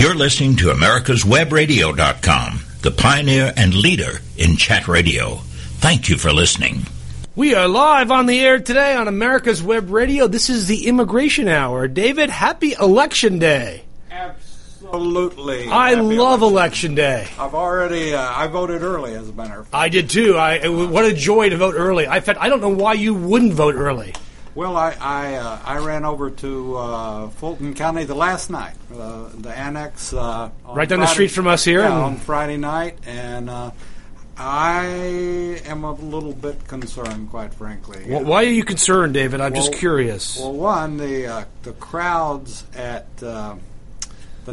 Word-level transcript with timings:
You're 0.00 0.14
listening 0.14 0.56
to 0.56 0.68
America'sWebRadio.com, 0.68 2.60
the 2.80 2.90
pioneer 2.90 3.52
and 3.54 3.74
leader 3.74 4.22
in 4.38 4.56
chat 4.56 4.88
radio. 4.88 5.34
Thank 5.82 6.08
you 6.08 6.16
for 6.16 6.32
listening. 6.32 6.86
We 7.36 7.54
are 7.54 7.68
live 7.68 8.10
on 8.10 8.24
the 8.24 8.40
air 8.40 8.60
today 8.60 8.94
on 8.94 9.08
America's 9.08 9.62
Web 9.62 9.90
Radio. 9.90 10.26
This 10.26 10.48
is 10.48 10.66
the 10.68 10.86
Immigration 10.86 11.48
Hour. 11.48 11.86
David, 11.86 12.30
happy 12.30 12.72
Election 12.80 13.38
Day. 13.38 13.82
Absolutely. 14.10 15.68
I 15.68 15.90
Happy 15.90 16.00
love 16.00 16.40
election. 16.40 16.92
Election 16.92 16.94
Day. 16.94 17.28
I've 17.38 17.54
already, 17.54 18.14
uh, 18.14 18.22
I 18.22 18.46
voted 18.46 18.80
early 18.80 19.14
as 19.14 19.28
a 19.28 19.34
matter 19.34 19.60
of 19.60 19.68
fact. 19.68 19.74
I 19.74 19.90
did 19.90 20.08
too. 20.08 20.38
I 20.38 20.66
what 20.66 21.04
a 21.04 21.12
joy 21.12 21.50
to 21.50 21.58
vote 21.58 21.74
early. 21.76 22.08
I 22.08 22.20
fact, 22.20 22.38
I 22.40 22.48
don't 22.48 22.62
know 22.62 22.70
why 22.70 22.94
you 22.94 23.12
wouldn't 23.12 23.52
vote 23.52 23.74
early. 23.74 24.14
Well, 24.54 24.76
I 24.76 24.96
I, 25.00 25.34
uh, 25.34 25.58
I 25.64 25.78
ran 25.78 26.04
over 26.04 26.30
to 26.30 26.76
uh, 26.76 27.28
Fulton 27.30 27.74
County 27.74 28.04
the 28.04 28.14
last 28.16 28.50
night, 28.50 28.74
uh, 28.92 29.28
the 29.38 29.56
annex. 29.56 30.12
Uh, 30.12 30.50
Right 30.66 30.88
down 30.88 31.00
the 31.00 31.06
street 31.06 31.30
from 31.30 31.46
us 31.46 31.64
here, 31.64 31.80
Yeah, 31.82 31.92
on 31.92 32.16
Friday 32.16 32.56
night, 32.56 32.98
and 33.06 33.48
uh, 33.48 33.70
I 34.36 34.84
am 35.66 35.84
a 35.84 35.92
little 35.92 36.32
bit 36.32 36.66
concerned, 36.66 37.30
quite 37.30 37.54
frankly. 37.54 38.02
Wh- 38.04 38.26
Why 38.26 38.42
are 38.44 38.48
you 38.48 38.64
concerned, 38.64 39.14
David? 39.14 39.40
I'm 39.40 39.54
just 39.54 39.72
curious. 39.74 40.38
Well, 40.38 40.52
one, 40.52 40.96
the 40.96 41.26
uh, 41.26 41.44
the 41.62 41.72
crowds 41.74 42.64
at 42.74 43.16
the 43.18 43.58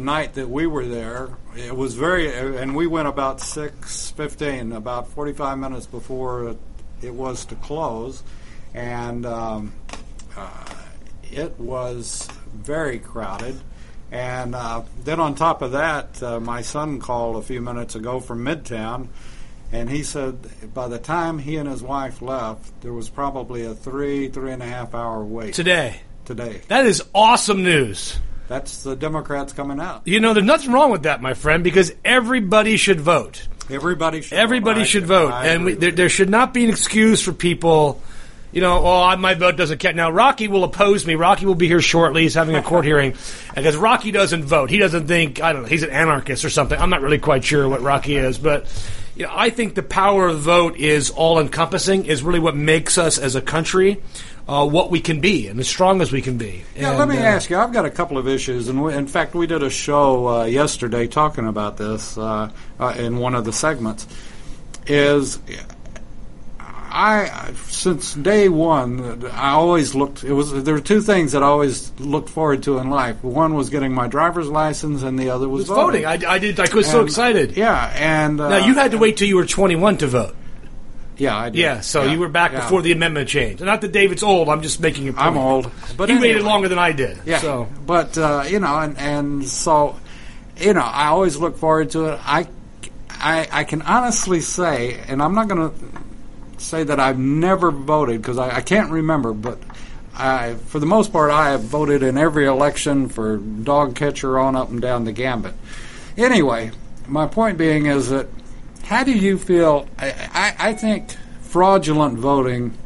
night 0.00 0.34
that 0.34 0.48
we 0.48 0.66
were 0.66 0.84
there, 0.86 1.30
it 1.56 1.74
was 1.74 1.94
very, 1.94 2.32
and 2.32 2.76
we 2.76 2.86
went 2.86 3.08
about 3.08 3.40
six 3.40 4.10
fifteen, 4.12 4.72
about 4.72 5.08
forty 5.08 5.32
five 5.32 5.58
minutes 5.58 5.86
before 5.86 6.54
it 7.02 7.14
was 7.14 7.44
to 7.46 7.54
close, 7.56 8.22
and 8.74 9.26
um, 9.26 9.72
uh, 10.36 10.48
it 11.32 11.58
was 11.58 12.28
very 12.54 12.98
crowded. 12.98 13.60
And 14.10 14.54
uh, 14.54 14.82
then 15.04 15.20
on 15.20 15.34
top 15.34 15.60
of 15.60 15.72
that, 15.72 16.22
uh, 16.22 16.40
my 16.40 16.62
son 16.62 16.98
called 16.98 17.36
a 17.36 17.42
few 17.42 17.60
minutes 17.60 17.94
ago 17.94 18.20
from 18.20 18.44
Midtown, 18.44 19.08
and 19.70 19.90
he 19.90 20.02
said 20.02 20.72
by 20.72 20.88
the 20.88 20.98
time 20.98 21.38
he 21.38 21.56
and 21.56 21.68
his 21.68 21.82
wife 21.82 22.22
left, 22.22 22.80
there 22.80 22.94
was 22.94 23.10
probably 23.10 23.64
a 23.64 23.74
three, 23.74 24.28
three 24.28 24.52
and 24.52 24.62
a 24.62 24.66
half 24.66 24.94
hour 24.94 25.22
wait 25.22 25.52
Today, 25.52 26.00
today. 26.24 26.62
that 26.68 26.86
is 26.86 27.02
awesome 27.14 27.62
news. 27.62 28.18
That's 28.48 28.82
the 28.82 28.96
Democrats 28.96 29.52
coming 29.52 29.78
out. 29.78 30.06
You 30.06 30.20
know, 30.20 30.32
there's 30.32 30.46
nothing 30.46 30.72
wrong 30.72 30.90
with 30.90 31.02
that, 31.02 31.20
my 31.20 31.34
friend, 31.34 31.62
because 31.62 31.92
everybody 32.02 32.78
should 32.78 32.98
vote. 32.98 33.46
Everybody 33.68 34.22
should. 34.22 34.38
Everybody 34.38 34.80
vote. 34.80 34.86
Should 34.86 35.04
vote, 35.06 35.32
and 35.34 35.64
we, 35.66 35.74
there, 35.74 35.90
there 35.90 36.08
should 36.08 36.30
not 36.30 36.54
be 36.54 36.64
an 36.64 36.70
excuse 36.70 37.20
for 37.22 37.32
people. 37.32 38.00
You 38.52 38.60
know, 38.62 38.82
oh, 38.84 39.16
my 39.16 39.34
vote 39.34 39.56
doesn't 39.56 39.78
count. 39.78 39.96
Now, 39.96 40.10
Rocky 40.10 40.48
will 40.48 40.64
oppose 40.64 41.06
me. 41.06 41.14
Rocky 41.14 41.44
will 41.44 41.54
be 41.54 41.68
here 41.68 41.82
shortly. 41.82 42.22
He's 42.22 42.34
having 42.34 42.56
a 42.56 42.62
court 42.62 42.84
hearing 42.86 43.14
because 43.54 43.76
Rocky 43.76 44.10
doesn't 44.10 44.44
vote. 44.44 44.70
He 44.70 44.78
doesn't 44.78 45.06
think 45.06 45.42
I 45.42 45.52
don't 45.52 45.62
know. 45.62 45.68
He's 45.68 45.82
an 45.82 45.90
anarchist 45.90 46.44
or 46.44 46.50
something. 46.50 46.78
I'm 46.78 46.90
not 46.90 47.02
really 47.02 47.18
quite 47.18 47.44
sure 47.44 47.68
what 47.68 47.82
Rocky 47.82 48.16
is, 48.16 48.38
but 48.38 48.66
you 49.16 49.26
know, 49.26 49.32
I 49.34 49.50
think 49.50 49.74
the 49.74 49.82
power 49.82 50.28
of 50.28 50.36
the 50.36 50.40
vote 50.40 50.76
is 50.76 51.10
all 51.10 51.40
encompassing. 51.40 52.06
Is 52.06 52.22
really 52.22 52.40
what 52.40 52.56
makes 52.56 52.98
us 52.98 53.18
as 53.18 53.34
a 53.34 53.42
country 53.42 54.00
uh, 54.48 54.66
what 54.66 54.90
we 54.90 55.00
can 55.00 55.20
be 55.20 55.46
and 55.46 55.60
as 55.60 55.68
strong 55.68 56.00
as 56.00 56.10
we 56.10 56.22
can 56.22 56.38
be. 56.38 56.64
Yeah, 56.74 56.90
And, 56.90 56.98
let 56.98 57.08
me 57.08 57.18
uh, 57.18 57.22
ask 57.22 57.50
you. 57.50 57.58
I've 57.58 57.72
got 57.72 57.84
a 57.84 57.90
couple 57.90 58.16
of 58.16 58.26
issues, 58.26 58.68
and 58.68 58.82
we, 58.82 58.94
in 58.94 59.06
fact, 59.06 59.34
we 59.34 59.46
did 59.46 59.62
a 59.62 59.70
show 59.70 60.26
uh, 60.28 60.44
yesterday 60.44 61.06
talking 61.06 61.46
about 61.46 61.76
this 61.76 62.16
uh, 62.16 62.50
uh, 62.80 62.94
in 62.96 63.18
one 63.18 63.34
of 63.34 63.44
the 63.44 63.52
segments. 63.52 64.06
Is 64.86 65.38
I 66.98 67.52
since 67.68 68.14
day 68.14 68.48
one, 68.48 69.24
I 69.30 69.50
always 69.50 69.94
looked. 69.94 70.24
It 70.24 70.32
was 70.32 70.64
there 70.64 70.74
were 70.74 70.80
two 70.80 71.00
things 71.00 71.30
that 71.30 71.44
I 71.44 71.46
always 71.46 71.92
looked 72.00 72.28
forward 72.28 72.64
to 72.64 72.78
in 72.78 72.90
life. 72.90 73.22
One 73.22 73.54
was 73.54 73.70
getting 73.70 73.92
my 73.92 74.08
driver's 74.08 74.48
license, 74.48 75.04
and 75.04 75.16
the 75.16 75.30
other 75.30 75.48
was 75.48 75.62
It's 75.62 75.70
voting. 75.70 76.04
I, 76.04 76.18
I 76.26 76.38
did. 76.40 76.58
I 76.58 76.74
was 76.74 76.90
so 76.90 77.04
excited. 77.04 77.56
Yeah, 77.56 77.92
and 77.94 78.40
uh, 78.40 78.48
Now 78.48 78.66
you 78.66 78.74
had 78.74 78.90
to 78.90 78.98
wait 78.98 79.16
till 79.16 79.28
you 79.28 79.36
were 79.36 79.46
21 79.46 79.98
to 79.98 80.08
vote. 80.08 80.34
Yeah, 81.16 81.36
I 81.36 81.50
did. 81.50 81.60
Yeah, 81.60 81.80
so 81.82 82.02
Yeah, 82.02 82.12
you 82.12 82.18
were 82.18 82.28
back 82.28 82.50
yeah. 82.52 82.62
before 82.62 82.82
the 82.82 82.90
amendment 82.90 83.28
changed. 83.28 83.62
Not 83.62 83.80
that 83.82 83.92
David's 83.92 84.24
old. 84.24 84.48
I'm 84.48 84.62
just 84.62 84.80
making 84.80 85.08
a 85.08 85.12
point. 85.12 85.24
I'm 85.24 85.36
old, 85.38 85.70
but 85.96 86.08
he 86.08 86.18
waited 86.18 86.42
longer 86.42 86.68
than 86.68 86.80
I 86.80 86.90
did. 86.90 87.18
Yeah, 87.24 87.38
So 87.38 87.68
but 87.86 88.18
uh, 88.18 88.44
you 88.48 88.58
know, 88.58 88.76
and 88.76 88.98
and 88.98 89.46
so 89.46 89.94
you 90.56 90.74
know, 90.74 90.80
I 90.80 91.06
always 91.08 91.36
look 91.36 91.58
forward 91.58 91.90
to 91.90 92.06
it. 92.06 92.20
I 92.24 92.48
I, 93.08 93.48
I 93.52 93.64
can 93.64 93.82
honestly 93.82 94.40
say, 94.40 94.98
and 95.06 95.22
I'm 95.22 95.34
not 95.36 95.46
going 95.46 95.70
to 95.70 95.76
say 96.60 96.84
that 96.84 97.00
I've 97.00 97.18
never 97.18 97.70
voted 97.70 98.20
because 98.20 98.38
I, 98.38 98.56
I 98.56 98.60
can't 98.60 98.90
remember, 98.90 99.32
but. 99.32 99.58
I, 100.20 100.54
for 100.54 100.80
the 100.80 100.86
most 100.86 101.12
part, 101.12 101.30
I 101.30 101.50
have 101.50 101.62
voted 101.62 102.02
in 102.02 102.18
every 102.18 102.46
election 102.46 103.08
for 103.08 103.36
dog 103.36 103.94
catcher 103.94 104.36
on 104.36 104.56
up 104.56 104.68
and 104.68 104.80
down 104.80 105.04
the 105.04 105.12
gambit. 105.12 105.54
Anyway, 106.16 106.72
my 107.06 107.28
point 107.28 107.56
being 107.56 107.86
is 107.86 108.08
that 108.08 108.26
how 108.82 109.04
do 109.04 109.12
you 109.12 109.38
feel? 109.38 109.86
I, 109.96 110.08
I, 110.32 110.70
I 110.70 110.72
think 110.74 111.12
fraudulent 111.42 112.18
voting 112.18 112.76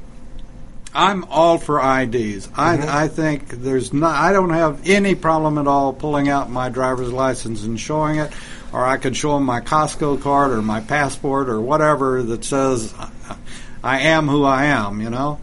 I'm 0.94 1.24
all 1.24 1.58
for 1.58 1.78
IDs. 1.78 2.48
I, 2.54 2.76
mm-hmm. 2.76 2.88
I 2.88 3.08
think 3.08 3.48
there's 3.48 3.92
not. 3.92 4.14
I 4.14 4.32
don't 4.32 4.50
have 4.50 4.86
any 4.86 5.14
problem 5.14 5.56
at 5.58 5.66
all 5.66 5.92
pulling 5.92 6.28
out 6.28 6.50
my 6.50 6.68
driver's 6.68 7.12
license 7.12 7.64
and 7.64 7.80
showing 7.80 8.18
it, 8.18 8.30
or 8.72 8.84
I 8.84 8.98
could 8.98 9.16
show 9.16 9.34
them 9.34 9.44
my 9.44 9.60
Costco 9.60 10.20
card 10.20 10.50
or 10.50 10.60
my 10.60 10.80
passport 10.80 11.48
or 11.48 11.60
whatever 11.60 12.22
that 12.22 12.44
says 12.44 12.92
uh, 12.98 13.36
I 13.82 14.00
am 14.00 14.28
who 14.28 14.44
I 14.44 14.66
am. 14.66 15.00
You 15.00 15.10
know. 15.10 15.40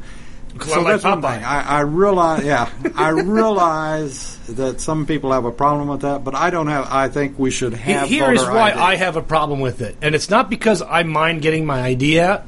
Like 0.55 0.85
that's 0.85 1.03
one 1.03 1.21
thing. 1.21 1.43
I, 1.43 1.77
I 1.77 1.79
realize. 1.81 2.43
Yeah, 2.43 2.69
I 2.95 3.09
realize 3.09 4.37
that 4.47 4.81
some 4.81 5.05
people 5.05 5.31
have 5.31 5.45
a 5.45 5.51
problem 5.51 5.87
with 5.87 6.01
that, 6.01 6.23
but 6.23 6.35
I 6.35 6.49
don't 6.49 6.67
have. 6.67 6.87
I 6.91 7.07
think 7.09 7.37
we 7.37 7.51
should 7.51 7.73
have. 7.73 8.09
here 8.09 8.31
is 8.31 8.43
why 8.43 8.71
ID. 8.71 8.79
I 8.79 8.95
have 8.95 9.15
a 9.15 9.21
problem 9.21 9.59
with 9.59 9.81
it, 9.81 9.95
and 10.01 10.15
it's 10.15 10.29
not 10.29 10.49
because 10.49 10.81
I 10.81 11.03
mind 11.03 11.41
getting 11.41 11.65
my 11.65 11.81
ID 11.81 12.19
out. 12.19 12.45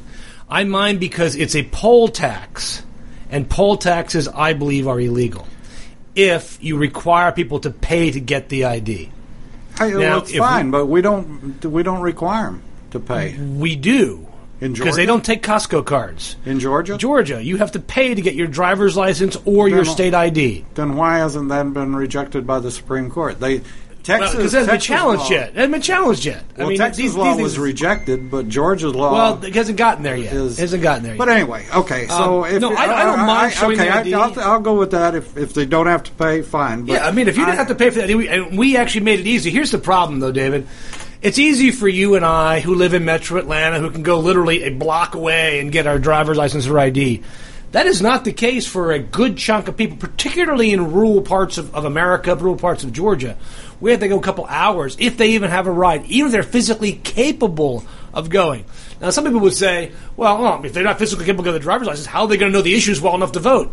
I 0.49 0.63
mind 0.65 0.99
because 0.99 1.35
it's 1.35 1.55
a 1.55 1.63
poll 1.63 2.09
tax, 2.09 2.83
and 3.29 3.49
poll 3.49 3.77
taxes, 3.77 4.27
I 4.27 4.53
believe, 4.53 4.87
are 4.87 4.99
illegal. 4.99 5.47
If 6.15 6.61
you 6.61 6.77
require 6.77 7.31
people 7.31 7.59
to 7.61 7.69
pay 7.69 8.11
to 8.11 8.19
get 8.19 8.49
the 8.49 8.65
ID, 8.65 9.11
Now, 9.79 9.97
well, 9.97 10.17
it's 10.19 10.29
if 10.29 10.35
we- 10.35 10.39
fine, 10.39 10.71
but 10.71 10.87
we 10.87 11.01
don't. 11.01 11.63
We 11.63 11.83
don't 11.83 12.01
require 12.01 12.45
them 12.47 12.63
to 12.91 12.99
pay 12.99 13.37
we 13.39 13.77
do 13.77 14.27
in 14.61 14.73
because 14.73 14.95
they 14.95 15.05
don't 15.05 15.25
take 15.25 15.41
Costco 15.43 15.85
cards. 15.85 16.35
in 16.45 16.59
Georgia. 16.59 16.97
Georgia, 16.97 17.43
you 17.43 17.57
have 17.57 17.71
to 17.73 17.79
pay 17.79 18.13
to 18.13 18.21
get 18.21 18.35
your 18.35 18.47
driver's 18.47 18.95
license 18.95 19.35
or 19.45 19.67
your 19.67 19.83
state 19.85 20.13
ID. 20.13 20.65
then 20.75 20.95
why 20.95 21.17
hasn't 21.17 21.49
that 21.49 21.73
been 21.73 21.95
rejected 21.95 22.47
by 22.47 22.59
the 22.59 22.71
Supreme 22.71 23.09
Court? 23.09 23.39
They 23.39 23.61
Texas 24.03 24.35
Because 24.35 24.51
hasn't 24.53 24.71
been 24.71 24.79
challenged 24.79 25.25
law, 25.25 25.29
yet. 25.29 25.49
It 25.49 25.55
hasn't 25.55 25.71
been 25.73 25.81
challenged 25.81 26.25
yet. 26.25 26.43
Well, 26.57 26.65
I 26.65 26.69
mean, 26.69 26.77
Texas 26.79 26.97
these, 27.03 27.15
law 27.15 27.33
these 27.35 27.43
was 27.43 27.59
rejected, 27.59 28.31
but 28.31 28.49
Georgia's 28.49 28.95
law. 28.95 29.13
Well, 29.13 29.43
it 29.45 29.53
hasn't 29.53 29.77
gotten 29.77 30.03
there 30.03 30.17
yet. 30.17 30.33
is, 30.33 30.57
it 30.57 30.61
hasn't 30.61 30.81
gotten 30.81 31.03
there 31.03 31.11
yet. 31.13 31.19
But 31.19 31.29
anyway, 31.29 31.67
okay. 31.73 32.07
So 32.07 32.43
Um, 32.43 32.55
if 32.55 32.61
no, 32.61 32.73
I- 32.73 33.01
I 33.01 33.03
don't 33.05 33.25
mind 33.27 33.53
showing 33.53 33.79
okay, 33.79 33.89
I, 33.89 34.01
I'll, 34.19 34.39
I'll 34.39 34.59
go 34.59 34.75
with 34.75 34.91
that. 34.91 35.13
If 35.13 35.37
if 35.37 35.53
they 35.53 35.65
don't 35.65 35.85
have 35.87 36.01
to 36.03 36.11
pay, 36.13 36.41
fine. 36.41 36.85
But 36.85 36.93
yeah, 36.93 37.07
I 37.07 37.11
mean, 37.11 37.27
if 37.27 37.37
you 37.37 37.45
didn't 37.45 37.59
have 37.59 37.67
to 37.67 37.75
pay 37.75 37.91
for 37.91 37.99
that, 37.99 38.15
we, 38.15 38.27
and 38.27 38.57
we 38.57 38.75
actually 38.75 39.01
made 39.05 39.19
it 39.19 39.27
easy. 39.27 39.51
Here's 39.51 39.69
the 39.71 39.77
problem, 39.77 40.19
though, 40.19 40.31
David. 40.31 40.67
It's 41.21 41.37
easy 41.37 41.69
for 41.69 41.87
you 41.87 42.15
and 42.15 42.25
I, 42.25 42.61
who 42.61 42.73
live 42.73 42.95
in 42.95 43.05
Metro 43.05 43.37
Atlanta, 43.37 43.77
who 43.77 43.91
can 43.91 44.01
go 44.01 44.19
literally 44.19 44.63
a 44.63 44.71
block 44.71 45.13
away 45.13 45.59
and 45.59 45.71
get 45.71 45.85
our 45.85 45.99
driver's 45.99 46.35
license 46.35 46.65
or 46.65 46.79
ID. 46.79 47.21
That 47.73 47.85
is 47.85 48.01
not 48.01 48.25
the 48.25 48.33
case 48.33 48.65
for 48.65 48.91
a 48.91 48.97
good 48.97 49.37
chunk 49.37 49.67
of 49.67 49.77
people, 49.77 49.97
particularly 49.97 50.73
in 50.73 50.91
rural 50.91 51.21
parts 51.21 51.59
of, 51.59 51.75
of 51.75 51.85
America, 51.85 52.35
rural 52.35 52.57
parts 52.57 52.83
of 52.83 52.91
Georgia, 52.91 53.37
where 53.79 53.97
they 53.97 54.07
go 54.07 54.17
a 54.17 54.21
couple 54.21 54.47
hours, 54.47 54.97
if 54.99 55.17
they 55.17 55.33
even 55.33 55.51
have 55.51 55.67
a 55.67 55.71
ride, 55.71 56.05
even 56.05 56.25
if 56.25 56.31
they're 56.31 56.41
physically 56.41 56.93
capable 56.93 57.83
of 58.15 58.31
going. 58.31 58.65
Now, 58.99 59.11
some 59.11 59.23
people 59.23 59.41
would 59.41 59.53
say, 59.53 59.91
well, 60.17 60.41
well, 60.41 60.65
if 60.65 60.73
they're 60.73 60.83
not 60.83 60.97
physically 60.97 61.25
capable 61.25 61.41
of 61.41 61.45
getting 61.45 61.59
the 61.59 61.63
driver's 61.63 61.87
license, 61.87 62.07
how 62.07 62.23
are 62.23 62.27
they 62.29 62.37
going 62.37 62.51
to 62.51 62.57
know 62.57 62.63
the 62.63 62.73
issues 62.73 62.99
well 62.99 63.13
enough 63.13 63.33
to 63.33 63.39
vote? 63.39 63.71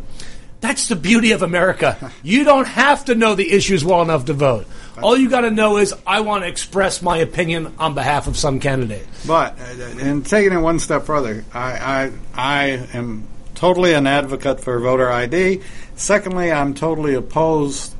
That's 0.60 0.88
the 0.88 0.96
beauty 0.96 1.32
of 1.32 1.42
America. 1.42 2.12
You 2.22 2.44
don't 2.44 2.66
have 2.66 3.06
to 3.06 3.14
know 3.14 3.34
the 3.34 3.50
issues 3.50 3.86
well 3.86 4.02
enough 4.02 4.26
to 4.26 4.34
vote. 4.34 4.66
All 5.02 5.16
you 5.16 5.28
got 5.30 5.42
to 5.42 5.50
know 5.50 5.76
is 5.78 5.94
I 6.06 6.20
want 6.20 6.44
to 6.44 6.48
express 6.48 7.02
my 7.02 7.18
opinion 7.18 7.74
on 7.78 7.94
behalf 7.94 8.26
of 8.26 8.36
some 8.36 8.60
candidate. 8.60 9.06
But 9.26 9.58
uh, 9.58 9.82
and 10.00 10.24
taking 10.26 10.52
it 10.52 10.58
one 10.60 10.78
step 10.78 11.04
further, 11.04 11.44
I, 11.52 11.72
I 11.72 12.12
I 12.34 12.64
am 12.94 13.26
totally 13.54 13.94
an 13.94 14.06
advocate 14.06 14.60
for 14.60 14.78
voter 14.80 15.10
ID. 15.10 15.60
Secondly, 15.96 16.52
I'm 16.52 16.74
totally 16.74 17.14
opposed 17.14 17.94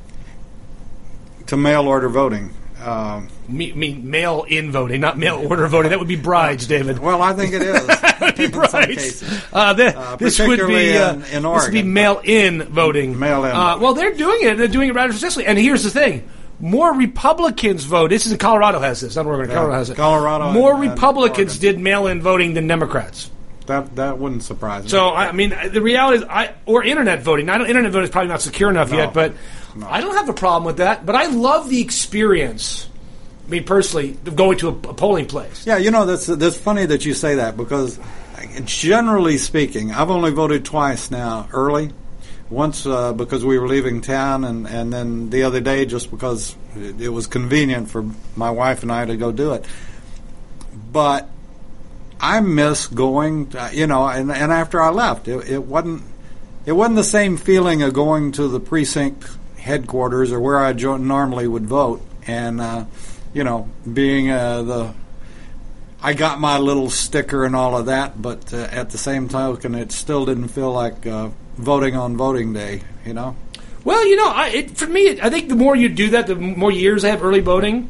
to 1.47 1.57
mail 1.57 1.87
order 1.87 2.09
voting. 2.09 2.51
Um, 2.83 3.27
Me, 3.49 3.73
mean 3.73 4.09
mail 4.09 4.45
in 4.47 4.71
voting, 4.71 5.01
not 5.01 5.17
mail 5.17 5.35
order 5.49 5.67
voting. 5.67 5.89
That 5.89 5.99
would 5.99 6.07
be 6.07 6.15
brides, 6.15 6.65
David. 6.65 6.97
well, 6.99 7.21
I 7.21 7.33
think 7.33 7.53
it 7.53 7.61
is. 7.61 7.87
That 8.19 8.21
would 8.21 8.35
be 8.37 8.45
in 8.45 8.51
brides. 8.51 9.23
Uh, 9.53 9.73
th- 9.73 9.95
Uh, 9.95 10.15
this 10.17 10.39
would 10.39 10.65
be 10.67 10.97
uh, 10.97 11.13
in- 11.15 11.23
in 11.23 11.43
this 11.43 11.63
would 11.65 11.71
be 11.73 11.83
mail 11.83 12.21
in 12.23 12.63
voting. 12.63 13.17
Mail-in 13.19 13.51
Uh, 13.51 13.65
voting. 13.71 13.81
well, 13.83 13.93
they're 13.95 14.13
doing 14.13 14.39
it. 14.43 14.57
They're 14.57 14.67
doing 14.67 14.89
it 14.89 14.95
rather 14.95 15.11
successfully. 15.13 15.45
And 15.45 15.57
here's 15.57 15.83
the 15.83 15.89
thing: 15.89 16.29
more 16.59 16.93
Republicans 16.93 17.83
vote. 17.85 18.09
This 18.09 18.25
is 18.25 18.31
in 18.33 18.37
Colorado 18.37 18.79
has 18.79 19.01
this. 19.01 19.15
I 19.17 19.23
don't 19.23 19.31
Oregon. 19.31 19.49
Yeah, 19.49 19.55
Colorado 19.55 19.77
has 19.77 19.89
it. 19.89 19.95
Colorado 19.97 20.51
More 20.51 20.73
and- 20.73 20.83
and 20.83 20.91
Republicans 20.91 21.53
Oregon. 21.53 21.61
did 21.75 21.79
mail 21.79 22.07
in 22.07 22.21
voting 22.21 22.53
than 22.53 22.67
Democrats. 22.67 23.31
That 23.67 23.95
that 23.97 24.17
wouldn't 24.17 24.41
surprise 24.43 24.83
me. 24.83 24.89
So 24.89 25.09
I 25.13 25.31
mean, 25.31 25.53
the 25.71 25.81
reality 25.81 26.17
is, 26.17 26.23
I 26.29 26.51
or 26.65 26.83
internet 26.83 27.21
voting. 27.21 27.49
I 27.49 27.57
don't. 27.59 27.67
internet 27.67 27.91
voting 27.91 28.05
is 28.05 28.09
probably 28.09 28.29
not 28.29 28.41
secure 28.41 28.69
enough 28.69 28.89
No. 28.91 28.97
yet, 28.97 29.13
but 29.13 29.33
no. 29.75 29.87
I 29.87 30.01
don't 30.01 30.15
have 30.15 30.27
a 30.27 30.33
problem 30.33 30.63
with 30.65 30.77
that, 30.77 31.05
but 31.05 31.15
I 31.15 31.27
love 31.27 31.69
the 31.69 31.79
experience. 31.79 32.87
I 33.45 33.51
mean, 33.51 33.63
personally, 33.63 34.17
of 34.25 34.35
going 34.35 34.57
to 34.59 34.69
a, 34.69 34.71
a 34.71 34.93
polling 34.95 35.27
place. 35.27 35.65
Yeah, 35.67 35.77
you 35.77 35.91
know 35.91 36.05
that's 36.07 36.25
that's 36.25 36.57
funny 36.57 36.87
that 36.87 37.05
you 37.05 37.13
say 37.13 37.35
that 37.35 37.57
because 37.57 37.99
generally 38.65 39.37
speaking, 39.37 39.91
I've 39.91 40.09
only 40.09 40.31
voted 40.31 40.65
twice 40.65 41.11
now 41.11 41.47
early. 41.53 41.91
Once 42.49 42.85
uh, 42.85 43.13
because 43.13 43.45
we 43.45 43.59
were 43.59 43.67
leaving 43.67 44.01
town, 44.01 44.43
and, 44.43 44.67
and 44.67 44.91
then 44.91 45.29
the 45.29 45.43
other 45.43 45.61
day 45.61 45.85
just 45.85 46.09
because 46.09 46.55
it, 46.75 46.99
it 46.99 47.09
was 47.09 47.27
convenient 47.27 47.89
for 47.89 48.09
my 48.35 48.49
wife 48.49 48.81
and 48.81 48.91
I 48.91 49.05
to 49.05 49.15
go 49.15 49.31
do 49.31 49.53
it. 49.53 49.65
But 50.91 51.29
I 52.19 52.39
miss 52.39 52.87
going, 52.87 53.55
uh, 53.55 53.69
you 53.71 53.87
know, 53.87 54.07
and, 54.07 54.31
and 54.31 54.51
after 54.51 54.81
I 54.81 54.89
left, 54.89 55.27
it, 55.27 55.47
it 55.49 55.63
wasn't 55.63 56.03
it 56.65 56.73
wasn't 56.73 56.97
the 56.97 57.03
same 57.03 57.37
feeling 57.37 57.81
of 57.83 57.93
going 57.93 58.31
to 58.33 58.47
the 58.47 58.59
precinct 58.59 59.27
headquarters 59.57 60.31
or 60.31 60.39
where 60.39 60.59
I 60.59 60.73
jo- 60.73 60.97
normally 60.97 61.47
would 61.47 61.65
vote, 61.65 62.01
and 62.27 62.59
uh, 62.59 62.85
you 63.33 63.43
know, 63.43 63.69
being 63.91 64.29
uh, 64.31 64.63
the 64.63 64.93
I 66.01 66.13
got 66.13 66.39
my 66.39 66.57
little 66.57 66.89
sticker 66.89 67.43
and 67.45 67.55
all 67.55 67.77
of 67.77 67.87
that, 67.87 68.21
but 68.21 68.53
uh, 68.53 68.67
at 68.71 68.89
the 68.89 68.97
same 68.97 69.27
token, 69.27 69.75
it 69.75 69.91
still 69.91 70.25
didn't 70.25 70.47
feel 70.47 70.71
like 70.71 71.05
uh, 71.05 71.29
voting 71.59 71.95
on 71.95 72.17
voting 72.17 72.53
day. 72.53 72.81
You 73.05 73.13
know. 73.13 73.35
Well, 73.83 74.05
you 74.05 74.15
know, 74.17 74.29
I, 74.29 74.47
it, 74.49 74.77
for 74.77 74.87
me, 74.87 75.21
I 75.21 75.29
think 75.29 75.47
the 75.49 75.55
more 75.55 75.75
you 75.75 75.87
do 75.89 76.09
that, 76.11 76.27
the 76.27 76.35
more 76.35 76.71
years 76.71 77.05
I 77.05 77.09
have 77.09 77.23
early 77.23 77.39
voting. 77.39 77.89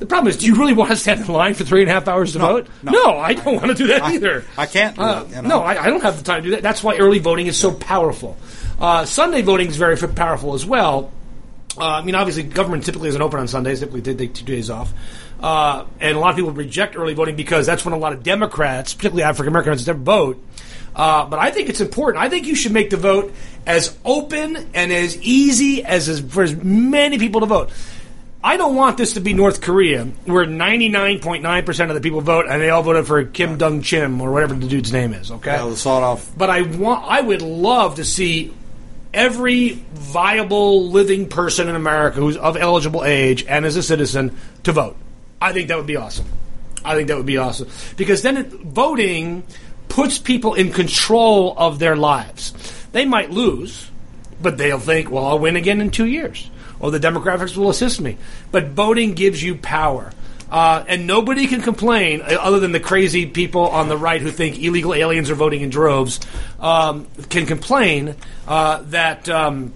The 0.00 0.06
problem 0.06 0.28
is, 0.28 0.38
do 0.38 0.46
you 0.46 0.56
really 0.56 0.72
want 0.80 0.90
to 0.90 0.96
stand 0.96 1.20
in 1.20 1.26
line 1.28 1.54
for 1.54 1.62
three 1.64 1.82
and 1.82 1.90
a 1.90 1.92
half 1.92 2.08
hours 2.08 2.32
to 2.32 2.38
No, 2.38 2.46
vote? 2.46 2.66
no. 2.82 3.18
I 3.18 3.34
don't 3.34 3.54
want 3.56 3.68
to 3.68 3.74
do 3.74 3.86
that 3.88 4.02
I- 4.02 4.14
either. 4.14 4.44
I 4.58 4.66
can't 4.66 4.98
Uh, 4.98 5.24
it, 5.28 5.36
you 5.36 5.42
know. 5.42 5.48
No, 5.48 5.60
I, 5.60 5.84
I 5.84 5.86
don't 5.90 6.02
have 6.02 6.16
the 6.18 6.24
time 6.24 6.42
to 6.42 6.48
do 6.48 6.50
that. 6.56 6.62
That's 6.62 6.82
why 6.82 6.96
early 6.96 7.18
voting 7.20 7.46
is 7.46 7.56
so 7.58 7.70
powerful. 7.70 8.36
Uh, 8.80 9.04
Sunday 9.04 9.42
voting 9.42 9.68
is 9.68 9.76
very 9.76 9.96
powerful 9.96 10.54
as 10.54 10.64
well. 10.66 11.12
Uh, 11.78 11.84
I 11.86 12.02
mean, 12.02 12.14
obviously, 12.16 12.42
government 12.42 12.84
typically 12.84 13.10
isn't 13.10 13.22
open 13.22 13.38
on 13.38 13.46
Sundays. 13.46 13.80
Typically, 13.80 14.00
they 14.00 14.14
take 14.14 14.34
two 14.34 14.44
days 14.44 14.68
off. 14.70 14.92
Uh, 15.38 15.84
and 16.00 16.16
a 16.16 16.20
lot 16.20 16.30
of 16.30 16.36
people 16.36 16.50
reject 16.50 16.96
early 16.96 17.14
voting 17.14 17.36
because 17.36 17.66
that's 17.66 17.84
when 17.84 17.94
a 17.94 17.98
lot 17.98 18.12
of 18.12 18.22
Democrats, 18.24 18.92
particularly 18.94 19.22
African 19.22 19.52
Americans, 19.52 19.86
vote. 19.86 20.42
Uh, 20.94 21.26
but 21.26 21.38
I 21.38 21.50
think 21.50 21.68
it's 21.68 21.80
important. 21.80 22.22
I 22.22 22.28
think 22.28 22.46
you 22.46 22.54
should 22.54 22.72
make 22.72 22.90
the 22.90 22.96
vote 22.96 23.32
as 23.66 23.96
open 24.04 24.56
and 24.74 24.92
as 24.92 25.20
easy 25.22 25.84
as, 25.84 26.08
as 26.08 26.20
for 26.20 26.42
as 26.42 26.56
many 26.56 27.18
people 27.18 27.40
to 27.40 27.46
vote. 27.46 27.70
I 28.42 28.56
don't 28.56 28.74
want 28.74 28.96
this 28.96 29.14
to 29.14 29.20
be 29.20 29.34
North 29.34 29.60
Korea, 29.60 30.04
where 30.24 30.46
99.9% 30.46 31.88
of 31.88 31.94
the 31.94 32.00
people 32.00 32.22
vote 32.22 32.46
and 32.48 32.60
they 32.60 32.70
all 32.70 32.82
voted 32.82 33.06
for 33.06 33.22
Kim 33.24 33.58
Dong 33.58 33.82
Chim 33.82 34.20
or 34.20 34.32
whatever 34.32 34.54
the 34.54 34.66
dude's 34.66 34.92
name 34.92 35.12
is, 35.12 35.30
okay? 35.30 35.52
Yeah, 35.52 35.68
the 35.68 35.76
sawed 35.76 36.02
off. 36.02 36.32
But 36.36 36.48
I 36.48 36.62
want 36.62 37.04
I 37.06 37.20
would 37.20 37.42
love 37.42 37.96
to 37.96 38.04
see 38.04 38.54
every 39.12 39.82
viable 39.92 40.88
living 40.88 41.28
person 41.28 41.68
in 41.68 41.74
America 41.74 42.18
who's 42.18 42.36
of 42.38 42.56
eligible 42.56 43.04
age 43.04 43.44
and 43.44 43.66
is 43.66 43.76
a 43.76 43.82
citizen 43.82 44.34
to 44.62 44.72
vote. 44.72 44.96
I 45.40 45.52
think 45.52 45.68
that 45.68 45.76
would 45.76 45.86
be 45.86 45.96
awesome. 45.96 46.26
I 46.82 46.94
think 46.94 47.08
that 47.08 47.18
would 47.18 47.26
be 47.26 47.36
awesome 47.36 47.68
because 47.96 48.22
then 48.22 48.38
it, 48.38 48.46
voting 48.46 49.42
puts 49.90 50.18
people 50.18 50.54
in 50.54 50.72
control 50.72 51.54
of 51.58 51.78
their 51.78 51.96
lives. 51.96 52.54
They 52.92 53.04
might 53.04 53.30
lose, 53.30 53.90
but 54.40 54.56
they'll 54.56 54.78
think, 54.78 55.10
"Well, 55.10 55.26
I'll 55.26 55.38
win 55.38 55.56
again 55.56 55.82
in 55.82 55.90
2 55.90 56.06
years." 56.06 56.48
Or 56.78 56.90
the 56.90 56.98
demographics 56.98 57.54
will 57.56 57.68
assist 57.68 58.00
me. 58.00 58.16
But 58.50 58.68
voting 58.68 59.12
gives 59.12 59.42
you 59.42 59.54
power. 59.56 60.12
Uh, 60.50 60.82
and 60.88 61.06
nobody 61.06 61.46
can 61.46 61.60
complain, 61.60 62.22
uh, 62.22 62.36
other 62.40 62.58
than 62.58 62.72
the 62.72 62.80
crazy 62.80 63.26
people 63.26 63.68
on 63.68 63.88
the 63.88 63.96
right 63.96 64.20
who 64.20 64.30
think 64.30 64.58
illegal 64.60 64.94
aliens 64.94 65.30
are 65.30 65.36
voting 65.36 65.60
in 65.60 65.70
droves, 65.70 66.18
um, 66.58 67.06
can 67.28 67.46
complain 67.46 68.16
uh, 68.48 68.82
that 68.88 69.28
um, 69.28 69.72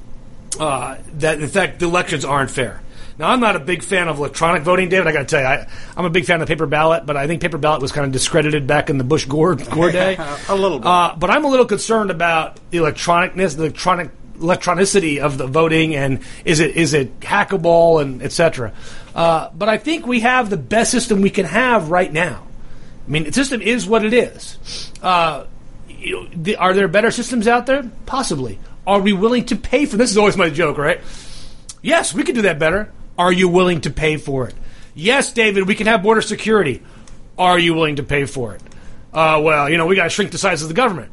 uh, 0.58 0.96
that 1.19 1.40
in 1.40 1.46
fact 1.49 1.78
the 1.78 1.87
elections 1.87 2.25
aren't 2.25 2.50
fair. 2.50 2.81
Now 3.19 3.31
I'm 3.31 3.40
not 3.40 3.55
a 3.56 3.61
big 3.61 3.82
fan 3.82 4.08
of 4.08 4.19
electronic 4.19 4.62
voting, 4.62 4.88
David. 4.88 5.06
I 5.06 5.12
got 5.12 5.20
to 5.20 5.25
tell 5.26 5.40
you, 5.40 5.46
I, 5.46 5.69
I'm 5.96 6.05
a 6.05 6.11
big 6.11 6.25
fan 6.25 6.40
of 6.40 6.49
the 6.49 6.52
paper 6.52 6.66
ballot, 6.66 7.06
but 7.06 7.16
I 7.16 7.26
think 7.26 7.43
paper 7.43 7.58
ballot 7.58 7.81
was 7.81 7.93
kind 7.93 8.06
of 8.06 8.12
discredited 8.12 8.66
back 8.66 8.90
in 8.90 8.99
the 8.99 9.05
Bush 9.05 9.26
Gore, 9.26 9.55
Gore 9.55 9.90
day. 9.93 10.16
A 10.49 10.55
little 10.55 10.78
bit. 10.78 10.87
Uh, 10.87 11.14
but 11.16 11.31
I'm 11.31 11.44
a 11.44 11.49
little 11.49 11.66
concerned 11.66 12.11
about 12.11 12.58
the 12.70 12.78
electronicness, 12.78 13.55
the 13.55 13.64
electronic 13.64 14.11
electronicity 14.38 15.20
of 15.20 15.38
the 15.38 15.46
voting, 15.46 15.94
and 15.94 16.20
is 16.44 16.61
it 16.61 16.76
is 16.76 16.93
it 16.93 17.20
hackable 17.20 18.02
and 18.02 18.22
etc. 18.22 18.72
Uh, 19.14 19.50
but 19.55 19.69
I 19.69 19.78
think 19.78 20.06
we 20.06 20.20
have 20.20 20.50
the 20.50 20.56
best 20.56 20.90
system 20.90 21.20
we 21.20 21.31
can 21.31 21.46
have 21.46 21.90
right 21.90 22.12
now. 22.12 22.46
I 23.06 23.10
mean, 23.10 23.25
the 23.25 23.32
system 23.32 23.60
is 23.60 23.87
what 23.87 24.05
it 24.05 24.12
is. 24.12 24.90
Uh, 25.02 25.46
you 25.88 26.17
know, 26.17 26.28
the, 26.34 26.56
are 26.56 26.75
there 26.75 26.88
better 26.88 27.10
systems 27.10 27.46
out 27.46 27.67
there? 27.67 27.88
Possibly. 28.06 28.58
Are 28.87 29.00
we 29.00 29.12
willing 29.12 29.46
to 29.46 29.56
pay 29.56 29.87
for? 29.87 29.96
This 29.96 30.10
is 30.10 30.19
always 30.19 30.37
my 30.37 30.50
joke, 30.50 30.78
right? 30.78 31.00
Yes, 31.81 32.12
we 32.12 32.25
could 32.25 32.34
do 32.34 32.43
that 32.43 32.58
better. 32.58 32.90
Are 33.19 33.32
you 33.32 33.49
willing 33.49 33.81
to 33.82 33.90
pay 33.90 34.16
for 34.16 34.49
it? 34.49 34.55
Yes, 34.94 35.32
David, 35.32 35.66
we 35.66 35.75
can 35.75 35.87
have 35.87 36.02
border 36.02 36.22
security. 36.22 36.82
Are 37.37 37.58
you 37.58 37.75
willing 37.75 37.96
to 37.96 38.02
pay 38.02 38.26
for 38.26 38.55
it? 38.55 38.62
Uh, 39.12 39.40
well, 39.43 39.69
you 39.69 39.76
know, 39.76 39.87
we 39.87 39.96
got 39.96 40.05
to 40.05 40.11
shrink 40.11 40.32
the 40.32 40.38
size 40.38 40.62
of 40.62 40.69
the 40.69 40.75
government. 40.75 41.11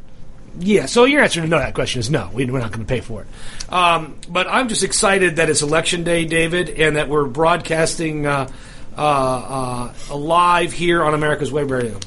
Yeah, 0.59 0.85
so 0.85 1.05
your 1.05 1.21
answer 1.21 1.41
to 1.41 1.47
no 1.47 1.59
that 1.59 1.73
question 1.73 1.99
is 1.99 2.09
no. 2.09 2.29
We, 2.33 2.45
we're 2.45 2.59
not 2.59 2.71
going 2.71 2.85
to 2.85 2.89
pay 2.89 2.99
for 2.99 3.21
it. 3.21 3.73
Um, 3.73 4.17
but 4.27 4.47
I'm 4.47 4.67
just 4.67 4.83
excited 4.83 5.37
that 5.37 5.49
it's 5.49 5.61
election 5.61 6.03
day, 6.03 6.25
David, 6.25 6.69
and 6.69 6.97
that 6.97 7.07
we're 7.07 7.25
broadcasting 7.25 8.25
uh, 8.25 8.51
uh, 8.97 9.93
uh, 10.09 10.15
live 10.15 10.73
here 10.73 11.03
on 11.03 11.13
America's 11.13 11.51
Web 11.51 11.71
Radio. 11.71 11.99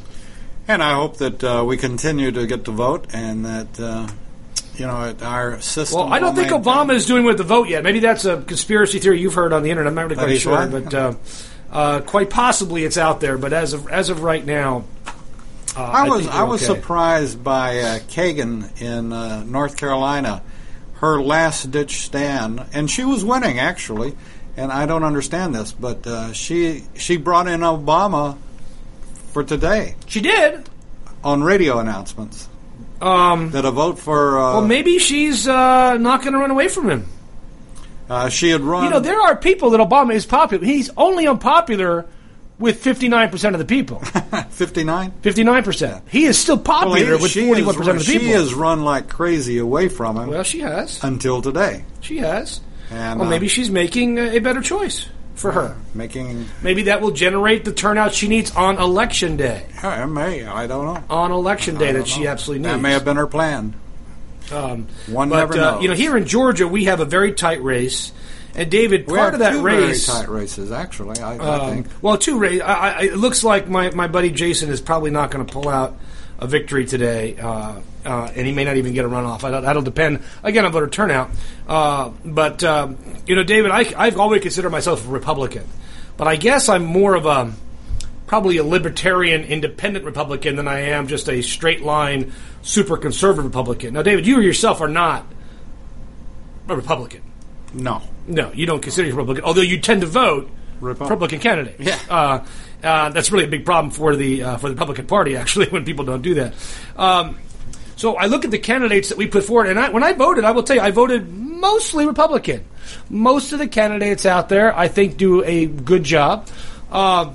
And 0.68 0.82
I 0.82 0.94
hope 0.94 1.18
that 1.18 1.42
uh, 1.42 1.64
we 1.66 1.76
continue 1.76 2.32
to 2.32 2.46
get 2.46 2.66
to 2.66 2.70
vote 2.70 3.06
and 3.14 3.44
that, 3.44 3.80
uh, 3.80 4.08
you 4.76 4.86
know, 4.86 5.14
our 5.22 5.60
system. 5.60 6.00
Well, 6.00 6.12
I 6.12 6.18
don't 6.18 6.34
think 6.34 6.48
Obama 6.48 6.94
is 6.94 7.06
doing 7.06 7.24
with 7.24 7.38
the 7.38 7.44
vote 7.44 7.68
yet. 7.68 7.82
Maybe 7.84 8.00
that's 8.00 8.24
a 8.24 8.42
conspiracy 8.42 8.98
theory 8.98 9.20
you've 9.20 9.34
heard 9.34 9.52
on 9.52 9.62
the 9.62 9.70
internet. 9.70 9.88
I'm 9.88 9.94
not 9.94 10.10
really 10.10 10.16
quite 10.16 10.40
sure, 10.40 10.52
what? 10.52 10.70
but 10.70 10.94
uh, 10.94 11.14
uh, 11.70 12.00
quite 12.00 12.30
possibly 12.30 12.84
it's 12.84 12.98
out 12.98 13.20
there. 13.20 13.38
But 13.38 13.52
as 13.52 13.72
of 13.72 13.88
as 13.88 14.10
of 14.10 14.22
right 14.22 14.44
now, 14.44 14.84
uh, 15.76 15.82
I 15.82 16.08
was 16.08 16.22
think 16.22 16.34
I 16.34 16.42
was 16.44 16.62
okay. 16.62 16.74
surprised 16.74 17.42
by 17.42 17.78
uh, 17.78 17.98
Hagan 18.08 18.70
in 18.78 19.12
uh, 19.12 19.44
North 19.44 19.76
Carolina, 19.76 20.42
her 20.94 21.22
last 21.22 21.70
ditch 21.70 22.02
stand, 22.02 22.64
and 22.72 22.90
she 22.90 23.04
was 23.04 23.24
winning 23.24 23.58
actually. 23.58 24.16
And 24.56 24.70
I 24.70 24.86
don't 24.86 25.02
understand 25.02 25.52
this, 25.52 25.72
but 25.72 26.06
uh, 26.06 26.32
she 26.32 26.84
she 26.96 27.16
brought 27.16 27.48
in 27.48 27.60
Obama 27.60 28.38
for 29.32 29.42
today 29.42 29.96
She 30.06 30.20
did. 30.20 30.68
on 31.24 31.42
radio 31.42 31.80
announcements 31.80 32.48
Um, 33.04 33.50
that 33.50 33.64
a 33.64 33.70
vote 33.70 33.98
for 33.98 34.38
uh, 34.38 34.52
well, 34.54 34.66
maybe 34.66 34.98
she's 34.98 35.46
uh, 35.46 35.96
not 35.98 36.22
going 36.22 36.32
to 36.32 36.38
run 36.38 36.50
away 36.50 36.68
from 36.68 36.88
him. 36.90 37.06
uh, 38.08 38.28
she 38.28 38.50
had 38.50 38.60
run. 38.62 38.84
You 38.84 38.90
know, 38.90 39.00
there 39.00 39.20
are 39.20 39.36
people 39.36 39.70
that 39.70 39.80
Obama 39.80 40.14
is 40.14 40.24
popular. 40.26 40.64
He's 40.64 40.90
only 40.96 41.26
unpopular 41.26 42.06
with 42.58 42.82
59% 42.84 43.52
of 43.52 43.58
the 43.58 43.64
people. 43.64 43.98
fifty 44.50 44.84
nine. 44.84 45.12
59%. 45.22 46.02
He 46.08 46.24
is 46.24 46.38
still 46.38 46.56
popular 46.58 47.18
with 47.18 47.32
41% 47.32 47.68
of 47.68 47.76
the 47.76 47.82
people. 47.82 48.00
She 48.04 48.28
has 48.30 48.54
run 48.54 48.84
like 48.84 49.08
crazy 49.08 49.58
away 49.58 49.88
from 49.88 50.16
him 50.16 50.28
well, 50.30 50.44
she 50.44 50.60
has. 50.60 51.02
until 51.02 51.42
today, 51.42 51.84
She 52.00 52.18
has. 52.18 52.60
and 52.90 53.18
Well, 53.18 53.28
uh, 53.28 53.30
maybe 53.30 53.48
she's 53.48 53.70
making 53.70 54.18
a 54.18 54.38
better 54.38 54.60
choice 54.62 55.06
for 55.34 55.52
her. 55.52 55.76
making. 55.94 56.46
Maybe 56.62 56.84
that 56.84 57.00
will 57.00 57.10
generate 57.10 57.64
the 57.64 57.72
turnout 57.72 58.14
she 58.14 58.28
needs 58.28 58.50
on 58.52 58.78
election 58.78 59.36
day. 59.36 59.66
I 59.82 60.04
may. 60.06 60.44
I 60.46 60.66
don't 60.66 60.86
know. 60.86 61.04
On 61.10 61.32
election 61.32 61.76
day 61.76 61.86
that 61.92 61.98
don't 61.98 62.06
she 62.08 62.24
know. 62.24 62.30
absolutely 62.30 62.68
That 62.68 62.80
may 62.80 62.92
have 62.92 63.04
been 63.04 63.16
her 63.16 63.26
plan. 63.26 63.74
Um, 64.52 64.88
One 65.08 65.30
but 65.30 65.36
never 65.38 65.54
uh, 65.54 65.56
knows. 65.56 65.82
you 65.82 65.88
know, 65.88 65.94
here 65.94 66.16
in 66.16 66.26
Georgia, 66.26 66.68
we 66.68 66.84
have 66.84 67.00
a 67.00 67.04
very 67.06 67.32
tight 67.32 67.62
race, 67.62 68.12
and 68.54 68.70
David, 68.70 69.06
We 69.06 69.16
part 69.16 69.32
of 69.34 69.40
that 69.40 69.52
two 69.54 69.62
race. 69.62 70.06
very 70.06 70.18
tight 70.20 70.28
races, 70.28 70.70
actually. 70.70 71.18
I, 71.20 71.36
I 71.36 71.38
Um, 71.38 71.70
think. 71.70 71.86
well, 72.02 72.18
two 72.18 72.38
race. 72.38 72.60
I, 72.60 72.72
I, 72.74 73.00
it 73.04 73.16
looks 73.16 73.42
like 73.42 73.68
my, 73.68 73.90
my 73.90 74.06
buddy 74.06 74.30
Jason 74.30 74.68
is 74.70 74.80
probably 74.82 75.10
not 75.10 75.30
going 75.30 75.46
to 75.46 75.52
pull 75.52 75.68
out 75.68 75.96
a 76.38 76.46
victory 76.46 76.84
today, 76.84 77.36
uh, 77.38 77.80
uh, 78.04 78.30
and 78.34 78.46
he 78.46 78.52
may 78.52 78.64
not 78.64 78.76
even 78.76 78.92
get 78.92 79.04
a 79.04 79.08
runoff. 79.08 79.44
I, 79.44 79.60
that'll 79.60 79.82
depend 79.82 80.22
again 80.42 80.64
on 80.64 80.72
voter 80.72 80.88
turnout. 80.88 81.30
Uh, 81.66 82.10
but 82.24 82.62
um, 82.64 82.98
you 83.26 83.36
know, 83.36 83.44
David, 83.44 83.70
I, 83.70 83.92
I've 83.96 84.18
always 84.18 84.42
considered 84.42 84.70
myself 84.70 85.06
a 85.06 85.10
Republican, 85.10 85.64
but 86.16 86.28
I 86.28 86.36
guess 86.36 86.68
I'm 86.68 86.84
more 86.84 87.14
of 87.14 87.26
a 87.26 87.52
probably 88.26 88.56
a 88.56 88.64
libertarian, 88.64 89.44
independent 89.44 90.04
Republican 90.04 90.56
than 90.56 90.66
I 90.66 90.80
am 90.80 91.06
just 91.06 91.28
a 91.28 91.42
straight 91.42 91.82
line, 91.82 92.32
super 92.62 92.96
conservative 92.96 93.44
Republican. 93.44 93.94
Now, 93.94 94.02
David, 94.02 94.26
you 94.26 94.40
yourself 94.40 94.80
are 94.80 94.88
not 94.88 95.26
a 96.68 96.74
Republican. 96.74 97.22
No. 97.72 98.02
No, 98.26 98.50
you 98.52 98.66
don't 98.66 98.80
consider 98.80 99.06
yourself 99.06 99.18
a 99.18 99.22
Republican, 99.22 99.44
although 99.44 99.60
you 99.60 99.78
tend 99.78 100.00
to 100.00 100.06
vote 100.06 100.50
Repu- 100.80 101.00
Republican 101.00 101.38
candidates. 101.40 101.80
Yeah. 101.80 102.44
Uh, 102.84 103.08
that's 103.08 103.32
really 103.32 103.44
a 103.44 103.48
big 103.48 103.64
problem 103.64 103.90
for 103.90 104.14
the 104.14 104.42
uh, 104.42 104.56
for 104.58 104.68
the 104.68 104.74
Republican 104.74 105.06
Party, 105.06 105.36
actually, 105.36 105.66
when 105.70 105.84
people 105.84 106.04
don't 106.04 106.22
do 106.22 106.34
that. 106.34 106.54
Um, 106.96 107.38
so 107.96 108.16
I 108.16 108.26
look 108.26 108.44
at 108.44 108.50
the 108.50 108.58
candidates 108.58 109.08
that 109.08 109.18
we 109.18 109.26
put 109.26 109.44
forward, 109.44 109.68
and 109.68 109.78
I, 109.78 109.90
when 109.90 110.02
I 110.02 110.12
voted, 110.12 110.44
I 110.44 110.50
will 110.50 110.64
tell 110.64 110.76
you, 110.76 110.82
I 110.82 110.90
voted 110.90 111.32
mostly 111.32 112.06
Republican. 112.06 112.64
Most 113.08 113.52
of 113.52 113.58
the 113.58 113.68
candidates 113.68 114.26
out 114.26 114.48
there, 114.48 114.76
I 114.76 114.88
think, 114.88 115.16
do 115.16 115.42
a 115.44 115.66
good 115.66 116.04
job. 116.04 116.48
Uh, 116.90 117.32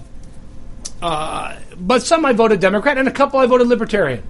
uh, 1.02 1.58
but 1.80 2.04
some 2.04 2.26
I 2.26 2.34
voted 2.34 2.60
Democrat, 2.60 2.98
and 2.98 3.08
a 3.08 3.12
couple 3.12 3.40
I 3.40 3.46
voted 3.46 3.68
Libertarian. 3.68 4.24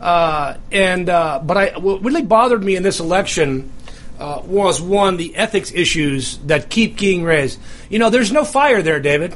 Uh, 0.00 0.56
and 0.72 1.08
uh, 1.08 1.40
but 1.42 1.56
I 1.56 1.78
what 1.78 2.02
really 2.02 2.22
bothered 2.22 2.62
me 2.62 2.74
in 2.74 2.82
this 2.82 2.98
election 2.98 3.72
uh, 4.18 4.42
was 4.44 4.82
one 4.82 5.16
the 5.16 5.36
ethics 5.36 5.72
issues 5.72 6.38
that 6.38 6.68
keep 6.68 6.98
being 6.98 7.22
raised. 7.22 7.60
You 7.88 8.00
know, 8.00 8.10
there's 8.10 8.32
no 8.32 8.44
fire 8.44 8.82
there, 8.82 8.98
David. 8.98 9.34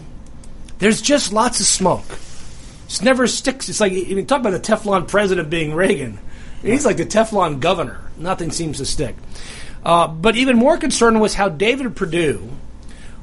There's 0.79 1.01
just 1.01 1.33
lots 1.33 1.61
of 1.61 1.67
smoke. 1.67 2.05
It's 2.87 3.03
never 3.03 3.27
sticks. 3.27 3.69
It's 3.69 3.81
like 3.81 3.93
you 3.93 4.15
mean, 4.15 4.27
talk 4.27 4.41
about 4.41 4.51
the 4.51 4.61
Teflon 4.61 5.09
president 5.09 5.51
being 5.51 5.75
Reagan. 5.75 6.19
He's 6.63 6.87
like 6.87 6.97
the 6.97 7.07
Teflon 7.07 7.61
governor. 7.61 8.01
Nothing 8.17 8.51
seems 8.51 8.79
to 8.79 8.87
stick. 8.87 9.17
Uh, 9.85 10.09
but 10.09 10.37
even 10.37 10.57
more 10.57 10.77
concerning 10.77 11.21
was 11.21 11.35
how 11.35 11.49
David 11.49 11.95
Perdue 11.95 12.51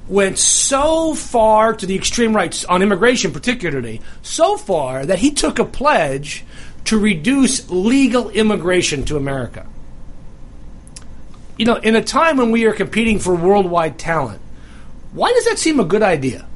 went 0.08 0.38
so 0.38 1.14
far 1.14 1.74
to 1.74 1.86
the 1.86 1.96
extreme 1.96 2.36
right 2.36 2.64
on 2.70 2.82
immigration, 2.82 3.32
particularly 3.32 4.02
so 4.22 4.58
far 4.58 5.06
that 5.06 5.20
he 5.20 5.32
took 5.32 5.60
a 5.60 5.66
pledge 5.66 6.44
to 6.86 7.00
reduce 7.00 7.70
legal 7.70 8.30
immigration 8.30 9.06
to 9.06 9.18
America. 9.18 9.66
You 11.58 11.66
know, 11.66 11.76
in 11.76 11.96
a 11.96 12.04
time 12.04 12.38
when 12.38 12.52
we 12.52 12.66
are 12.66 12.74
competing 12.74 13.20
for 13.20 13.36
worldwide 13.36 13.98
talent, 13.98 14.42
why 15.14 15.32
does 15.32 15.46
that 15.46 15.60
seem 15.60 15.80
a 15.80 15.86
good 15.86 16.04
idea? 16.04 16.48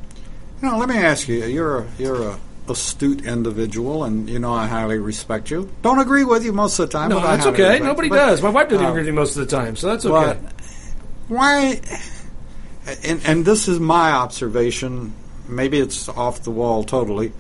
You 0.62 0.70
know, 0.70 0.78
let 0.78 0.90
me 0.90 0.98
ask 0.98 1.28
you. 1.28 1.46
You're 1.46 1.80
a, 1.80 1.88
you're 1.98 2.30
a 2.30 2.40
astute 2.70 3.26
individual, 3.26 4.04
and 4.04 4.30
you 4.30 4.40
know 4.40 4.54
I 4.54 4.68
highly 4.68 4.98
respect 4.98 5.52
you. 5.52 5.70
Don't 5.82 6.00
agree 6.00 6.24
with 6.24 6.44
you 6.44 6.52
most 6.54 6.80
of 6.80 6.90
the 6.90 6.98
time. 6.98 7.10
No, 7.10 7.20
but 7.20 7.36
that's 7.36 7.46
okay. 7.48 7.80
Nobody 7.80 8.08
you. 8.08 8.14
But, 8.14 8.26
does. 8.26 8.42
My 8.42 8.50
wife 8.50 8.70
doesn't 8.70 8.86
uh, 8.86 8.90
agree 8.90 9.02
with 9.02 9.10
me 9.10 9.16
most 9.16 9.38
of 9.38 9.48
the 9.48 9.56
time, 9.56 9.76
so 9.76 9.88
that's 9.88 10.04
But 10.04 10.38
okay. 10.38 10.48
why? 11.28 11.82
And, 13.04 13.22
and 13.26 13.46
this 13.46 13.68
is 13.68 13.80
my 13.80 14.12
observation. 14.12 15.14
Maybe 15.48 15.80
it's 15.80 16.10
off 16.10 16.44
the 16.44 16.52
wall 16.52 16.84
totally. 16.84 17.34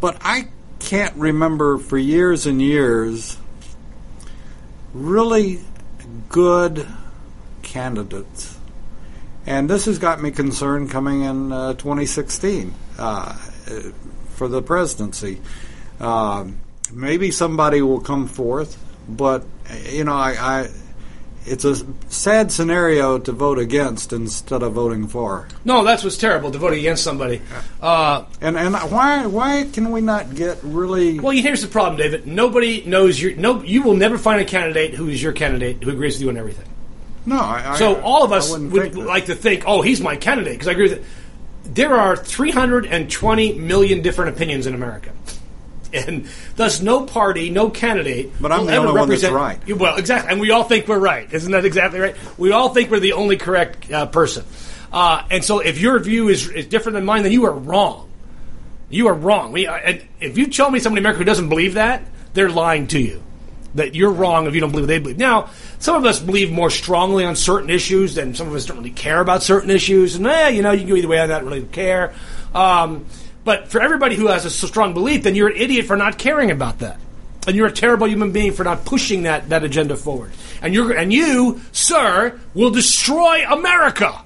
But 0.00 0.16
I 0.22 0.48
can't 0.78 1.14
remember 1.16 1.78
for 1.78 1.98
years 1.98 2.46
and 2.46 2.60
years 2.60 3.36
really 4.94 5.60
good 6.28 6.86
candidates. 7.62 8.49
And 9.46 9.68
this 9.68 9.86
has 9.86 9.98
got 9.98 10.20
me 10.20 10.30
concerned 10.30 10.90
coming 10.90 11.22
in 11.22 11.50
uh, 11.52 11.72
2016 11.74 12.74
uh, 12.98 13.32
for 14.34 14.48
the 14.48 14.62
presidency. 14.62 15.40
Um, 15.98 16.60
maybe 16.92 17.30
somebody 17.30 17.82
will 17.82 18.00
come 18.00 18.26
forth, 18.26 18.78
but 19.08 19.44
you 19.90 20.04
know, 20.04 20.14
I, 20.14 20.30
I 20.38 20.68
it's 21.46 21.64
a 21.64 21.74
sad 22.10 22.52
scenario 22.52 23.18
to 23.18 23.32
vote 23.32 23.58
against 23.58 24.12
instead 24.12 24.62
of 24.62 24.74
voting 24.74 25.08
for. 25.08 25.48
No, 25.64 25.84
that's 25.84 26.04
what's 26.04 26.18
terrible 26.18 26.50
to 26.50 26.58
vote 26.58 26.74
against 26.74 27.02
somebody. 27.02 27.40
Uh, 27.80 28.24
And 28.42 28.58
and 28.58 28.74
why 28.74 29.24
why 29.26 29.66
can 29.72 29.90
we 29.90 30.00
not 30.02 30.34
get 30.34 30.58
really? 30.62 31.18
well, 31.18 31.34
here's 31.36 31.62
the 31.62 31.68
problem, 31.68 31.96
David. 31.96 32.26
Nobody 32.26 32.84
knows 32.84 33.20
your. 33.20 33.34
No, 33.36 33.62
you 33.62 33.82
will 33.82 33.96
never 33.96 34.18
find 34.18 34.40
a 34.40 34.44
candidate 34.44 34.94
who 34.94 35.08
is 35.08 35.22
your 35.22 35.32
candidate 35.32 35.82
who 35.82 35.90
agrees 35.90 36.14
with 36.16 36.22
you 36.22 36.28
on 36.28 36.36
everything. 36.36 36.66
No, 37.26 37.38
I, 37.38 37.76
So 37.78 37.96
I- 37.96 38.00
all 38.00 38.24
of 38.24 38.32
us 38.32 38.50
would 38.56 38.96
like 38.96 39.26
to 39.26 39.34
think, 39.34 39.64
oh, 39.66 39.82
he's 39.82 40.00
my 40.00 40.16
candidate 40.16 40.54
because 40.54 40.68
I 40.68 40.72
agree 40.72 40.88
with 40.88 40.98
it. 40.98 41.04
There 41.74 41.94
are 41.94 42.16
320 42.16 43.52
million 43.54 44.02
different 44.02 44.34
opinions 44.36 44.66
in 44.66 44.74
America. 44.74 45.12
And 45.92 46.28
thus, 46.56 46.80
no 46.80 47.04
party, 47.04 47.50
no 47.50 47.68
candidate. 47.68 48.30
But 48.40 48.52
I'm 48.52 48.66
the 48.66 48.76
only 48.76 48.92
one 49.00 49.08
that's 49.08 49.22
right. 49.34 49.76
Well, 49.76 49.96
exactly, 49.96 50.30
and 50.30 50.40
we 50.40 50.50
all 50.52 50.62
think 50.64 50.86
we're 50.86 50.98
right. 51.00 51.32
Isn't 51.32 51.50
that 51.52 51.64
exactly 51.64 51.98
right? 51.98 52.16
We 52.38 52.52
all 52.52 52.68
think 52.72 52.90
we're 52.92 53.00
the 53.00 53.14
only 53.14 53.36
correct 53.36 53.90
uh, 53.90 54.06
person. 54.06 54.44
Uh, 54.92 55.24
and 55.30 55.44
so, 55.44 55.58
if 55.58 55.80
your 55.80 55.98
view 55.98 56.28
is, 56.28 56.48
is 56.48 56.66
different 56.66 56.94
than 56.94 57.04
mine, 57.04 57.24
then 57.24 57.32
you 57.32 57.44
are 57.46 57.52
wrong. 57.52 58.08
You 58.88 59.08
are 59.08 59.14
wrong. 59.14 59.50
We, 59.52 59.66
uh, 59.66 59.74
and 59.74 60.06
if 60.20 60.38
you 60.38 60.46
tell 60.46 60.70
me 60.70 60.78
somebody 60.78 61.00
in 61.00 61.06
America 61.06 61.18
who 61.18 61.24
doesn't 61.24 61.48
believe 61.48 61.74
that, 61.74 62.04
they're 62.34 62.50
lying 62.50 62.86
to 62.88 63.00
you. 63.00 63.22
That 63.74 63.94
you're 63.94 64.10
wrong 64.10 64.46
if 64.46 64.54
you 64.54 64.60
don't 64.60 64.70
believe 64.70 64.84
what 64.84 64.88
they 64.88 64.98
believe. 64.98 65.18
Now, 65.18 65.50
some 65.78 65.94
of 65.94 66.04
us 66.04 66.18
believe 66.18 66.50
more 66.50 66.70
strongly 66.70 67.24
on 67.24 67.36
certain 67.36 67.70
issues, 67.70 68.18
and 68.18 68.36
some 68.36 68.48
of 68.48 68.54
us 68.54 68.66
don't 68.66 68.78
really 68.78 68.90
care 68.90 69.20
about 69.20 69.42
certain 69.42 69.70
issues. 69.70 70.16
And 70.16 70.26
eh, 70.26 70.48
you 70.48 70.62
know, 70.62 70.72
you 70.72 70.80
can 70.80 70.88
go 70.88 70.96
either 70.96 71.08
way 71.08 71.20
on 71.20 71.28
that. 71.28 71.44
Really 71.44 71.62
care. 71.62 72.12
Um, 72.52 73.06
but 73.44 73.68
for 73.68 73.80
everybody 73.80 74.16
who 74.16 74.26
has 74.26 74.44
a 74.44 74.50
strong 74.50 74.92
belief, 74.92 75.22
then 75.22 75.34
you're 75.34 75.48
an 75.48 75.56
idiot 75.56 75.86
for 75.86 75.96
not 75.96 76.18
caring 76.18 76.50
about 76.50 76.80
that, 76.80 76.98
and 77.46 77.56
you're 77.56 77.68
a 77.68 77.72
terrible 77.72 78.08
human 78.08 78.32
being 78.32 78.52
for 78.52 78.64
not 78.64 78.84
pushing 78.84 79.22
that 79.22 79.48
that 79.50 79.64
agenda 79.64 79.96
forward. 79.96 80.32
And 80.62 80.74
you're 80.74 80.92
and 80.92 81.12
you, 81.12 81.60
sir, 81.72 82.38
will 82.54 82.70
destroy 82.70 83.44
America 83.48 84.22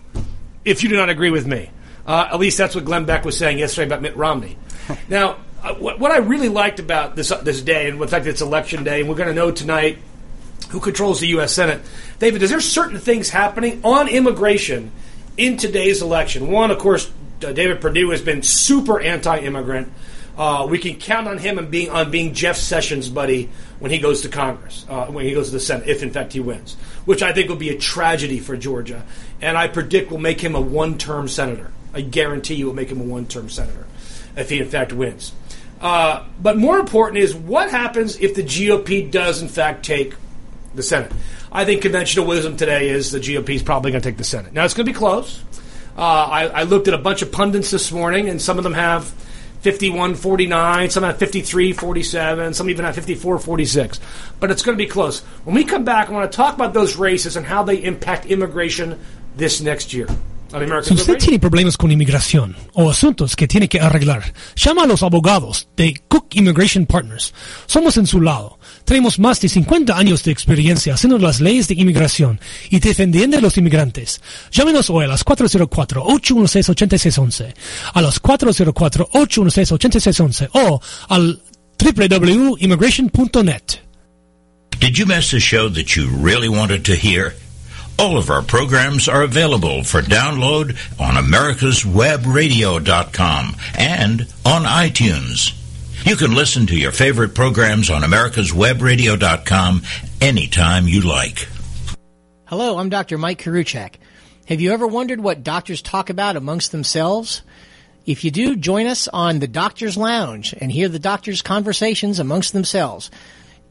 if 0.65 0.83
you 0.83 0.89
do 0.89 0.97
not 0.97 1.11
agree 1.11 1.31
with 1.31 1.47
me. 1.47 1.71
Uh, 2.07 2.29
at 2.33 2.39
least 2.39 2.59
that's 2.59 2.75
what 2.75 2.85
Glenn 2.85 3.05
Beck 3.05 3.25
was 3.25 3.37
saying 3.37 3.59
yesterday 3.59 3.87
about 3.87 4.03
Mitt 4.03 4.17
Romney. 4.17 4.59
now, 5.09 5.39
what, 5.73 5.99
what 5.99 6.11
I 6.11 6.18
really 6.18 6.49
liked 6.49 6.78
about 6.78 7.16
this 7.16 7.30
uh, 7.30 7.40
this 7.40 7.62
day, 7.62 7.88
and 7.88 8.00
in 8.00 8.09
fact 8.09 8.25
that 8.25 8.30
it's 8.30 8.42
election 8.42 8.85
day, 8.85 9.00
and 9.00 9.09
we're 9.09 9.16
going 9.16 9.28
to 9.28 9.35
know 9.35 9.50
tonight 9.50 9.99
who 10.71 10.80
controls 10.80 11.21
the 11.21 11.28
U.S. 11.28 11.52
Senate. 11.52 11.80
David, 12.18 12.42
is 12.42 12.50
there 12.50 12.61
certain 12.61 12.99
things 12.99 13.30
happening 13.30 13.80
on 13.85 14.09
immigration 14.09 14.92
in 15.37 15.56
today's 15.56 16.02
election? 16.02 16.50
One, 16.50 16.71
of 16.71 16.78
course, 16.78 17.11
uh, 17.44 17.52
David 17.52 17.80
Perdue 17.80 18.11
has 18.11 18.21
been 18.21 18.42
super 18.42 19.00
anti-immigrant. 19.00 19.92
Uh, 20.37 20.66
we 20.68 20.78
can 20.78 20.97
count 20.97 21.28
on 21.28 21.38
him 21.38 21.59
and 21.59 21.71
being 21.71 21.90
on 21.90 22.11
being 22.11 22.35
Jeff 22.35 22.56
Sessions' 22.56 23.09
buddy 23.09 23.50
when 23.78 23.90
he 23.90 23.99
goes 23.99 24.23
to 24.23 24.28
Congress, 24.28 24.85
uh, 24.88 25.06
when 25.06 25.25
he 25.25 25.33
goes 25.33 25.47
to 25.47 25.52
the 25.52 25.61
Senate, 25.61 25.88
if 25.88 26.02
in 26.02 26.11
fact 26.11 26.33
he 26.33 26.40
wins, 26.40 26.75
which 27.04 27.23
I 27.23 27.33
think 27.33 27.49
will 27.49 27.56
be 27.56 27.71
a 27.71 27.78
tragedy 27.78 28.40
for 28.40 28.56
Georgia, 28.56 29.04
and 29.40 29.56
I 29.56 29.68
predict 29.68 30.11
will 30.11 30.18
make 30.18 30.40
him 30.40 30.54
a 30.54 30.61
one-term 30.61 31.28
senator. 31.28 31.71
I 31.92 32.00
guarantee 32.00 32.54
you 32.54 32.66
will 32.66 32.75
make 32.75 32.90
him 32.90 33.00
a 33.00 33.04
one-term 33.04 33.49
senator 33.49 33.87
if 34.37 34.50
he 34.50 34.59
in 34.59 34.68
fact 34.68 34.92
wins. 34.92 35.33
Uh, 35.85 36.25
but 36.41 36.57
more 36.57 36.79
important 36.79 37.19
is 37.19 37.35
what 37.35 37.71
happens 37.71 38.17
if 38.17 38.35
the 38.35 38.43
GOP 38.43 39.11
does 39.11 39.43
in 39.43 39.49
fact 39.49 39.85
take 39.85 40.14
the 40.75 40.83
Senate. 40.83 41.12
I 41.53 41.67
think 41.67 41.83
conventional 41.83 42.26
wisdom 42.26 42.57
today 42.57 42.88
is 42.88 43.12
the 43.12 43.21
GOP 43.21 43.50
is 43.50 43.62
probably 43.62 43.91
going 43.91 44.00
to 44.00 44.09
take 44.09 44.17
the 44.17 44.25
Senate. 44.25 44.55
Now 44.55 44.64
it's 44.64 44.73
going 44.73 44.87
to 44.87 44.93
be 44.93 44.97
close. 44.97 45.43
Uh, 45.97 46.00
I, 46.00 46.47
I 46.47 46.62
looked 46.62 46.88
at 46.88 46.95
a 46.95 46.99
bunch 46.99 47.21
of 47.21 47.31
pundits 47.31 47.71
this 47.71 47.93
morning, 47.93 48.31
and 48.31 48.41
some 48.41 48.57
of 48.57 48.64
them 48.64 48.73
have 48.73 49.05
51 49.61 50.14
49, 50.14 50.88
some 50.88 51.05
have 51.05 51.19
53 51.19 51.75
47, 51.75 52.55
some 52.55 52.71
even 52.71 52.87
have 52.87 52.95
54 52.95 53.38
46. 53.38 54.00
But 54.41 54.50
it's 54.50 54.62
going 54.62 54.79
to 54.79 54.83
be 54.83 54.88
close. 54.88 55.21
When 55.45 55.55
we 55.55 55.64
come 55.64 55.85
back, 55.85 56.09
I 56.09 56.12
want 56.12 56.33
to 56.33 56.35
talk 56.35 56.55
about 56.55 56.73
those 56.73 56.97
races 56.97 57.37
and 57.37 57.45
how 57.45 57.62
they 57.62 57.76
impact 57.76 58.25
immigration 58.25 58.99
this 59.37 59.61
next 59.61 59.93
year. 59.93 60.09
Si 60.83 60.95
usted 60.95 61.19
tiene 61.19 61.41
problemas 61.41 61.77
con 61.77 61.91
inmigración 61.91 62.55
o 62.75 62.89
asuntos 62.89 63.35
que 63.35 63.49
tiene 63.49 63.69
que 63.69 63.81
arreglar, 63.81 64.33
llama 64.55 64.85
a 64.85 64.87
los 64.87 65.03
abogados 65.03 65.67
de 65.77 66.01
Cook 66.07 66.27
Immigration 66.35 66.87
Partners. 66.87 67.35
Somos 67.67 67.97
en 67.97 68.07
su 68.07 68.21
lado. 68.21 68.61
Tenemos 68.85 69.19
más 69.19 69.41
de 69.41 69.49
50 69.49 69.99
años 69.99 70.23
de 70.23 70.31
experiencia 70.31 70.95
haciendo 70.95 71.19
las 71.19 71.41
leyes 71.41 71.67
de 71.67 71.75
inmigración 71.75 72.39
y 72.71 72.79
defendiendo 72.79 73.39
a 73.39 73.41
los 73.41 73.59
inmigrantes. 73.59 74.23
Llámenos 74.53 74.91
hoy 74.91 75.07
a 75.07 75.09
las 75.09 75.25
404-816-8611, 75.25 77.53
a 77.93 78.01
los 78.01 78.23
404-816-8611 78.23 80.51
o 80.53 80.81
al 81.09 81.43
www.immigration.net. 81.83 83.81
Did 84.79 84.99
you 84.99 85.07
miss 85.07 85.33
a 85.33 85.41
show 85.41 85.69
that 85.69 85.97
you 85.97 86.07
really 86.23 86.49
wanted 86.49 86.85
to 86.85 86.95
hear? 86.95 87.35
All 87.99 88.19
of 88.19 88.29
our 88.29 88.43
programs 88.43 89.09
are 89.09 89.23
available 89.23 89.83
for 89.85 90.03
download 90.03 90.77
on 90.99 91.15
americaswebradio.com 91.15 93.57
and 93.79 94.23
on 94.45 94.65
iTunes. 94.65 95.55
You 96.05 96.17
can 96.17 96.35
listen 96.35 96.67
to 96.67 96.77
your 96.77 96.93
favorite 96.93 97.35
programs 97.37 97.89
on 97.91 98.03
americaswebradio.com 98.03 99.83
anytime 100.21 100.89
you 100.89 101.03
like. 101.03 101.49
Hello, 102.47 102.79
I'm 102.79 102.89
Dr. 102.91 103.17
Mike 103.17 103.41
Karuchak. 103.43 103.95
Have 104.47 104.61
you 104.61 104.73
ever 104.73 104.87
wondered 104.87 105.21
what 105.21 105.43
doctors 105.45 105.81
talk 105.81 106.11
about 106.11 106.37
amongst 106.37 106.71
themselves? 106.73 107.41
If 108.07 108.25
you 108.25 108.31
do, 108.31 108.57
join 108.57 108.87
us 108.87 109.09
on 109.09 109.39
the 109.39 109.49
Doctor's 109.49 109.97
Lounge 109.97 110.55
and 110.61 110.71
hear 110.71 110.91
the 110.91 110.99
doctors' 110.99 111.41
conversations 111.41 112.19
amongst 112.19 112.53
themselves. 112.53 113.11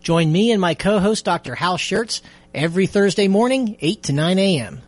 Join 0.01 0.31
me 0.31 0.51
and 0.51 0.59
my 0.59 0.73
co-host, 0.73 1.25
Dr. 1.25 1.53
Hal 1.53 1.77
Schertz, 1.77 2.21
every 2.53 2.87
Thursday 2.87 3.27
morning, 3.27 3.77
8 3.81 4.03
to 4.03 4.13
9 4.13 4.39
a.m. 4.39 4.81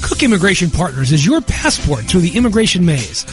Cook 0.00 0.22
Immigration 0.22 0.70
Partners 0.70 1.12
is 1.12 1.24
your 1.24 1.40
passport 1.40 2.04
through 2.04 2.22
the 2.22 2.36
immigration 2.36 2.84
maze. 2.84 3.24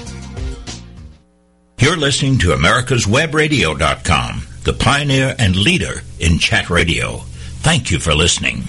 You're 1.80 1.98
listening 1.98 2.40
to 2.40 2.48
americaswebradio.com, 2.50 4.42
the 4.64 4.74
pioneer 4.74 5.36
and 5.38 5.56
leader 5.56 6.02
in 6.20 6.40
chat 6.40 6.72
radio. 6.72 7.18
Thank 7.60 7.92
you 7.92 8.00
for 8.00 8.16
listening. 8.16 8.64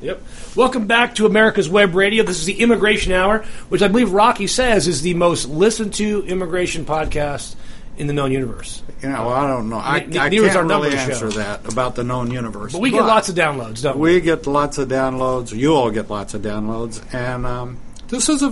Yep. 0.00 0.20
Welcome 0.56 0.88
back 0.88 1.14
to 1.16 1.26
America's 1.26 1.68
Web 1.68 1.94
Radio. 1.94 2.24
This 2.24 2.40
is 2.40 2.46
the 2.46 2.60
Immigration 2.60 3.12
Hour, 3.12 3.44
which 3.68 3.82
I 3.82 3.88
believe 3.88 4.12
Rocky 4.12 4.46
says 4.46 4.88
is 4.88 5.02
the 5.02 5.12
most 5.14 5.46
listened 5.46 5.92
to 5.94 6.24
immigration 6.26 6.84
podcast 6.84 7.56
in 8.00 8.06
the 8.06 8.14
known 8.14 8.32
universe. 8.32 8.82
You 9.02 9.10
know, 9.10 9.28
I 9.28 9.46
don't 9.46 9.68
know. 9.68 9.76
I, 9.78 10.00
Ne- 10.00 10.18
I 10.18 10.30
can't 10.30 10.32
really 10.32 10.68
numbers 10.68 10.92
show. 10.94 10.98
answer 10.98 11.28
that 11.30 11.70
about 11.70 11.94
the 11.94 12.02
known 12.02 12.30
universe. 12.30 12.72
But 12.72 12.80
we 12.80 12.90
get 12.90 13.02
lots 13.02 13.28
of 13.28 13.34
downloads, 13.34 13.82
don't 13.82 13.98
we? 13.98 14.14
we 14.14 14.20
get 14.22 14.46
lots 14.46 14.78
of 14.78 14.88
downloads. 14.88 15.52
You 15.54 15.74
all 15.74 15.90
get 15.90 16.08
lots 16.08 16.32
of 16.32 16.40
downloads, 16.40 17.02
and 17.14 17.44
um, 17.44 17.78
this 18.08 18.30
is 18.30 18.42
a, 18.42 18.50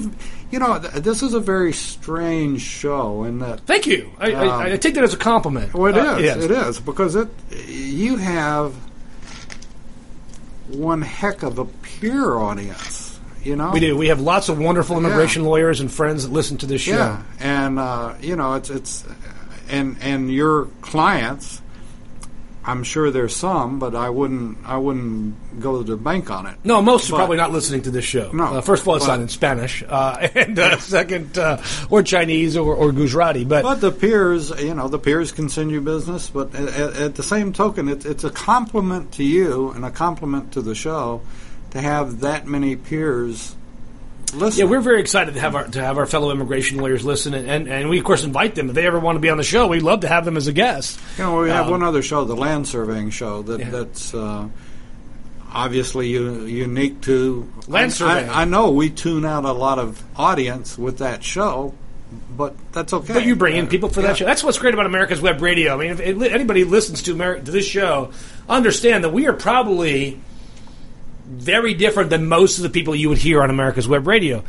you 0.50 0.59
know, 0.59 0.78
th- 0.78 1.02
this 1.02 1.23
is 1.23 1.33
a 1.33 1.40
very 1.40 1.73
strange 1.73 2.61
show 2.61 3.25
in 3.25 3.38
that. 3.38 3.61
Thank 3.61 3.87
you. 3.87 4.11
I, 4.19 4.33
I, 4.33 4.73
I 4.73 4.76
take 4.76 4.95
that 4.95 5.05
as 5.05 5.14
a 5.14 5.19
compliment. 5.19 5.73
Well, 5.73 5.87
it 5.87 5.97
is. 5.99 6.05
Uh, 6.07 6.19
yes. 6.21 6.37
It 6.45 6.50
is 6.50 6.81
because 6.81 7.17
it. 7.17 7.28
You 7.67 8.17
have 8.17 8.75
one 10.69 11.00
heck 11.02 11.43
of 11.43 11.59
a 11.59 11.64
peer 11.64 12.35
audience. 12.37 13.19
You 13.43 13.57
know, 13.57 13.71
We 13.71 13.81
do. 13.81 13.97
We 13.97 14.09
have 14.09 14.21
lots 14.21 14.50
of 14.50 14.59
wonderful 14.59 14.99
immigration 14.99 15.45
lawyers 15.45 15.81
and 15.81 15.90
friends 15.90 16.25
that 16.25 16.33
listen 16.33 16.59
to 16.59 16.67
this 16.67 16.83
show. 16.83 16.97
Yeah, 16.97 17.23
and 17.40 17.78
uh, 17.78 18.14
you 18.21 18.37
know, 18.37 18.55
it's 18.55 18.69
it's, 18.69 19.05
and 19.69 19.97
and 20.01 20.33
your 20.33 20.67
clients. 20.83 21.63
I'm 22.65 22.85
sure 22.85 23.11
there's 23.11 23.35
some, 23.35 23.79
but 23.79 23.95
I 23.95 24.11
wouldn't 24.11 24.59
I 24.67 24.77
wouldn't 24.77 25.59
go 25.59 25.79
to 25.79 25.85
the 25.85 25.97
bank 25.97 26.31
on 26.31 26.45
it. 26.47 26.59
No, 26.65 26.83
most 26.83 27.11
are 27.11 27.17
probably 27.17 27.39
not 27.39 27.51
listening 27.51 27.81
to 27.83 27.91
this 27.91 28.05
show. 28.05 28.31
No, 28.33 28.45
Uh, 28.45 28.61
first 28.61 28.83
of 28.83 28.89
all, 28.89 28.97
it's 28.97 29.07
but- 29.07 29.17
not 29.17 29.21
in 29.23 29.29
Spanish, 29.29 29.83
uh, 29.89 30.29
and 30.35 30.59
uh, 30.59 30.77
second, 30.79 31.39
uh, 31.39 31.63
or 31.89 32.03
Chinese 32.03 32.59
or, 32.59 32.75
or 32.75 32.93
Gujarati. 32.93 33.45
But, 33.45 33.63
But 33.63 33.81
the 33.81 33.91
peers, 33.91 34.51
you 34.61 34.75
know, 34.75 34.87
the 34.89 34.99
peers 34.99 35.33
can 35.33 35.49
send 35.49 35.71
you 35.71 35.81
business. 35.81 36.29
But 36.29 36.55
at, 36.55 36.69
at, 36.69 36.97
at 36.97 37.15
the 37.15 37.23
same 37.23 37.55
token, 37.55 37.89
it's 37.89 38.05
it's 38.05 38.25
a 38.25 38.31
compliment 38.31 39.13
to 39.13 39.25
you 39.25 39.71
and 39.71 39.83
a 39.83 39.91
compliment 39.91 40.53
to 40.53 40.61
the 40.61 40.75
show 40.75 41.23
to 41.71 41.81
have 41.81 42.21
that 42.21 42.47
many 42.47 42.77
peers 42.77 43.55
listen. 44.35 44.61
yeah, 44.64 44.70
we're 44.70 44.80
very 44.80 45.00
excited 45.00 45.35
to 45.35 45.40
have 45.40 45.54
our 45.54 45.66
to 45.68 45.80
have 45.82 45.99
our 45.99 46.06
fellow 46.06 46.30
immigration 46.30 46.78
lawyers 46.78 47.04
listen, 47.04 47.35
and, 47.35 47.49
and, 47.49 47.68
and 47.68 47.88
we 47.88 47.99
of 47.99 48.04
course 48.04 48.25
invite 48.25 48.54
them 48.54 48.68
if 48.68 48.75
they 48.75 48.87
ever 48.87 48.99
want 48.99 49.16
to 49.16 49.20
be 49.20 49.30
on 49.30 49.37
the 49.37 49.42
show. 49.44 49.66
We'd 49.66 49.82
love 49.82 50.00
to 50.00 50.08
have 50.08 50.25
them 50.25 50.37
as 50.37 50.47
a 50.47 50.52
guest. 50.52 50.99
You 51.18 51.25
know, 51.25 51.40
we 51.40 51.50
have 51.50 51.66
Um, 51.66 51.73
one 51.73 51.82
other 51.82 52.02
show, 52.02 52.25
the 52.25 52.37
land 52.37 52.66
surveying 52.68 53.11
show, 53.11 53.42
that 53.42 53.61
Yeah. 53.61 53.70
that's 53.70 54.14
uh, 54.14 54.49
obviously 55.52 56.08
u- 56.08 56.44
unique 56.44 57.00
to 57.02 57.49
Land 57.66 57.92
surveying. 57.92 58.28
I, 58.28 58.42
I 58.42 58.44
know 58.44 58.70
we 58.70 58.90
tune 58.90 59.25
out 59.25 59.44
a 59.44 59.52
lot 59.52 59.78
of 59.78 60.02
audience 60.16 60.76
with 60.78 60.99
that 60.99 61.25
show, 61.25 61.75
but 62.37 62.54
that's 62.73 62.92
okay. 62.92 63.14
But 63.14 63.25
you 63.25 63.37
bring 63.37 63.56
in 63.56 63.66
people 63.66 63.88
for 63.88 64.00
Yeah. 64.00 64.08
that 64.08 64.16
show. 64.18 64.25
That's 64.25 64.42
what's 64.44 64.58
great 64.58 64.75
about 64.75 64.87
America's 64.87 65.20
Web 65.20 65.40
Radio. 65.40 65.75
I 65.75 65.76
mean, 65.78 65.90
if 66.00 66.23
anybody 66.32 66.64
listens 66.64 67.02
to, 67.04 67.14
Ameri- 67.14 67.44
to 67.44 67.50
this 67.50 67.66
show, 67.66 68.11
understand 68.49 69.04
that 69.04 69.11
we 69.12 69.26
are 69.26 69.32
probably 69.32 70.20
very 71.28 71.75
different 71.75 72.11
than 72.11 72.26
most 72.26 72.58
of 72.58 72.62
the 72.62 72.70
people 72.70 72.94
you 72.94 73.08
would 73.11 73.18
hear 73.18 73.42
on 73.42 73.50
America's 73.50 73.87
Web 73.87 74.06
Radio. 74.06 74.42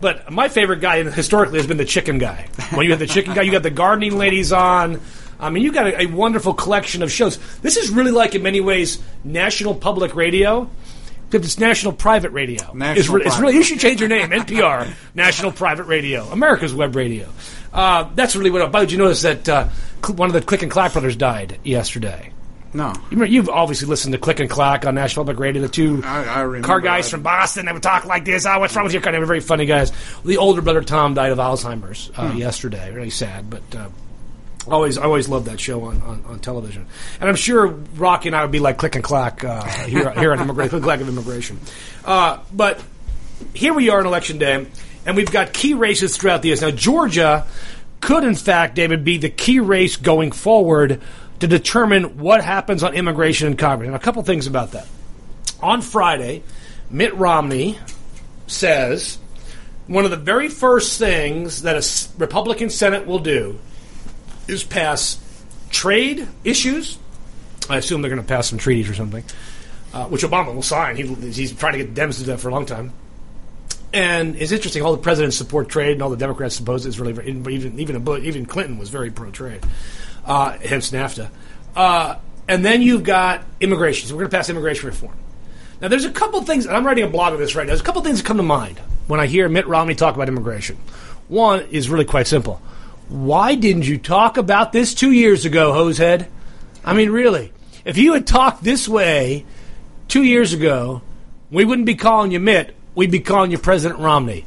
But 0.00 0.30
my 0.30 0.48
favorite 0.48 0.80
guy 0.80 1.02
historically 1.04 1.58
has 1.58 1.66
been 1.66 1.76
the 1.76 1.84
chicken 1.84 2.18
guy. 2.18 2.48
When 2.74 2.84
you 2.84 2.90
have 2.90 2.98
the 2.98 3.06
chicken 3.06 3.32
guy, 3.34 3.42
you 3.42 3.52
got 3.52 3.62
the 3.62 3.70
gardening 3.70 4.18
ladies 4.18 4.52
on. 4.52 5.00
I 5.38 5.50
mean, 5.50 5.62
you 5.62 5.72
got 5.72 5.86
a, 5.86 6.02
a 6.02 6.06
wonderful 6.06 6.54
collection 6.54 7.02
of 7.02 7.10
shows. 7.10 7.38
This 7.60 7.76
is 7.76 7.90
really 7.90 8.10
like, 8.10 8.34
in 8.34 8.42
many 8.42 8.60
ways, 8.60 9.02
National 9.22 9.74
Public 9.74 10.14
Radio. 10.14 10.68
Except 11.26 11.44
it's 11.44 11.58
National 11.58 11.92
Private 11.92 12.30
Radio. 12.30 12.72
National 12.74 12.98
it's, 12.98 13.08
re- 13.08 13.22
it's 13.24 13.38
really 13.40 13.54
you 13.54 13.62
should 13.62 13.80
change 13.80 13.98
your 13.98 14.08
name. 14.08 14.30
NPR, 14.30 14.92
National 15.14 15.52
Private 15.52 15.84
Radio, 15.84 16.24
America's 16.26 16.74
Web 16.74 16.94
Radio. 16.94 17.28
Uh, 17.72 18.10
that's 18.14 18.36
really 18.36 18.50
what. 18.50 18.70
By 18.70 18.80
the 18.80 18.84
way, 18.84 18.86
did 18.86 18.92
you 18.92 18.98
notice 18.98 19.22
that 19.22 19.48
uh, 19.48 19.68
one 20.14 20.28
of 20.28 20.32
the 20.34 20.42
Click 20.42 20.62
and 20.62 20.70
Clack 20.70 20.92
brothers 20.92 21.16
died 21.16 21.58
yesterday? 21.64 22.30
No, 22.74 22.92
You 23.10 23.24
you've 23.24 23.48
obviously 23.48 23.86
listened 23.86 24.12
to 24.14 24.18
Click 24.18 24.40
and 24.40 24.50
Clack 24.50 24.84
on 24.84 24.96
National 24.96 25.24
Public 25.24 25.38
Radio. 25.38 25.62
The 25.62 25.68
two 25.68 26.02
I, 26.04 26.42
I 26.56 26.60
car 26.60 26.80
guys 26.80 27.04
that. 27.04 27.10
from 27.12 27.22
Boston 27.22 27.66
that 27.66 27.74
would 27.74 27.82
talk 27.84 28.04
like 28.04 28.24
this. 28.24 28.44
Oh, 28.46 28.58
what's 28.58 28.74
wrong 28.74 28.84
with 28.84 28.92
your 28.92 29.00
car? 29.00 29.12
They 29.12 29.18
were 29.20 29.26
very 29.26 29.40
funny 29.40 29.64
guys. 29.64 29.92
The 30.24 30.38
older 30.38 30.60
brother 30.60 30.82
Tom 30.82 31.14
died 31.14 31.30
of 31.30 31.38
Alzheimer's 31.38 32.10
uh, 32.16 32.30
Hmm. 32.32 32.36
yesterday. 32.38 32.92
Really 32.92 33.10
sad, 33.10 33.48
but. 33.48 33.62
Uh, 33.74 33.88
Always, 34.66 34.96
I 34.96 35.02
always 35.02 35.28
loved 35.28 35.44
that 35.44 35.60
show 35.60 35.84
on, 35.84 36.00
on, 36.00 36.24
on 36.26 36.38
television, 36.38 36.86
and 37.20 37.28
I'm 37.28 37.36
sure 37.36 37.66
Rocky 37.66 38.30
and 38.30 38.34
I 38.34 38.40
would 38.40 38.50
be 38.50 38.60
like 38.60 38.78
click 38.78 38.94
and 38.94 39.04
clack 39.04 39.44
uh, 39.44 39.62
here 39.84 40.10
here 40.12 40.32
on 40.32 40.40
immigration, 40.40 40.70
click 40.70 40.82
clack 40.84 41.00
of 41.02 41.08
immigration. 41.10 41.60
Uh, 42.02 42.38
but 42.50 42.82
here 43.52 43.74
we 43.74 43.90
are 43.90 44.00
on 44.00 44.06
election 44.06 44.38
day, 44.38 44.66
and 45.04 45.16
we've 45.16 45.30
got 45.30 45.52
key 45.52 45.74
races 45.74 46.16
throughout 46.16 46.40
the 46.40 46.48
years. 46.48 46.62
Now, 46.62 46.70
Georgia 46.70 47.46
could, 48.00 48.24
in 48.24 48.34
fact, 48.34 48.74
David, 48.74 49.04
be 49.04 49.18
the 49.18 49.28
key 49.28 49.60
race 49.60 49.96
going 49.96 50.32
forward 50.32 51.02
to 51.40 51.46
determine 51.46 52.18
what 52.18 52.42
happens 52.42 52.82
on 52.82 52.94
immigration 52.94 53.48
in 53.48 53.56
Congress. 53.56 53.88
And 53.88 53.96
a 53.96 54.00
couple 54.00 54.22
things 54.22 54.46
about 54.46 54.72
that. 54.72 54.86
On 55.60 55.82
Friday, 55.82 56.42
Mitt 56.90 57.14
Romney 57.14 57.78
says 58.46 59.18
one 59.86 60.04
of 60.04 60.10
the 60.10 60.16
very 60.16 60.48
first 60.48 60.98
things 60.98 61.62
that 61.62 61.76
a 61.76 62.08
Republican 62.18 62.70
Senate 62.70 63.06
will 63.06 63.18
do 63.18 63.58
is 64.48 64.64
pass 64.64 65.18
trade 65.70 66.26
issues. 66.44 66.98
I 67.68 67.78
assume 67.78 68.02
they're 68.02 68.10
going 68.10 68.22
to 68.22 68.28
pass 68.28 68.48
some 68.48 68.58
treaties 68.58 68.88
or 68.88 68.94
something, 68.94 69.24
uh, 69.92 70.06
which 70.06 70.22
Obama 70.22 70.54
will 70.54 70.62
sign. 70.62 70.96
He, 70.96 71.06
he's 71.30 71.52
trying 71.52 71.72
to 71.72 71.84
get 71.84 71.94
Dems 71.94 72.14
to 72.14 72.20
do 72.20 72.26
that 72.26 72.40
for 72.40 72.48
a 72.48 72.52
long 72.52 72.66
time. 72.66 72.92
And 73.92 74.36
it's 74.36 74.52
interesting. 74.52 74.82
All 74.82 74.92
the 74.92 75.02
presidents 75.02 75.36
support 75.36 75.68
trade, 75.68 75.92
and 75.92 76.02
all 76.02 76.10
the 76.10 76.16
Democrats 76.16 76.56
suppose 76.56 76.84
it's 76.84 76.98
really 76.98 77.12
even 77.28 77.78
even 77.78 77.98
even 78.24 78.46
Clinton 78.46 78.76
was 78.76 78.88
very 78.88 79.10
pro 79.10 79.30
trade, 79.30 79.64
uh, 80.24 80.58
hence 80.58 80.90
NAFTA. 80.90 81.30
Uh, 81.74 82.16
and 82.48 82.64
then 82.64 82.82
you've 82.82 83.04
got 83.04 83.42
immigration. 83.60 84.08
So 84.08 84.14
we're 84.14 84.22
going 84.22 84.30
to 84.30 84.36
pass 84.36 84.50
immigration 84.50 84.88
reform. 84.88 85.16
Now, 85.80 85.88
there's 85.88 86.04
a 86.04 86.10
couple 86.10 86.40
things, 86.42 86.66
and 86.66 86.76
I'm 86.76 86.86
writing 86.86 87.04
a 87.04 87.08
blog 87.08 87.32
on 87.32 87.38
this 87.38 87.54
right 87.54 87.64
now. 87.64 87.70
There's 87.70 87.80
a 87.80 87.84
couple 87.84 88.02
things 88.02 88.18
that 88.18 88.26
come 88.26 88.36
to 88.36 88.42
mind 88.42 88.78
when 89.06 89.20
I 89.20 89.26
hear 89.26 89.48
Mitt 89.48 89.66
Romney 89.66 89.94
talk 89.94 90.14
about 90.14 90.28
immigration. 90.28 90.76
One 91.28 91.60
is 91.70 91.90
really 91.90 92.04
quite 92.04 92.26
simple. 92.26 92.60
Why 93.08 93.54
didn't 93.54 93.86
you 93.86 93.98
talk 93.98 94.36
about 94.36 94.72
this 94.72 94.94
two 94.94 95.10
years 95.10 95.44
ago, 95.44 95.72
hosehead? 95.72 96.28
I 96.84 96.94
mean, 96.94 97.10
really. 97.10 97.52
If 97.84 97.98
you 97.98 98.14
had 98.14 98.26
talked 98.26 98.64
this 98.64 98.88
way 98.88 99.44
two 100.08 100.22
years 100.22 100.52
ago, 100.52 101.02
we 101.50 101.64
wouldn't 101.64 101.86
be 101.86 101.96
calling 101.96 102.30
you 102.30 102.40
Mitt. 102.40 102.74
We'd 102.94 103.10
be 103.10 103.20
calling 103.20 103.50
you 103.50 103.58
President 103.58 104.00
Romney. 104.00 104.44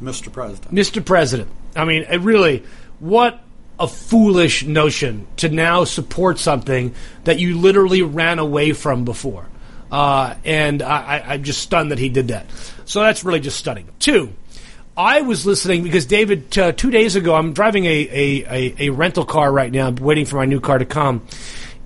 Mr. 0.00 0.30
President. 0.30 0.74
Mr. 0.74 1.04
President. 1.04 1.48
I 1.74 1.84
mean, 1.84 2.02
it 2.02 2.20
really, 2.20 2.64
what 2.98 3.40
a 3.78 3.86
foolish 3.86 4.64
notion 4.64 5.26
to 5.36 5.48
now 5.48 5.84
support 5.84 6.38
something 6.38 6.94
that 7.24 7.38
you 7.38 7.58
literally 7.58 8.02
ran 8.02 8.38
away 8.38 8.72
from 8.72 9.04
before. 9.04 9.46
Uh, 9.90 10.34
and 10.44 10.82
I, 10.82 11.18
I, 11.18 11.34
I'm 11.34 11.44
just 11.44 11.60
stunned 11.60 11.92
that 11.92 11.98
he 11.98 12.08
did 12.08 12.28
that. 12.28 12.46
So 12.86 13.00
that's 13.00 13.24
really 13.24 13.40
just 13.40 13.58
stunning. 13.58 13.88
Two, 13.98 14.32
I 14.96 15.20
was 15.20 15.44
listening 15.44 15.82
because 15.82 16.06
David, 16.06 16.56
uh, 16.58 16.72
two 16.72 16.90
days 16.90 17.16
ago, 17.16 17.34
I'm 17.34 17.52
driving 17.52 17.84
a, 17.84 17.88
a, 17.90 18.44
a, 18.44 18.74
a 18.78 18.90
rental 18.90 19.24
car 19.24 19.52
right 19.52 19.70
now, 19.70 19.90
waiting 19.90 20.24
for 20.24 20.36
my 20.36 20.46
new 20.46 20.60
car 20.60 20.78
to 20.78 20.86
come, 20.86 21.26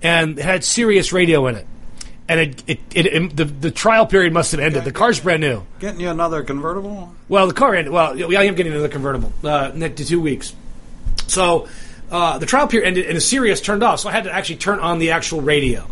and 0.00 0.38
it 0.38 0.44
had 0.44 0.64
Sirius 0.64 1.12
radio 1.12 1.46
in 1.48 1.57
it. 1.57 1.66
And 2.29 2.38
it, 2.38 2.62
it, 2.68 2.81
it, 2.94 3.07
it 3.07 3.37
the, 3.37 3.44
the 3.44 3.70
trial 3.72 4.07
period 4.07 4.33
must 4.33 4.53
have 4.53 4.61
ended. 4.61 4.85
The 4.85 4.92
car's 4.92 5.18
brand 5.18 5.40
new. 5.40 5.66
Getting 5.81 6.00
you 6.00 6.11
another 6.11 6.44
convertible? 6.44 7.12
Well, 7.29 7.48
the 7.48 7.55
car 7.55 7.74
ended. 7.74 7.92
Well, 7.92 8.16
I 8.16 8.44
am 8.44 8.55
getting 8.55 8.72
another 8.72 8.88
convertible 8.88 9.33
uh, 9.42 9.72
next 9.74 9.96
to 9.96 10.05
two 10.05 10.20
weeks. 10.20 10.55
So 11.26 11.68
uh, 12.11 12.38
the 12.38 12.46
trial 12.46 12.66
period 12.66 12.87
ended, 12.87 13.07
and 13.07 13.16
the 13.16 13.20
Sirius 13.20 13.61
turned 13.61 13.83
off. 13.83 14.01
So 14.01 14.09
I 14.09 14.12
had 14.12 14.25
to 14.25 14.33
actually 14.33 14.57
turn 14.57 14.79
on 14.81 14.99
the 14.99 15.12
actual 15.12 15.40
radio 15.40 15.87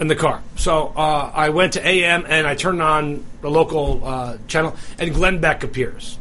in 0.00 0.08
the 0.08 0.16
car. 0.16 0.42
So 0.56 0.88
uh, 0.88 1.30
I 1.34 1.50
went 1.50 1.74
to 1.74 1.86
AM 1.86 2.24
and 2.28 2.46
I 2.46 2.54
turned 2.54 2.82
on 2.82 3.24
the 3.40 3.50
local 3.50 4.04
uh, 4.04 4.38
channel, 4.46 4.76
and 4.98 5.14
Glenn 5.14 5.40
Beck 5.40 5.64
appears. 5.64 6.18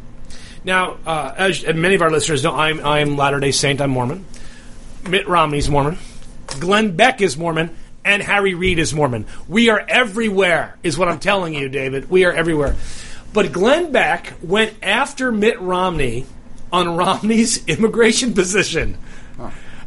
Now, 0.63 0.97
uh, 1.05 1.33
as 1.37 1.65
many 1.65 1.95
of 1.95 2.01
our 2.01 2.11
listeners 2.11 2.43
know, 2.43 2.53
I'm 2.53 2.83
I'm 2.85 3.17
Latter 3.17 3.39
Day 3.39 3.51
Saint. 3.51 3.81
I'm 3.81 3.91
Mormon. 3.91 4.25
Mitt 5.07 5.27
Romney's 5.27 5.69
Mormon. 5.69 5.97
Glenn 6.59 6.95
Beck 6.95 7.21
is 7.21 7.37
Mormon. 7.37 7.75
And 8.03 8.23
Harry 8.23 8.53
Reid 8.53 8.79
is 8.79 8.93
Mormon. 8.93 9.25
We 9.49 9.69
are 9.69 9.83
everywhere, 9.85 10.77
is 10.81 10.97
what 10.97 11.09
I'm 11.09 11.19
telling 11.19 11.53
you, 11.53 11.67
David. 11.67 12.09
We 12.09 12.23
are 12.23 12.31
everywhere. 12.31 12.73
But 13.33 13.51
Glenn 13.51 13.91
Beck 13.91 14.33
went 14.41 14.75
after 14.81 15.29
Mitt 15.29 15.59
Romney 15.59 16.25
on 16.71 16.95
Romney's 16.95 17.65
immigration 17.67 18.33
position. 18.33 18.97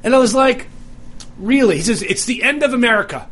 And 0.02 0.14
I 0.14 0.18
was 0.18 0.34
like, 0.34 0.66
really? 1.38 1.76
He 1.76 1.82
says, 1.82 2.02
it's 2.02 2.24
the 2.24 2.42
end 2.42 2.62
of 2.62 2.72
America. 2.72 3.28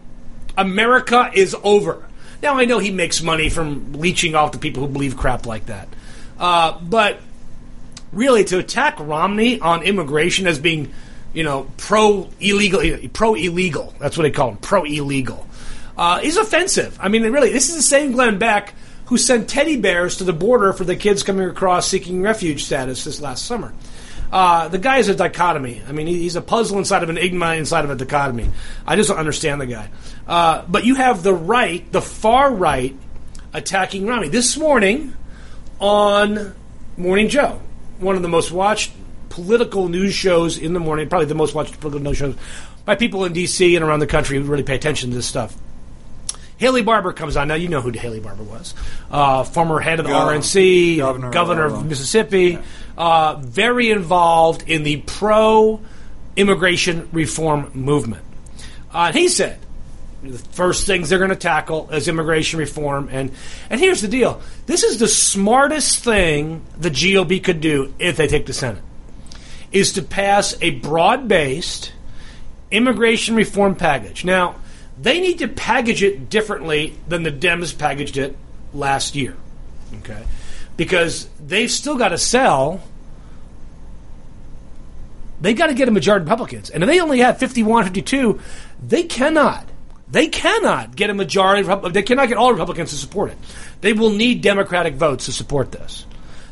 America 0.56 1.30
is 1.32 1.56
over. 1.62 2.04
Now, 2.42 2.58
I 2.58 2.66
know 2.66 2.78
he 2.78 2.90
makes 2.90 3.22
money 3.22 3.48
from 3.48 3.94
leeching 3.94 4.34
off 4.34 4.52
the 4.52 4.58
people 4.58 4.86
who 4.86 4.92
believe 4.92 5.16
crap 5.16 5.46
like 5.46 5.66
that. 5.66 5.88
Uh, 6.38 6.78
but 6.80 7.20
really, 8.12 8.44
to 8.44 8.58
attack 8.58 8.98
Romney 9.00 9.60
on 9.60 9.82
immigration 9.82 10.46
as 10.46 10.58
being, 10.58 10.92
you 11.32 11.42
know, 11.42 11.70
pro 11.76 12.28
illegal, 12.38 12.80
pro 13.12 13.34
illegal, 13.34 13.94
that's 13.98 14.16
what 14.16 14.22
they 14.24 14.30
call 14.30 14.50
him, 14.50 14.56
pro 14.58 14.84
illegal, 14.84 15.46
uh, 15.96 16.20
is 16.22 16.36
offensive. 16.36 16.96
I 17.00 17.08
mean, 17.08 17.22
really, 17.24 17.50
this 17.50 17.70
is 17.70 17.76
the 17.76 17.82
same 17.82 18.12
Glenn 18.12 18.38
Beck 18.38 18.74
who 19.08 19.16
sent 19.16 19.48
teddy 19.48 19.76
bears 19.76 20.18
to 20.18 20.24
the 20.24 20.32
border 20.34 20.72
for 20.72 20.84
the 20.84 20.94
kids 20.94 21.22
coming 21.22 21.48
across 21.48 21.88
seeking 21.88 22.20
refuge 22.20 22.64
status 22.64 23.04
this 23.04 23.20
last 23.22 23.46
summer. 23.46 23.72
Uh, 24.30 24.68
the 24.68 24.76
guy 24.76 24.98
is 24.98 25.08
a 25.08 25.14
dichotomy. 25.14 25.80
I 25.88 25.92
mean, 25.92 26.06
he's 26.06 26.36
a 26.36 26.42
puzzle 26.42 26.76
inside 26.76 27.02
of 27.02 27.08
an 27.08 27.16
enigma 27.16 27.54
inside 27.54 27.84
of 27.84 27.90
a 27.90 27.94
dichotomy. 27.94 28.50
I 28.86 28.96
just 28.96 29.08
don't 29.08 29.18
understand 29.18 29.62
the 29.62 29.66
guy. 29.66 29.88
Uh, 30.26 30.62
but 30.68 30.84
you 30.84 30.94
have 30.96 31.22
the 31.22 31.32
right, 31.32 31.90
the 31.90 32.02
far 32.02 32.52
right, 32.52 32.94
attacking 33.54 34.06
Romney. 34.06 34.28
This 34.28 34.58
morning 34.58 35.14
on 35.80 36.54
Morning 36.98 37.28
Joe, 37.28 37.62
one 38.00 38.14
of 38.14 38.20
the 38.20 38.28
most 38.28 38.52
watched 38.52 38.92
political 39.30 39.88
news 39.88 40.12
shows 40.12 40.58
in 40.58 40.74
the 40.74 40.80
morning, 40.80 41.08
probably 41.08 41.26
the 41.26 41.34
most 41.34 41.54
watched 41.54 41.80
political 41.80 42.04
news 42.04 42.18
shows 42.18 42.36
by 42.84 42.94
people 42.94 43.24
in 43.24 43.32
D.C. 43.32 43.74
and 43.74 43.82
around 43.82 44.00
the 44.00 44.06
country 44.06 44.36
who 44.36 44.44
really 44.44 44.62
pay 44.62 44.74
attention 44.74 45.08
to 45.10 45.16
this 45.16 45.26
stuff. 45.26 45.56
Haley 46.58 46.82
Barbour 46.82 47.12
comes 47.12 47.36
on. 47.36 47.48
Now, 47.48 47.54
you 47.54 47.68
know 47.68 47.80
who 47.80 47.90
Haley 47.90 48.20
Barbour 48.20 48.42
was. 48.42 48.74
Uh, 49.10 49.44
former 49.44 49.80
head 49.80 50.00
of 50.00 50.06
the 50.06 50.12
Governor- 50.12 50.40
RNC, 50.40 50.96
governor 50.98 51.30
governor, 51.30 51.64
of, 51.66 51.86
Mississippi, 51.86 52.58
uh, 52.96 53.36
very 53.36 53.90
involved 53.90 54.64
in 54.68 54.82
the 54.82 54.98
pro 54.98 55.80
immigration 56.36 57.08
reform 57.12 57.70
movement. 57.74 58.24
Uh, 58.92 59.12
he 59.12 59.28
said 59.28 59.58
the 60.22 60.38
first 60.38 60.86
things 60.86 61.08
they're 61.08 61.18
going 61.18 61.30
to 61.30 61.36
tackle 61.36 61.88
is 61.90 62.08
immigration 62.08 62.58
reform. 62.58 63.08
And, 63.10 63.30
and 63.70 63.80
here's 63.80 64.00
the 64.00 64.08
deal 64.08 64.40
this 64.66 64.82
is 64.82 64.98
the 64.98 65.08
smartest 65.08 66.02
thing 66.02 66.62
the 66.76 66.90
GOP 66.90 67.42
could 67.42 67.60
do 67.60 67.94
if 67.98 68.16
they 68.16 68.26
take 68.26 68.46
the 68.46 68.52
Senate, 68.52 68.82
is 69.70 69.92
to 69.92 70.02
pass 70.02 70.56
a 70.60 70.70
broad 70.70 71.28
based 71.28 71.92
immigration 72.70 73.36
reform 73.36 73.76
package. 73.76 74.24
Now, 74.24 74.56
they 75.00 75.20
need 75.20 75.38
to 75.38 75.48
package 75.48 76.02
it 76.02 76.28
differently 76.28 76.94
than 77.06 77.22
the 77.22 77.30
Dems 77.30 77.76
packaged 77.76 78.16
it 78.16 78.36
last 78.72 79.14
year. 79.14 79.36
Okay? 80.00 80.24
Because 80.76 81.28
they've 81.44 81.70
still 81.70 81.96
got 81.96 82.08
to 82.08 82.18
sell. 82.18 82.82
They've 85.40 85.56
got 85.56 85.68
to 85.68 85.74
get 85.74 85.88
a 85.88 85.92
majority 85.92 86.22
of 86.22 86.26
Republicans. 86.26 86.70
And 86.70 86.82
if 86.82 86.88
they 86.88 87.00
only 87.00 87.20
have 87.20 87.38
51, 87.38 87.84
52, 87.84 88.40
they 88.86 89.04
cannot. 89.04 89.68
They 90.10 90.28
cannot 90.28 90.96
get 90.96 91.10
a 91.10 91.14
majority. 91.14 91.68
of 91.68 91.92
They 91.92 92.02
cannot 92.02 92.28
get 92.28 92.38
all 92.38 92.52
Republicans 92.52 92.90
to 92.90 92.96
support 92.96 93.30
it. 93.30 93.38
They 93.80 93.92
will 93.92 94.10
need 94.10 94.40
Democratic 94.40 94.94
votes 94.94 95.26
to 95.26 95.32
support 95.32 95.70
this. 95.70 96.06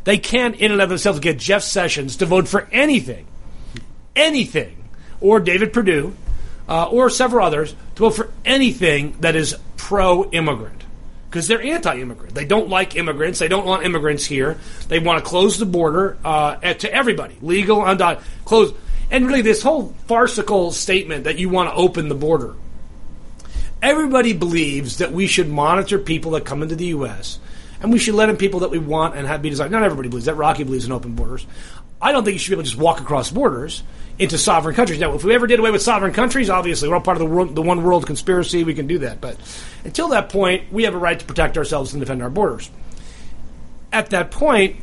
They 0.04 0.18
can't, 0.18 0.54
in 0.56 0.70
and 0.70 0.80
of 0.80 0.88
themselves, 0.88 1.18
get 1.18 1.38
Jeff 1.38 1.62
Sessions 1.62 2.16
to 2.18 2.26
vote 2.26 2.46
for 2.46 2.68
anything, 2.70 3.26
anything, 4.14 4.88
or 5.20 5.40
David 5.40 5.72
Perdue, 5.72 6.14
uh, 6.68 6.88
or 6.88 7.10
several 7.10 7.46
others 7.46 7.74
to 7.94 8.02
vote 8.02 8.10
for 8.10 8.30
anything 8.44 9.16
that 9.20 9.36
is 9.36 9.56
pro-immigrant 9.76 10.84
because 11.36 11.48
they're 11.48 11.62
anti-immigrant. 11.62 12.34
They 12.34 12.46
don't 12.46 12.68
like 12.68 12.96
immigrants. 12.96 13.38
They 13.38 13.48
don't 13.48 13.66
want 13.66 13.84
immigrants 13.84 14.24
here. 14.24 14.58
They 14.88 14.98
want 14.98 15.22
to 15.22 15.28
close 15.28 15.58
the 15.58 15.66
border 15.66 16.16
uh, 16.24 16.56
to 16.56 16.92
everybody, 16.92 17.36
legal, 17.42 17.84
undone, 17.84 18.18
close. 18.44 18.72
And 19.10 19.26
really, 19.26 19.42
this 19.42 19.62
whole 19.62 19.94
farcical 20.06 20.72
statement 20.72 21.24
that 21.24 21.38
you 21.38 21.48
want 21.48 21.68
to 21.68 21.74
open 21.74 22.08
the 22.08 22.14
border. 22.14 22.54
Everybody 23.82 24.32
believes 24.32 24.98
that 24.98 25.12
we 25.12 25.26
should 25.26 25.48
monitor 25.48 25.98
people 25.98 26.32
that 26.32 26.44
come 26.44 26.62
into 26.62 26.74
the 26.74 26.86
U.S. 26.86 27.38
and 27.82 27.92
we 27.92 27.98
should 27.98 28.14
let 28.14 28.30
in 28.30 28.36
people 28.36 28.60
that 28.60 28.70
we 28.70 28.78
want 28.78 29.14
and 29.14 29.26
have 29.26 29.42
be 29.42 29.50
desired. 29.50 29.70
Not 29.70 29.82
everybody 29.82 30.08
believes 30.08 30.26
that. 30.26 30.34
Rocky 30.34 30.64
believes 30.64 30.86
in 30.86 30.92
open 30.92 31.14
borders. 31.14 31.46
I 32.00 32.12
don't 32.12 32.24
think 32.24 32.34
you 32.34 32.38
should 32.38 32.50
be 32.50 32.54
able 32.56 32.64
to 32.64 32.70
just 32.70 32.80
walk 32.80 33.00
across 33.00 33.30
borders 33.30 33.82
into 34.18 34.38
sovereign 34.38 34.74
countries. 34.74 34.98
Now, 34.98 35.14
if 35.14 35.24
we 35.24 35.34
ever 35.34 35.46
did 35.46 35.58
away 35.60 35.70
with 35.70 35.82
sovereign 35.82 36.12
countries, 36.12 36.48
obviously 36.50 36.88
we're 36.88 36.94
all 36.94 37.00
part 37.00 37.16
of 37.16 37.20
the, 37.20 37.26
world, 37.26 37.54
the 37.54 37.62
one 37.62 37.82
world 37.82 38.06
conspiracy. 38.06 38.64
We 38.64 38.74
can 38.74 38.86
do 38.86 38.98
that, 38.98 39.20
but 39.20 39.36
until 39.84 40.08
that 40.08 40.28
point, 40.28 40.72
we 40.72 40.84
have 40.84 40.94
a 40.94 40.98
right 40.98 41.18
to 41.18 41.24
protect 41.24 41.58
ourselves 41.58 41.92
and 41.92 42.00
defend 42.00 42.22
our 42.22 42.30
borders. 42.30 42.70
At 43.92 44.10
that 44.10 44.30
point, 44.30 44.76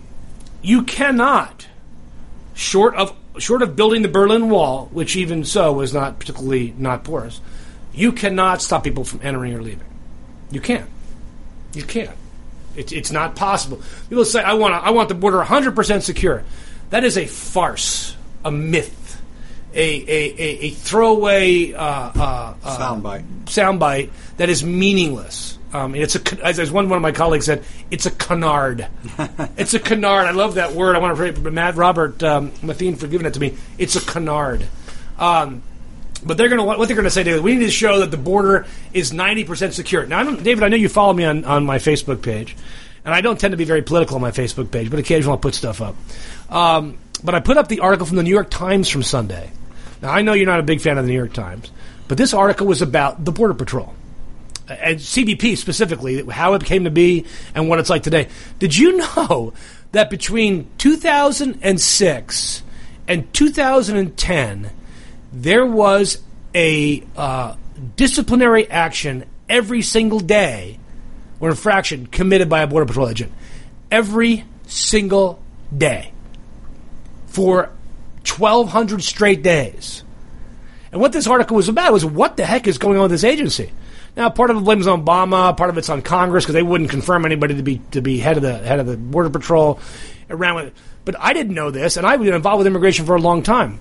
you 0.62 0.84
cannot, 0.84 1.67
short 2.54 2.95
of 2.95 3.15
short 3.38 3.62
of 3.62 3.76
building 3.76 4.04
the 4.04 4.08
Berlin 4.08 4.49
Wall, 4.49 4.89
which 4.91 5.15
even 5.15 5.43
so 5.43 5.73
was 5.73 5.93
not 5.93 6.19
particularly 6.19 6.73
not 6.78 7.04
porous, 7.04 7.41
you 7.93 8.12
cannot 8.12 8.62
stop 8.62 8.84
people 8.84 9.04
from 9.04 9.19
entering 9.23 9.54
or 9.54 9.62
leaving. 9.62 9.88
You 10.52 10.62
can't. 10.62 10.89
You 11.73 11.84
can't. 11.84 12.15
It's 12.76 12.91
it's 12.91 13.12
not 13.12 13.36
possible. 13.36 13.82
People 14.10 14.26
say, 14.26 14.41
"I 14.41 14.54
want 14.54 14.73
I 14.73 14.91
want 14.91 15.10
the 15.10 15.15
border 15.15 15.38
100 15.38 15.76
percent 15.76 16.04
secure." 16.04 16.43
That 16.93 17.03
is 17.03 17.17
a 17.17 17.25
farce, 17.25 18.15
a 18.45 18.51
myth, 18.51 19.19
a 19.73 19.79
a, 19.79 20.36
a, 20.38 20.65
a 20.65 20.69
throwaway 20.69 21.73
uh, 21.73 21.82
uh, 21.82 22.53
uh, 22.63 22.77
Soundbite. 22.77 23.45
soundbite 23.45 24.12
that 24.38 24.49
is 24.49 24.63
meaningless. 24.63 25.58
Um, 25.73 25.95
it's 25.95 26.15
a 26.15 26.45
as, 26.45 26.60
as 26.60 26.71
one 26.71 26.89
one 26.89 26.97
of 26.97 27.01
my 27.01 27.12
colleagues 27.12 27.47
said, 27.47 27.63
it's 27.89 28.06
a 28.06 28.12
canard. 28.12 28.86
it's 29.58 29.73
a 29.73 29.79
canard. 29.79 30.27
I 30.27 30.32
love 30.34 30.53
that 30.53 30.73
word. 30.73 30.95
I 30.95 30.99
want 30.99 31.17
to 31.17 31.34
pray 31.34 31.49
Matt 31.49 31.77
Robert 31.77 32.21
um, 32.21 32.51
Mathene 32.62 32.95
for 32.95 33.08
giving 33.08 33.25
it 33.25 33.34
to 33.34 33.39
me. 33.39 33.58
It's 33.79 33.95
a 33.95 33.99
canard. 33.99 34.63
Um, 35.17 35.63
but 36.23 36.38
they're 36.38 36.47
going 36.47 36.60
to 36.60 36.63
what 36.63 36.86
they're 36.86 36.95
going 36.95 37.06
to 37.06 37.10
say, 37.10 37.23
David. 37.23 37.41
We 37.41 37.56
need 37.56 37.65
to 37.65 37.71
show 37.71 38.01
that 38.01 38.12
the 38.12 38.17
border 38.17 38.67
is 38.93 39.12
ninety 39.12 39.45
percent 39.45 39.73
secure. 39.73 40.06
Now, 40.06 40.19
I 40.19 40.23
don't, 40.25 40.43
David, 40.43 40.63
I 40.63 40.67
know 40.67 40.77
you 40.77 40.89
follow 40.89 41.13
me 41.13 41.23
on, 41.23 41.43
on 41.43 41.65
my 41.65 41.79
Facebook 41.79 42.21
page, 42.21 42.56
and 43.03 43.15
I 43.15 43.21
don't 43.21 43.39
tend 43.39 43.51
to 43.53 43.58
be 43.58 43.65
very 43.65 43.82
political 43.82 44.15
on 44.15 44.21
my 44.21 44.32
Facebook 44.32 44.69
page, 44.69 44.91
but 44.91 44.99
occasionally 44.99 45.34
I'll 45.34 45.39
put 45.39 45.56
stuff 45.56 45.82
up. 45.82 45.95
Um, 46.53 46.99
but 47.23 47.33
I 47.33 47.39
put 47.39 47.57
up 47.57 47.67
the 47.67 47.79
article 47.79 48.05
from 48.05 48.17
the 48.17 48.23
New 48.23 48.29
York 48.29 48.51
Times 48.51 48.87
from 48.87 49.01
Sunday. 49.01 49.51
Now, 50.01 50.11
I 50.11 50.21
know 50.21 50.33
you're 50.33 50.45
not 50.45 50.59
a 50.59 50.63
big 50.63 50.81
fan 50.81 50.97
of 50.97 51.05
the 51.05 51.11
New 51.11 51.17
York 51.17 51.33
Times, 51.33 51.71
but 52.07 52.17
this 52.17 52.33
article 52.33 52.67
was 52.67 52.81
about 52.81 53.25
the 53.25 53.31
Border 53.31 53.55
Patrol 53.55 53.93
and 54.67 54.99
CBP 54.99 55.57
specifically, 55.57 56.23
how 56.25 56.53
it 56.53 56.63
came 56.63 56.83
to 56.83 56.91
be 56.91 57.25
and 57.55 57.67
what 57.67 57.79
it's 57.79 57.89
like 57.89 58.03
today. 58.03 58.29
Did 58.59 58.77
you 58.77 58.97
know 59.17 59.53
that 59.93 60.09
between 60.09 60.69
2006 60.77 62.63
and 63.07 63.33
2010, 63.33 64.71
there 65.31 65.65
was 65.65 66.21
a 66.53 67.03
uh, 67.17 67.55
disciplinary 67.95 68.69
action 68.69 69.25
every 69.49 69.81
single 69.81 70.19
day 70.19 70.79
or 71.39 71.49
infraction 71.49 72.05
committed 72.05 72.47
by 72.47 72.61
a 72.61 72.67
Border 72.67 72.85
Patrol 72.85 73.09
agent? 73.09 73.31
Every 73.89 74.45
single 74.67 75.41
day 75.75 76.12
for 77.33 77.71
1,200 78.25 79.03
straight 79.03 79.41
days. 79.41 80.03
And 80.91 81.01
what 81.01 81.11
this 81.11 81.25
article 81.25 81.55
was 81.55 81.67
about 81.67 81.91
was 81.91 82.05
what 82.05 82.37
the 82.37 82.45
heck 82.45 82.67
is 82.67 82.77
going 82.77 82.97
on 82.97 83.03
with 83.03 83.11
this 83.11 83.23
agency? 83.23 83.71
Now, 84.15 84.29
part 84.29 84.51
of 84.51 84.57
it 84.57 84.63
blames 84.63 84.85
on 84.85 85.03
Obama, 85.03 85.57
part 85.57 85.71
of 85.71 85.77
it's 85.79 85.89
on 85.89 86.03
Congress 86.03 86.43
because 86.43 86.53
they 86.53 86.61
wouldn't 86.61 86.91
confirm 86.91 87.25
anybody 87.25 87.55
to 87.55 87.63
be 87.63 87.81
to 87.91 88.01
be 88.01 88.19
head 88.19 88.37
of 88.37 88.43
the 88.43 88.59
head 88.59 88.79
of 88.79 88.85
the 88.85 88.95
border 88.95 89.31
patrol. 89.31 89.79
Around 90.29 90.55
with 90.55 90.65
it, 90.67 90.73
but 91.03 91.15
I 91.19 91.33
didn't 91.33 91.55
know 91.55 91.71
this, 91.71 91.97
and 91.97 92.05
I've 92.05 92.21
been 92.21 92.33
involved 92.33 92.59
with 92.59 92.67
immigration 92.67 93.05
for 93.07 93.15
a 93.15 93.19
long 93.19 93.41
time. 93.41 93.79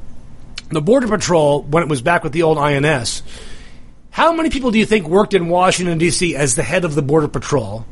The 0.70 0.80
border 0.80 1.06
patrol, 1.06 1.62
when 1.62 1.82
it 1.82 1.88
was 1.90 2.00
back 2.00 2.24
with 2.24 2.32
the 2.32 2.44
old 2.44 2.56
INS, 2.56 3.22
how 4.10 4.32
many 4.32 4.48
people 4.48 4.70
do 4.70 4.78
you 4.78 4.86
think 4.86 5.06
worked 5.06 5.34
in 5.34 5.48
Washington 5.48 5.98
D.C. 5.98 6.34
as 6.34 6.54
the 6.54 6.62
head 6.62 6.86
of 6.86 6.94
the 6.94 7.02
border 7.02 7.28
patrol 7.28 7.84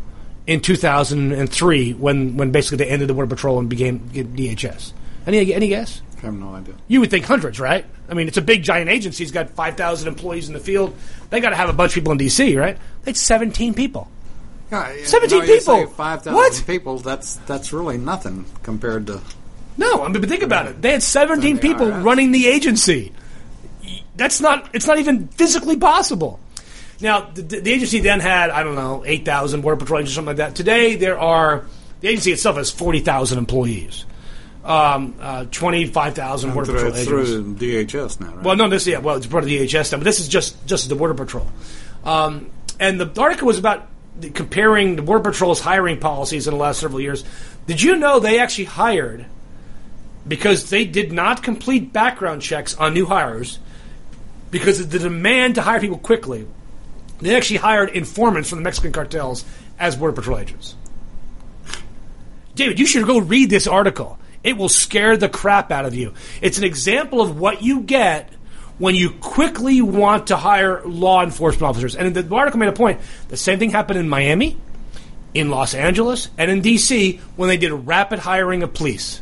in 0.46 0.60
2003 0.60 1.92
when 1.92 2.38
when 2.38 2.50
basically 2.50 2.78
they 2.78 2.90
ended 2.90 3.08
the 3.08 3.14
border 3.14 3.34
patrol 3.34 3.58
and 3.58 3.68
became 3.68 4.00
DHS? 4.08 4.94
Any 5.26 5.54
any 5.54 5.68
guess? 5.68 6.02
I 6.18 6.26
have 6.26 6.34
no 6.34 6.54
idea. 6.54 6.74
You 6.88 7.00
would 7.00 7.10
think 7.10 7.24
hundreds, 7.24 7.58
right? 7.58 7.84
I 8.08 8.14
mean, 8.14 8.28
it's 8.28 8.36
a 8.36 8.42
big, 8.42 8.62
giant 8.62 8.90
agency. 8.90 9.22
It's 9.22 9.32
got 9.32 9.48
5,000 9.50 10.06
employees 10.06 10.48
in 10.48 10.54
the 10.54 10.60
field. 10.60 10.94
They 11.30 11.40
got 11.40 11.50
to 11.50 11.56
have 11.56 11.70
a 11.70 11.72
bunch 11.72 11.92
of 11.92 11.94
people 11.94 12.12
in 12.12 12.18
D.C., 12.18 12.56
right? 12.56 12.76
They 13.04 13.10
had 13.10 13.16
17 13.16 13.72
people. 13.72 14.10
Yeah, 14.70 14.92
you 14.92 15.06
17 15.06 15.38
know, 15.38 15.44
you 15.44 15.58
people. 15.58 15.86
5,000 15.86 16.66
people, 16.66 16.98
that's 16.98 17.36
that's 17.46 17.72
really 17.72 17.98
nothing 17.98 18.44
compared 18.62 19.06
to. 19.08 19.20
No, 19.76 20.04
I 20.04 20.08
mean, 20.08 20.20
but 20.20 20.28
think 20.28 20.42
about 20.42 20.66
it. 20.66 20.82
They 20.82 20.92
had 20.92 21.02
17 21.02 21.56
the 21.56 21.62
people 21.62 21.86
IRS. 21.86 22.04
running 22.04 22.32
the 22.32 22.46
agency. 22.46 23.12
That's 24.16 24.40
not, 24.40 24.68
it's 24.74 24.86
not 24.86 24.98
even 24.98 25.28
physically 25.28 25.76
possible. 25.76 26.38
Now, 27.00 27.30
the, 27.32 27.42
the 27.42 27.72
agency 27.72 28.00
then 28.00 28.20
had, 28.20 28.50
I 28.50 28.62
don't 28.62 28.74
know, 28.74 29.02
8,000 29.06 29.62
Border 29.62 29.78
Patrol 29.78 30.00
agents, 30.00 30.12
or 30.12 30.14
something 30.16 30.36
like 30.36 30.48
that. 30.48 30.54
Today, 30.54 30.96
there 30.96 31.18
are, 31.18 31.64
the 32.00 32.08
agency 32.08 32.32
itself 32.32 32.56
has 32.56 32.70
40,000 32.70 33.38
employees. 33.38 34.04
Um, 34.70 35.16
uh, 35.20 35.44
25,000 35.50 36.52
Border 36.52 36.72
Patrol 36.72 36.92
agents. 36.92 37.08
through 37.08 37.54
DHS 37.54 38.20
now, 38.20 38.34
right? 38.34 38.44
Well, 38.44 38.56
no, 38.56 38.68
this 38.68 38.86
yeah, 38.86 38.98
well, 38.98 39.16
it's 39.16 39.26
part 39.26 39.42
of 39.42 39.50
DHS 39.50 39.90
now, 39.90 39.98
but 39.98 40.04
this 40.04 40.20
is 40.20 40.28
just 40.28 40.64
just 40.66 40.88
the 40.88 40.94
Border 40.94 41.14
Patrol. 41.14 41.46
Um, 42.04 42.50
and 42.78 43.00
the 43.00 43.20
article 43.20 43.48
was 43.48 43.58
about 43.58 43.88
the, 44.18 44.30
comparing 44.30 44.96
the 44.96 45.02
Border 45.02 45.30
Patrol's 45.30 45.60
hiring 45.60 45.98
policies 45.98 46.46
in 46.46 46.54
the 46.54 46.60
last 46.60 46.78
several 46.78 47.00
years. 47.00 47.24
Did 47.66 47.82
you 47.82 47.96
know 47.96 48.20
they 48.20 48.38
actually 48.38 48.66
hired 48.66 49.26
because 50.26 50.70
they 50.70 50.84
did 50.84 51.10
not 51.10 51.42
complete 51.42 51.92
background 51.92 52.42
checks 52.42 52.76
on 52.76 52.94
new 52.94 53.06
hires 53.06 53.58
because 54.50 54.78
of 54.78 54.90
the 54.90 54.98
demand 55.00 55.56
to 55.56 55.62
hire 55.62 55.80
people 55.80 55.98
quickly? 55.98 56.46
They 57.20 57.34
actually 57.36 57.58
hired 57.58 57.90
informants 57.90 58.48
from 58.48 58.58
the 58.58 58.64
Mexican 58.64 58.92
cartels 58.92 59.44
as 59.80 59.96
Border 59.96 60.14
Patrol 60.14 60.38
agents. 60.38 60.76
David, 62.54 62.78
you 62.78 62.86
should 62.86 63.06
go 63.06 63.18
read 63.18 63.50
this 63.50 63.66
article. 63.66 64.18
It 64.42 64.56
will 64.56 64.68
scare 64.68 65.16
the 65.16 65.28
crap 65.28 65.70
out 65.70 65.84
of 65.84 65.94
you. 65.94 66.14
It's 66.40 66.58
an 66.58 66.64
example 66.64 67.20
of 67.20 67.38
what 67.38 67.62
you 67.62 67.80
get 67.82 68.30
when 68.78 68.94
you 68.94 69.10
quickly 69.10 69.82
want 69.82 70.28
to 70.28 70.36
hire 70.36 70.82
law 70.84 71.22
enforcement 71.22 71.64
officers. 71.64 71.94
And 71.94 72.14
the 72.14 72.34
article 72.34 72.58
made 72.58 72.68
a 72.68 72.72
point. 72.72 73.00
The 73.28 73.36
same 73.36 73.58
thing 73.58 73.70
happened 73.70 73.98
in 73.98 74.08
Miami, 74.08 74.56
in 75.34 75.50
Los 75.50 75.74
Angeles, 75.74 76.30
and 76.38 76.50
in 76.50 76.62
D.C. 76.62 77.20
when 77.36 77.48
they 77.50 77.58
did 77.58 77.70
a 77.70 77.74
rapid 77.76 78.18
hiring 78.18 78.62
of 78.62 78.72
police. 78.72 79.20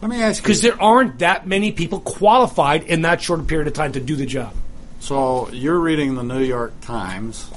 Let 0.00 0.10
me 0.10 0.22
ask 0.22 0.38
you. 0.38 0.42
Because 0.44 0.62
there 0.62 0.80
aren't 0.80 1.18
that 1.18 1.46
many 1.46 1.70
people 1.72 2.00
qualified 2.00 2.84
in 2.84 3.02
that 3.02 3.20
short 3.20 3.46
period 3.46 3.66
of 3.68 3.74
time 3.74 3.92
to 3.92 4.00
do 4.00 4.16
the 4.16 4.26
job. 4.26 4.54
So 5.00 5.50
you're 5.50 5.78
reading 5.78 6.14
the 6.14 6.22
New 6.22 6.40
York 6.42 6.72
Times, 6.80 7.50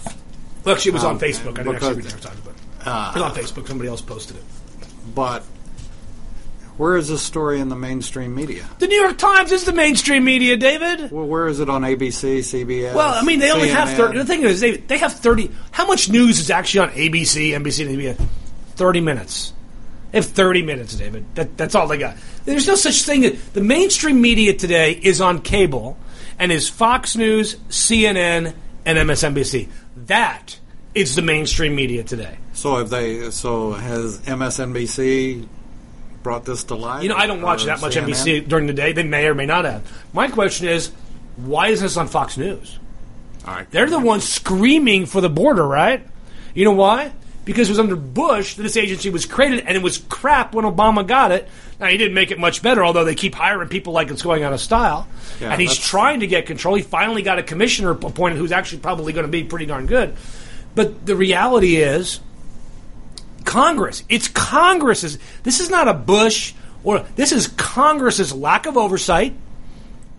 Look, 0.65 0.77
actually, 0.77 0.89
it 0.91 0.93
was 0.95 1.03
on 1.05 1.11
Um, 1.15 1.19
Facebook. 1.19 1.53
I 1.59 1.63
didn't 1.63 1.75
actually 1.75 1.93
read 1.93 1.97
because- 2.05 2.13
the 2.15 2.27
Times, 2.27 2.39
but 2.43 2.53
Uh, 2.85 3.11
It's 3.15 3.21
on 3.23 3.33
Facebook. 3.35 3.67
Somebody 3.69 3.89
else 3.89 4.01
posted 4.01 4.35
it. 4.37 4.43
but 5.15 5.43
where 6.77 6.95
is 6.95 7.07
this 7.09 7.21
story 7.21 7.59
in 7.59 7.69
the 7.69 7.75
mainstream 7.75 8.33
media? 8.35 8.65
The 8.79 8.87
New 8.87 8.99
York 9.01 9.17
Times 9.17 9.51
is 9.51 9.63
the 9.65 9.73
mainstream 9.73 10.23
media, 10.23 10.57
David. 10.57 11.11
Well, 11.11 11.25
where 11.25 11.47
is 11.47 11.59
it 11.59 11.69
on 11.69 11.81
ABC, 11.81 12.39
CBS? 12.39 12.93
Well, 12.93 13.13
I 13.13 13.23
mean, 13.23 13.39
they 13.39 13.51
only 13.51 13.69
have 13.69 13.89
30. 13.97 14.17
The 14.19 14.25
thing 14.25 14.43
is, 14.43 14.59
they, 14.59 14.77
they 14.77 14.97
have 14.99 15.13
30. 15.13 15.51
How 15.71 15.87
much 15.87 16.09
news 16.09 16.39
is 16.39 16.49
actually 16.51 16.81
on 16.81 16.89
ABC, 16.91 17.49
NBC, 17.51 17.85
and 17.87 17.97
CBS? 17.97 18.27
30 18.75 19.01
minutes. 19.01 19.53
They 20.11 20.19
have 20.19 20.27
30 20.27 20.61
minutes, 20.61 20.95
David. 20.95 21.25
That, 21.35 21.57
that's 21.57 21.75
all 21.75 21.87
they 21.87 21.97
got. 21.97 22.15
There's 22.45 22.67
no 22.67 22.75
such 22.75 23.01
thing. 23.03 23.25
as- 23.25 23.41
The 23.49 23.61
mainstream 23.61 24.21
media 24.21 24.53
today 24.53 24.91
is 24.93 25.19
on 25.19 25.41
cable 25.41 25.97
and 26.39 26.51
is 26.51 26.69
Fox 26.69 27.15
News, 27.15 27.55
CNN, 27.69 28.53
and 28.85 28.97
MSNBC. 28.97 29.67
That 30.05 30.59
is 30.93 31.15
the 31.15 31.21
mainstream 31.21 31.75
media 31.75 32.03
today. 32.03 32.37
So 32.53 32.77
have 32.77 32.89
they? 32.89 33.29
So 33.31 33.73
has 33.73 34.19
MSNBC 34.21 35.47
brought 36.23 36.45
this 36.45 36.65
to 36.65 36.75
light? 36.75 37.03
You 37.03 37.09
know, 37.09 37.15
I 37.15 37.27
don't 37.27 37.41
watch 37.41 37.65
that 37.65 37.79
uh, 37.79 37.81
much 37.81 37.95
CNN? 37.95 38.09
NBC 38.09 38.47
during 38.47 38.67
the 38.67 38.73
day. 38.73 38.93
They 38.93 39.03
may 39.03 39.27
or 39.27 39.35
may 39.35 39.45
not 39.45 39.65
have. 39.65 39.89
My 40.13 40.27
question 40.27 40.67
is, 40.67 40.91
why 41.37 41.67
is 41.69 41.81
this 41.81 41.97
on 41.97 42.07
Fox 42.07 42.37
News? 42.37 42.79
All 43.45 43.53
right. 43.53 43.69
They're 43.71 43.89
the 43.89 43.99
ones 43.99 44.27
screaming 44.27 45.05
for 45.05 45.21
the 45.21 45.29
border, 45.29 45.65
right? 45.65 46.05
You 46.53 46.65
know 46.65 46.73
why? 46.73 47.13
Because 47.45 47.69
it 47.69 47.71
was 47.71 47.79
under 47.79 47.95
Bush 47.95 48.55
that 48.55 48.63
this 48.63 48.75
agency 48.75 49.09
was 49.09 49.25
created, 49.25 49.61
and 49.65 49.77
it 49.77 49.81
was 49.81 49.99
crap 49.99 50.53
when 50.53 50.65
Obama 50.65 51.07
got 51.07 51.31
it. 51.31 51.47
Now 51.79 51.87
he 51.87 51.97
didn't 51.97 52.15
make 52.15 52.31
it 52.31 52.39
much 52.39 52.61
better, 52.61 52.83
although 52.83 53.05
they 53.05 53.15
keep 53.15 53.35
hiring 53.35 53.69
people 53.69 53.93
like 53.93 54.09
it's 54.09 54.21
going 54.21 54.43
out 54.43 54.51
of 54.51 54.59
style. 54.59 55.07
Yeah, 55.39 55.51
and 55.51 55.61
he's 55.61 55.77
trying 55.77 56.21
to 56.21 56.27
get 56.27 56.45
control. 56.45 56.75
He 56.75 56.81
finally 56.81 57.21
got 57.21 57.39
a 57.39 57.43
commissioner 57.43 57.91
appointed 57.91 58.37
who's 58.37 58.51
actually 58.51 58.79
probably 58.79 59.13
going 59.13 59.25
to 59.25 59.31
be 59.31 59.43
pretty 59.43 59.67
darn 59.67 59.85
good. 59.85 60.15
But 60.75 61.05
the 61.05 61.15
reality 61.15 61.77
is, 61.77 62.19
Congress. 63.47 64.03
It's 64.09 64.27
Congress's. 64.27 65.17
This 65.43 65.61
is 65.61 65.69
not 65.69 65.87
a 65.87 65.93
Bush 65.93 66.53
or 66.83 66.99
this 67.15 67.31
is 67.31 67.47
Congress's 67.47 68.33
lack 68.33 68.65
of 68.65 68.77
oversight. 68.77 69.33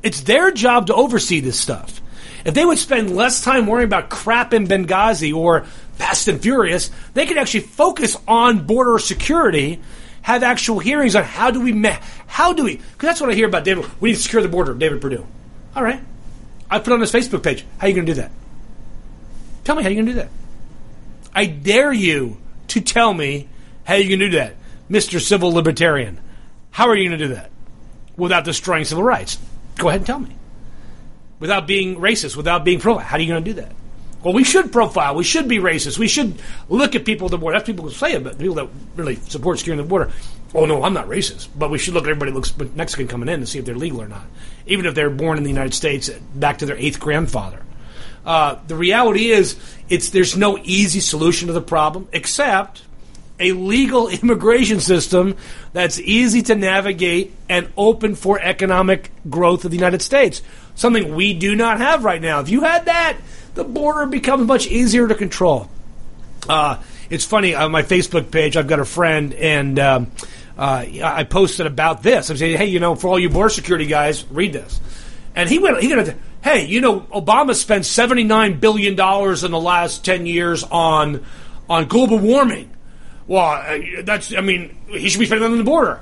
It's 0.03 0.23
their 0.23 0.51
job 0.51 0.87
to 0.89 0.95
oversee 0.95 1.41
this 1.41 1.61
stuff. 1.61 2.01
If 2.45 2.55
they 2.55 2.65
would 2.65 2.79
spend 2.79 3.15
less 3.15 3.43
time 3.43 3.67
worrying 3.67 3.87
about 3.87 4.09
crap 4.09 4.55
in 4.55 4.67
Benghazi 4.67 5.35
or 5.35 5.65
Fast 5.97 6.29
and 6.29 6.41
Furious, 6.41 6.91
they 7.15 7.27
could 7.27 7.37
actually 7.37 7.61
focus 7.61 8.17
on 8.27 8.67
border 8.67 8.99
security, 8.99 9.81
have 10.23 10.43
actual 10.43 10.79
hearings 10.79 11.15
on 11.15 11.25
how 11.25 11.51
do 11.51 11.61
we 11.61 11.73
ma- 11.73 11.99
how 12.27 12.55
do 12.55 12.65
we 12.65 12.77
because 12.77 13.09
that's 13.09 13.21
what 13.21 13.31
I 13.31 13.35
hear 13.35 13.47
about 13.47 13.65
David. 13.65 13.85
We 14.01 14.11
need 14.11 14.17
to 14.17 14.23
secure 14.23 14.41
the 14.41 14.49
border, 14.49 14.73
David 14.73 15.03
Perdue. 15.03 15.27
All 15.77 15.83
right, 15.83 16.01
I 16.71 16.79
put 16.79 16.95
on 16.95 17.01
his 17.01 17.13
Facebook 17.13 17.43
page. 17.43 17.65
How 17.77 17.87
are 17.87 17.89
you 17.91 17.95
going 17.95 18.07
to 18.07 18.15
do 18.15 18.21
that? 18.23 18.31
Tell 19.65 19.77
me 19.77 19.83
how 19.83 19.91
you're 19.91 20.03
going 20.03 20.07
to 20.07 20.13
do 20.13 20.19
that. 20.19 20.31
I 21.35 21.45
dare 21.45 21.93
you 21.93 22.39
to 22.69 22.81
tell 22.81 23.13
me 23.13 23.49
how 23.85 23.97
going 23.97 24.09
to 24.11 24.17
do 24.17 24.31
that, 24.31 24.55
Mr. 24.91 25.21
Civil 25.21 25.53
Libertarian. 25.53 26.21
How 26.71 26.89
are 26.89 26.97
you 26.97 27.09
going 27.09 27.19
to 27.19 27.29
do 27.29 27.35
that 27.35 27.51
without 28.17 28.45
destroying 28.45 28.85
civil 28.85 29.03
rights? 29.03 29.39
Go 29.77 29.89
ahead 29.89 30.01
and 30.01 30.07
tell 30.07 30.19
me. 30.19 30.37
Without 31.41 31.67
being 31.67 31.97
racist, 31.97 32.37
without 32.37 32.65
being 32.65 32.81
pro, 32.81 32.99
how 32.99 33.17
are 33.17 33.21
you 33.21 33.29
going 33.29 33.43
to 33.43 33.51
do 33.51 33.61
that? 33.61 33.73
Well, 34.23 34.35
we 34.35 34.43
should 34.43 34.73
profile. 34.73 35.15
We 35.15 35.25
should 35.25 35.47
be 35.47 35.59
racist. 35.59 35.99
We 35.99 36.09
should 36.09 36.43
look 36.69 36.97
at 36.97 37.05
people 37.05 37.27
at 37.27 37.31
the 37.31 37.39
border. 37.39 37.57
That's 37.57 37.67
people 37.67 37.85
who 37.85 37.93
say 37.93 38.15
it, 38.15 38.25
but 38.25 38.39
people 38.39 38.57
that 38.57 38.69
really 38.97 39.15
support 39.15 39.59
securing 39.59 39.79
the 39.79 39.85
border. 39.87 40.11
Oh 40.55 40.65
no, 40.65 40.83
I'm 40.83 40.95
not 40.95 41.07
racist, 41.09 41.49
but 41.57 41.71
we 41.71 41.79
should 41.79 41.95
look 41.95 42.05
at 42.05 42.11
everybody 42.11 42.33
looks 42.33 42.57
Mexican 42.75 43.07
coming 43.07 43.29
in 43.29 43.35
and 43.35 43.49
see 43.49 43.59
if 43.59 43.65
they're 43.65 43.77
legal 43.77 44.03
or 44.03 44.09
not, 44.09 44.25
even 44.67 44.87
if 44.87 44.95
they're 44.95 45.11
born 45.11 45.39
in 45.39 45.45
the 45.45 45.51
United 45.51 45.75
States 45.75 46.09
back 46.35 46.59
to 46.59 46.67
their 46.67 46.77
eighth 46.77 46.99
grandfather. 46.99 47.63
Uh, 48.29 48.59
the 48.67 48.77
reality 48.77 49.31
is, 49.31 49.57
it's 49.89 50.11
there's 50.11 50.37
no 50.37 50.59
easy 50.63 51.01
solution 51.01 51.47
to 51.47 51.55
the 51.55 51.63
problem 51.63 52.07
except 52.13 52.83
a 53.41 53.53
legal 53.53 54.09
immigration 54.23 54.81
system 54.81 55.35
that's 55.73 55.99
easy 55.99 56.43
to 56.43 56.55
navigate 56.55 57.35
and 57.49 57.73
open 57.75 58.15
for 58.15 58.39
economic 58.39 59.11
growth 59.31 59.65
of 59.65 59.71
the 59.71 59.79
United 59.79 60.03
States. 60.03 60.43
Something 60.75 61.15
we 61.15 61.33
do 61.33 61.57
not 61.57 61.79
have 61.79 62.05
right 62.05 62.21
now. 62.21 62.41
If 62.41 62.51
you 62.51 62.61
had 62.61 62.85
that, 62.85 63.17
the 63.55 63.65
border 63.65 64.05
becomes 64.05 64.47
much 64.47 64.67
easier 64.67 65.09
to 65.09 65.15
control. 65.15 65.71
Uh, 66.47 66.83
it's 67.09 67.25
funny 67.25 67.55
on 67.55 67.73
my 67.73 67.83
Facebook 67.83 68.31
page. 68.31 68.59
I've 68.59 68.69
got 68.69 68.79
a 68.79 68.85
friend, 68.85 69.33
and 69.33 69.79
um, 69.79 70.11
uh, 70.59 70.85
I 71.03 71.25
posted 71.25 71.67
about 71.67 72.03
this. 72.03 72.29
I'm 72.29 72.37
saying, 72.37 72.59
hey, 72.59 72.67
you 72.67 72.79
know, 72.79 72.95
for 72.95 73.09
all 73.09 73.19
you 73.19 73.31
border 73.31 73.49
security 73.49 73.87
guys, 73.87 74.27
read 74.31 74.53
this. 74.53 74.83
And 75.35 75.49
he 75.49 75.59
went, 75.59 75.81
he 75.81 75.97
went, 75.97 76.15
hey, 76.43 76.67
you 76.67 76.81
know, 76.81 77.01
Obama 77.01 77.55
spent 77.55 77.85
79 77.87 78.61
billion 78.61 78.95
dollars 78.95 79.45
in 79.45 79.51
the 79.51 79.61
last 79.61 80.05
10 80.05 80.27
years 80.27 80.65
on 80.65 81.25
on 81.69 81.87
global 81.87 82.19
warming. 82.19 82.71
Well, 83.27 83.45
uh, 83.45 84.03
that's, 84.03 84.35
I 84.35 84.41
mean, 84.41 84.75
he 84.89 85.09
should 85.11 85.21
be 85.21 85.27
spending 85.27 85.43
that 85.43 85.53
on 85.53 85.59
the 85.59 85.65
border. 85.65 86.01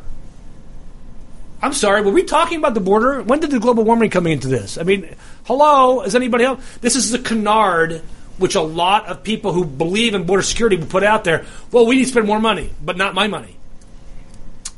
I'm 1.60 1.72
sorry, 1.72 2.02
were 2.02 2.12
we 2.12 2.22
talking 2.22 2.58
about 2.58 2.74
the 2.74 2.80
border? 2.80 3.22
When 3.22 3.40
did 3.40 3.50
the 3.50 3.58
global 3.58 3.82
warming 3.82 4.10
come 4.10 4.26
into 4.26 4.46
this? 4.46 4.78
I 4.78 4.84
mean, 4.84 5.16
hello, 5.44 6.02
is 6.02 6.14
anybody 6.14 6.44
else? 6.44 6.62
This 6.80 6.94
is 6.94 7.10
the 7.10 7.18
canard 7.18 8.02
which 8.38 8.54
a 8.54 8.60
lot 8.60 9.06
of 9.06 9.22
people 9.22 9.52
who 9.52 9.64
believe 9.64 10.14
in 10.14 10.24
border 10.24 10.42
security 10.42 10.76
put 10.76 11.02
out 11.02 11.24
there. 11.24 11.46
Well, 11.72 11.86
we 11.86 11.96
need 11.96 12.04
to 12.04 12.10
spend 12.10 12.26
more 12.26 12.40
money, 12.40 12.70
but 12.84 12.96
not 12.96 13.14
my 13.14 13.26
money. 13.26 13.56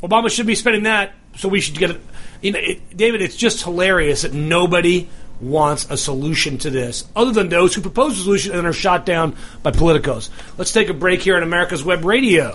Obama 0.03 0.31
should 0.31 0.47
be 0.47 0.55
spending 0.55 0.85
that, 0.85 1.15
so 1.37 1.49
we 1.49 1.61
should 1.61 1.77
get 1.77 1.91
it. 1.91 2.01
You 2.41 2.53
know, 2.53 2.61
it, 2.61 2.97
David, 2.97 3.21
it's 3.21 3.37
just 3.37 3.65
hilarious 3.65 4.23
that 4.23 4.33
nobody 4.33 5.09
wants 5.41 5.91
a 5.91 5.97
solution 5.97 6.59
to 6.59 6.71
this, 6.71 7.05
other 7.15 7.33
than 7.33 7.49
those 7.49 7.75
who 7.75 7.81
propose 7.81 8.19
a 8.19 8.23
solution 8.23 8.55
and 8.55 8.67
are 8.67 8.73
shot 8.73 9.07
down 9.07 9.37
by 9.63 9.71
politicos. 9.71 10.31
Let's 10.57 10.73
take 10.73 10.89
a 10.89 10.95
break 10.95 11.23
here 11.23 11.37
on 11.37 11.43
America's 11.43 11.85
Web 11.85 12.05
Radio. 12.05 12.55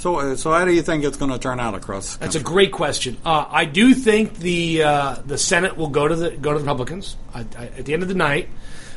So, 0.00 0.16
uh, 0.16 0.36
so 0.36 0.50
how 0.50 0.64
do 0.64 0.72
you 0.72 0.80
think 0.80 1.04
it's 1.04 1.18
going 1.18 1.30
to 1.30 1.38
turn 1.38 1.60
out 1.60 1.74
across? 1.74 2.14
the 2.14 2.20
That's 2.20 2.34
a 2.34 2.40
great 2.40 2.72
question. 2.72 3.18
Uh, 3.22 3.44
I 3.50 3.66
do 3.66 3.92
think 3.92 4.38
the 4.38 4.82
uh, 4.82 5.16
the 5.26 5.36
Senate 5.36 5.76
will 5.76 5.90
go 5.90 6.08
to 6.08 6.16
the 6.16 6.30
go 6.30 6.54
to 6.54 6.58
the 6.58 6.64
Republicans 6.64 7.18
I, 7.34 7.40
I, 7.58 7.64
at 7.66 7.84
the 7.84 7.92
end 7.92 8.02
of 8.02 8.08
the 8.08 8.14
night. 8.14 8.48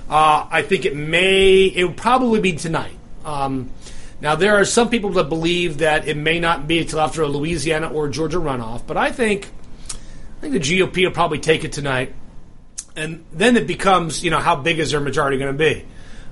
Uh, 0.09 0.47
I 0.49 0.61
think 0.61 0.85
it 0.85 0.95
may 0.95 1.65
it 1.65 1.83
will 1.83 1.93
probably 1.93 2.39
be 2.39 2.53
tonight. 2.53 2.95
Um, 3.25 3.69
now 4.21 4.35
there 4.35 4.55
are 4.55 4.63
some 4.63 4.89
people 4.89 5.09
that 5.11 5.27
believe 5.27 5.79
that 5.79 6.07
it 6.07 6.15
may 6.15 6.39
not 6.39 6.69
be 6.69 6.79
until 6.79 7.01
after 7.01 7.21
a 7.21 7.27
Louisiana 7.27 7.89
or 7.89 8.07
Georgia 8.07 8.37
runoff, 8.37 8.87
but 8.87 8.95
I 8.95 9.11
think 9.11 9.51
I 9.89 10.39
think 10.39 10.53
the 10.53 10.59
GOP 10.61 11.03
will 11.03 11.11
probably 11.11 11.39
take 11.39 11.65
it 11.65 11.73
tonight, 11.73 12.15
and 12.95 13.25
then 13.33 13.57
it 13.57 13.67
becomes 13.67 14.23
you 14.23 14.31
know 14.31 14.39
how 14.39 14.55
big 14.55 14.79
is 14.79 14.91
their 14.91 15.01
majority 15.01 15.37
going 15.37 15.51
to 15.51 15.57
be? 15.57 15.85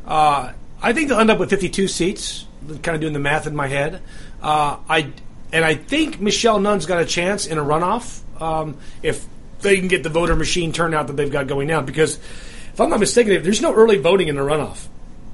Uh, 0.05 0.53
I 0.81 0.93
think 0.93 1.09
they'll 1.09 1.19
end 1.19 1.29
up 1.29 1.39
with 1.39 1.49
52 1.49 1.89
seats. 1.89 2.45
Kind 2.67 2.95
of 2.95 3.01
doing 3.01 3.13
the 3.13 3.19
math 3.19 3.47
in 3.47 3.55
my 3.55 3.67
head. 3.67 4.01
Uh, 4.41 4.77
I 4.87 5.11
and 5.53 5.65
I 5.65 5.75
think 5.75 6.21
Michelle 6.21 6.59
Nunn's 6.59 6.85
got 6.85 7.01
a 7.01 7.05
chance 7.05 7.45
in 7.45 7.57
a 7.57 7.63
runoff 7.63 8.21
um, 8.41 8.77
if 9.03 9.25
they 9.61 9.77
can 9.77 9.87
get 9.87 10.03
the 10.03 10.09
voter 10.09 10.35
machine 10.35 10.71
turnout 10.71 11.07
that 11.07 11.17
they've 11.17 11.31
got 11.31 11.47
going 11.47 11.67
now. 11.67 11.81
Because 11.81 12.17
if 12.17 12.79
I'm 12.79 12.89
not 12.89 12.99
mistaken, 12.99 13.43
there's 13.43 13.61
no 13.61 13.73
early 13.73 13.97
voting 13.97 14.27
in 14.27 14.35
the 14.35 14.41
runoff. 14.41 14.87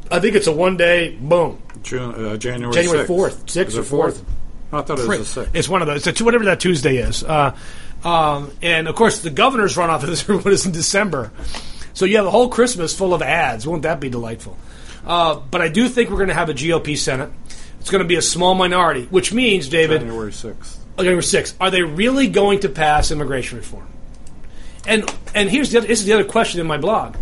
I 0.10 0.20
think 0.20 0.36
it's 0.36 0.48
a 0.48 0.52
one 0.52 0.78
day 0.78 1.16
boom. 1.20 1.62
June, 1.84 2.13
uh, 2.13 2.38
January 2.38 2.74
January 2.74 3.06
4th, 3.06 3.46
6th 3.46 3.78
or 3.78 3.84
fourth? 3.84 4.26
I 4.72 4.82
thought 4.82 5.00
it 5.00 5.08
was 5.08 5.34
the 5.36 5.42
6th. 5.42 5.50
It's 5.54 5.70
one 5.70 5.82
of 5.82 5.88
those. 5.88 6.08
It's 6.08 6.20
a, 6.20 6.24
whatever 6.24 6.46
that 6.46 6.60
Tuesday 6.60 6.98
is. 6.98 7.24
Uh, 7.24 7.56
um, 8.04 8.52
and 8.62 8.88
of 8.88 8.96
course, 8.96 9.20
the 9.20 9.30
governor's 9.30 9.76
runoff 9.76 10.08
is 10.08 10.28
what 10.28 10.48
is 10.48 10.66
in 10.66 10.72
December. 10.72 11.32
So 11.94 12.06
you 12.06 12.18
have 12.18 12.26
a 12.26 12.32
whole 12.32 12.50
Christmas 12.50 12.96
full 12.96 13.13
of 13.13 13.22
ads. 13.22 13.66
Won't 13.66 13.84
that 13.84 14.00
be 14.00 14.10
delightful? 14.10 14.58
Uh, 15.08 15.36
but 15.50 15.62
I 15.62 15.70
do 15.70 15.88
think 15.88 16.10
we're 16.10 16.17
going 16.17 16.28
to 16.30 16.34
have 16.36 16.50
a 16.50 16.54
GOP 16.54 16.98
Senate. 16.98 17.32
It's 17.80 17.89
going 17.89 18.04
to 18.04 18.08
be 18.08 18.15
a 18.15 18.22
small 18.22 18.54
minority, 18.56 19.06
which 19.06 19.32
means, 19.34 19.70
David, 19.70 20.02
January 20.02 20.32
6th. 20.32 20.78
Oh, 20.98 21.04
January 21.04 21.22
6th. 21.24 21.56
Are 21.62 21.72
they 21.72 21.82
really 21.84 22.28
going 22.28 22.60
to 22.62 22.70
pass 22.70 23.10
immigration 23.12 23.58
reform? 23.58 23.88
And 24.86 25.10
and 25.36 25.50
here's 25.50 25.72
the 25.72 25.78
other, 25.80 25.88
this 25.88 26.00
is 26.00 26.06
the 26.06 26.13
other 26.13 26.24
question 26.26 26.60
in 26.62 26.67
my 26.67 26.78
blog. 26.78 27.15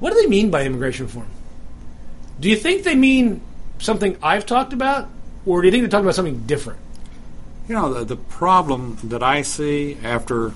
What 0.00 0.12
do 0.12 0.20
they 0.20 0.26
mean 0.28 0.50
by 0.50 0.64
immigration 0.64 1.06
reform? 1.06 1.26
Do 2.40 2.48
you 2.50 2.56
think 2.56 2.84
they 2.84 2.94
mean 2.94 3.40
something 3.78 4.16
I've 4.22 4.44
talked 4.46 4.72
about, 4.72 5.08
or 5.46 5.60
do 5.62 5.66
you 5.68 5.72
think 5.72 5.82
they're 5.82 5.90
talking 5.90 6.04
about 6.04 6.14
something 6.14 6.46
different? 6.46 6.78
You 7.68 7.74
know, 7.74 7.92
the, 7.94 8.04
the 8.04 8.16
problem 8.16 8.98
that 9.04 9.22
I 9.22 9.42
see 9.42 9.96
after 10.04 10.52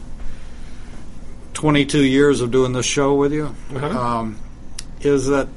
22 1.54 2.04
years 2.04 2.40
of 2.40 2.50
doing 2.50 2.72
this 2.72 2.86
show 2.86 3.14
with 3.14 3.32
you 3.32 3.54
Uh-huh. 3.74 3.86
um, 3.98 4.38
is 5.00 5.26
that 5.26 5.48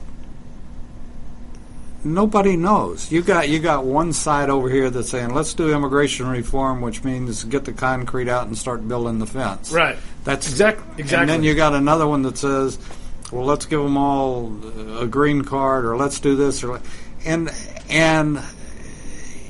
nobody 2.03 2.55
knows. 2.55 3.11
You 3.11 3.21
got 3.21 3.49
you 3.49 3.59
got 3.59 3.85
one 3.85 4.13
side 4.13 4.49
over 4.49 4.69
here 4.69 4.89
that's 4.89 5.09
saying 5.09 5.33
let's 5.33 5.53
do 5.53 5.73
immigration 5.73 6.27
reform, 6.27 6.81
which 6.81 7.03
means 7.03 7.43
get 7.43 7.65
the 7.65 7.73
concrete 7.73 8.29
out 8.29 8.47
and 8.47 8.57
start 8.57 8.87
building 8.87 9.19
the 9.19 9.27
fence. 9.27 9.71
Right. 9.71 9.97
That's 10.23 10.49
exactly 10.49 10.85
exactly. 10.97 11.21
And 11.21 11.29
then 11.29 11.43
you 11.43 11.55
got 11.55 11.73
another 11.73 12.07
one 12.07 12.21
that 12.23 12.37
says, 12.37 12.79
well, 13.31 13.45
let's 13.45 13.65
give 13.65 13.81
them 13.81 13.97
all 13.97 14.53
a 14.99 15.07
green 15.07 15.43
card, 15.43 15.85
or 15.85 15.97
let's 15.97 16.19
do 16.19 16.35
this, 16.35 16.63
or 16.63 16.81
and 17.25 17.51
and 17.89 18.41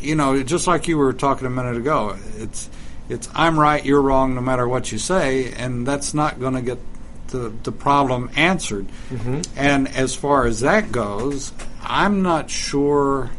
you 0.02 0.16
know, 0.16 0.44
just 0.44 0.68
like 0.68 0.88
you 0.88 0.98
were 0.98 1.14
talking 1.14 1.48
a 1.48 1.50
minute 1.50 1.78
ago, 1.78 2.18
it's 2.38 2.70
it's 3.10 3.30
I'm 3.34 3.60
right, 3.60 3.84
you're 3.84 4.02
wrong, 4.02 4.36
no 4.36 4.42
matter 4.42 4.68
what 4.68 4.92
you 4.92 4.98
say, 4.98 5.52
and 5.54 5.86
that's 5.86 6.14
not 6.14 6.40
going 6.40 6.54
to 6.54 6.62
get 6.62 6.80
the 7.28 7.54
the 7.64 7.72
problem 7.72 8.30
answered. 8.36 8.88
Mm-hmm. 9.10 9.42
And 9.58 9.88
as 9.90 10.16
far 10.16 10.46
as 10.46 10.62
that 10.62 10.92
goes, 10.92 11.52
I'm 11.84 12.22
not 12.22 12.50
sure, 12.50 13.30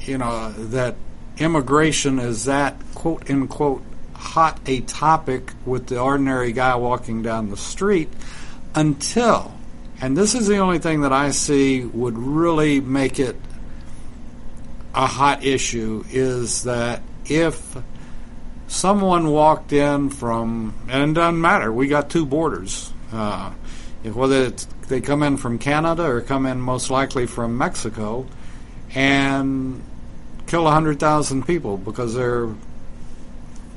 you 0.00 0.18
know, 0.18 0.52
that 0.52 0.96
immigration 1.38 2.18
is 2.18 2.44
that 2.44 2.76
quote 2.94 3.28
unquote 3.30 3.82
hot 4.14 4.60
a 4.66 4.80
topic 4.80 5.52
with 5.64 5.86
the 5.86 5.98
ordinary 5.98 6.52
guy 6.52 6.76
walking 6.76 7.22
down 7.22 7.50
the 7.50 7.56
street 7.56 8.08
until, 8.74 9.54
and 10.00 10.16
this 10.16 10.34
is 10.34 10.46
the 10.46 10.58
only 10.58 10.78
thing 10.78 11.00
that 11.00 11.12
I 11.12 11.30
see 11.30 11.84
would 11.84 12.18
really 12.18 12.80
make 12.80 13.18
it 13.18 13.36
a 14.94 15.06
hot 15.06 15.44
issue 15.44 16.04
is 16.10 16.64
that 16.64 17.02
if 17.26 17.76
someone 18.66 19.28
walked 19.30 19.72
in 19.72 20.10
from, 20.10 20.74
and 20.88 21.10
it 21.10 21.14
doesn't 21.14 21.40
matter, 21.40 21.72
we 21.72 21.88
got 21.88 22.10
two 22.10 22.26
borders. 22.26 22.92
Uh, 23.12 23.52
whether 24.04 24.44
it's, 24.44 24.66
they 24.90 25.00
come 25.00 25.22
in 25.22 25.38
from 25.38 25.58
Canada 25.58 26.04
or 26.04 26.20
come 26.20 26.44
in 26.44 26.60
most 26.60 26.90
likely 26.90 27.26
from 27.26 27.56
Mexico 27.56 28.26
and 28.94 29.82
kill 30.46 30.64
100,000 30.64 31.46
people 31.46 31.78
because 31.78 32.14
they're 32.14 32.48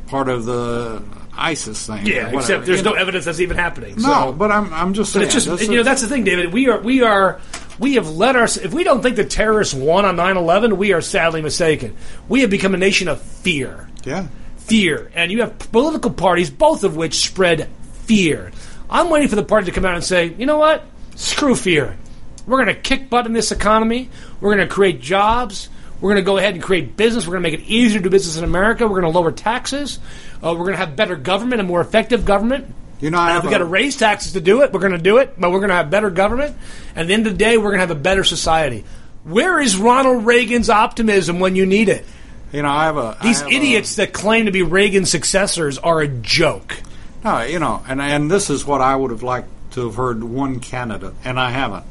part 0.08 0.28
of 0.28 0.43
the 0.45 1.02
ISIS 1.38 1.88
thing. 1.88 2.06
Yeah, 2.06 2.26
whatever, 2.26 2.38
except 2.39 2.65
there's 2.65 2.84
no 2.84 2.91
know. 2.91 2.97
evidence 2.97 3.26
that's 3.26 3.39
even 3.39 3.58
happening. 3.58 3.95
No, 3.95 4.02
so. 4.02 4.34
but 4.34 4.52
I'm, 4.52 4.73
I'm 4.73 4.93
just 4.93 5.13
But 5.13 5.19
saying. 5.32 5.38
it's 5.38 5.45
just 5.45 5.69
you 5.69 5.78
know 5.78 5.84
that's 5.84 6.02
the 6.02 6.08
thing, 6.08 6.23
David. 6.23 6.54
We 6.54 6.69
are 6.69 6.80
we 6.80 7.02
are 7.02 7.39
we 7.80 7.95
have 7.95 8.10
let 8.10 8.36
our 8.36 8.43
if 8.43 8.73
we 8.73 8.84
don't 8.84 9.02
think 9.02 9.15
the 9.15 9.26
terrorists 9.26 9.73
won 9.73 10.06
on 10.06 10.15
9-11, 10.15 10.73
we 10.73 10.93
are 10.93 11.02
sadly 11.02 11.41
mistaken. 11.41 11.95
We 12.28 12.41
have 12.41 12.49
become 12.49 12.73
a 12.73 12.78
nation 12.78 13.08
of 13.08 13.21
fear, 13.21 13.89
yeah. 14.04 14.28
fear, 14.58 15.12
and 15.15 15.32
you 15.32 15.41
have 15.41 15.58
political 15.71 16.12
parties, 16.12 16.49
both 16.49 16.84
of 16.84 16.95
which 16.95 17.15
spread 17.26 17.69
fear. 18.04 18.52
I'm 18.89 19.10
waiting 19.10 19.30
for 19.30 19.36
the 19.36 19.43
party 19.43 19.65
to 19.65 19.71
come 19.71 19.86
out 19.86 19.95
and 19.95 20.04
say, 20.04 20.28
you 20.38 20.45
know 20.45 20.58
what, 20.58 20.86
screw 21.15 21.56
fear. 21.56 21.97
We're 22.45 22.63
going 22.63 22.76
to 22.76 22.82
kick 22.82 23.10
butt 23.10 23.26
in 23.26 23.34
this 23.34 23.52
economy. 23.52 24.10
We're 24.41 24.56
going 24.56 24.67
to 24.67 24.73
create 24.73 24.99
jobs. 25.02 25.69
We're 26.02 26.12
going 26.12 26.21
to 26.23 26.26
go 26.26 26.38
ahead 26.38 26.54
and 26.56 26.62
create 26.63 26.97
business. 26.97 27.26
We're 27.26 27.34
going 27.39 27.43
to 27.43 27.52
make 27.52 27.60
it 27.62 27.65
easier 27.65 27.99
to 27.99 28.04
do 28.04 28.10
business 28.10 28.36
in 28.38 28.43
America. 28.43 28.86
We're 28.86 28.99
going 29.02 29.12
to 29.13 29.17
lower 29.17 29.32
taxes. 29.32 29.99
Uh, 30.43 30.52
we're 30.52 30.65
going 30.65 30.73
to 30.73 30.78
have 30.78 30.95
better 30.97 31.15
government, 31.15 31.62
a 31.62 31.63
more 31.63 31.80
effective 31.80 32.26
government. 32.26 32.73
You 32.99 33.10
know, 33.12 33.17
I 33.17 33.28
And 33.28 33.34
have 33.36 33.43
if 33.43 33.47
we 33.47 33.52
got 33.52 33.60
to 33.60 33.65
raise 33.65 33.95
taxes 33.95 34.34
to 34.34 34.41
do 34.41 34.62
it, 34.63 34.73
we're 34.73 34.80
going 34.82 34.91
to 34.91 34.97
do 34.97 35.17
it, 35.17 35.39
but 35.39 35.52
we're 35.52 35.60
going 35.60 35.69
to 35.69 35.76
have 35.76 35.89
better 35.89 36.10
government. 36.10 36.56
And 36.89 36.99
at 36.99 37.08
the 37.08 37.13
end 37.13 37.28
of 37.28 37.34
the 37.34 37.38
day, 37.38 37.58
we're 37.58 37.65
going 37.69 37.76
to 37.76 37.88
have 37.88 37.91
a 37.91 37.95
better 37.95 38.23
society. 38.26 38.84
Where 39.23 39.60
is 39.62 39.78
Ronald 39.78 40.26
Reagan's 40.26 40.69
optimism 40.69 41.39
when 41.39 41.56
you 41.56 41.65
need 41.65 41.88
it? 41.88 42.06
You 42.52 42.62
know, 42.62 42.69
I 42.69 42.86
have 42.86 42.97
a 42.97 43.17
These 43.23 43.39
have 43.41 43.49
a- 43.49 43.54
idiots 43.54 43.95
that 43.95 44.12
claim 44.13 44.45
to 44.45 44.52
be 44.52 44.62
Reagan's 44.62 45.10
successors 45.10 45.78
are 45.78 46.02
a 46.02 46.08
joke. 46.08 46.76
No, 47.23 47.41
you 47.41 47.60
know, 47.60 47.82
and 47.88 48.02
and 48.02 48.30
this 48.30 48.49
is 48.49 48.65
what 48.65 48.82
I 48.82 48.95
would 48.95 49.12
have 49.12 49.23
liked 49.23 49.47
to 49.73 49.86
have 49.86 49.95
heard 49.95 50.23
one 50.23 50.59
candidate, 50.59 51.13
and 51.23 51.39
I 51.39 51.51
haven't. 51.51 51.86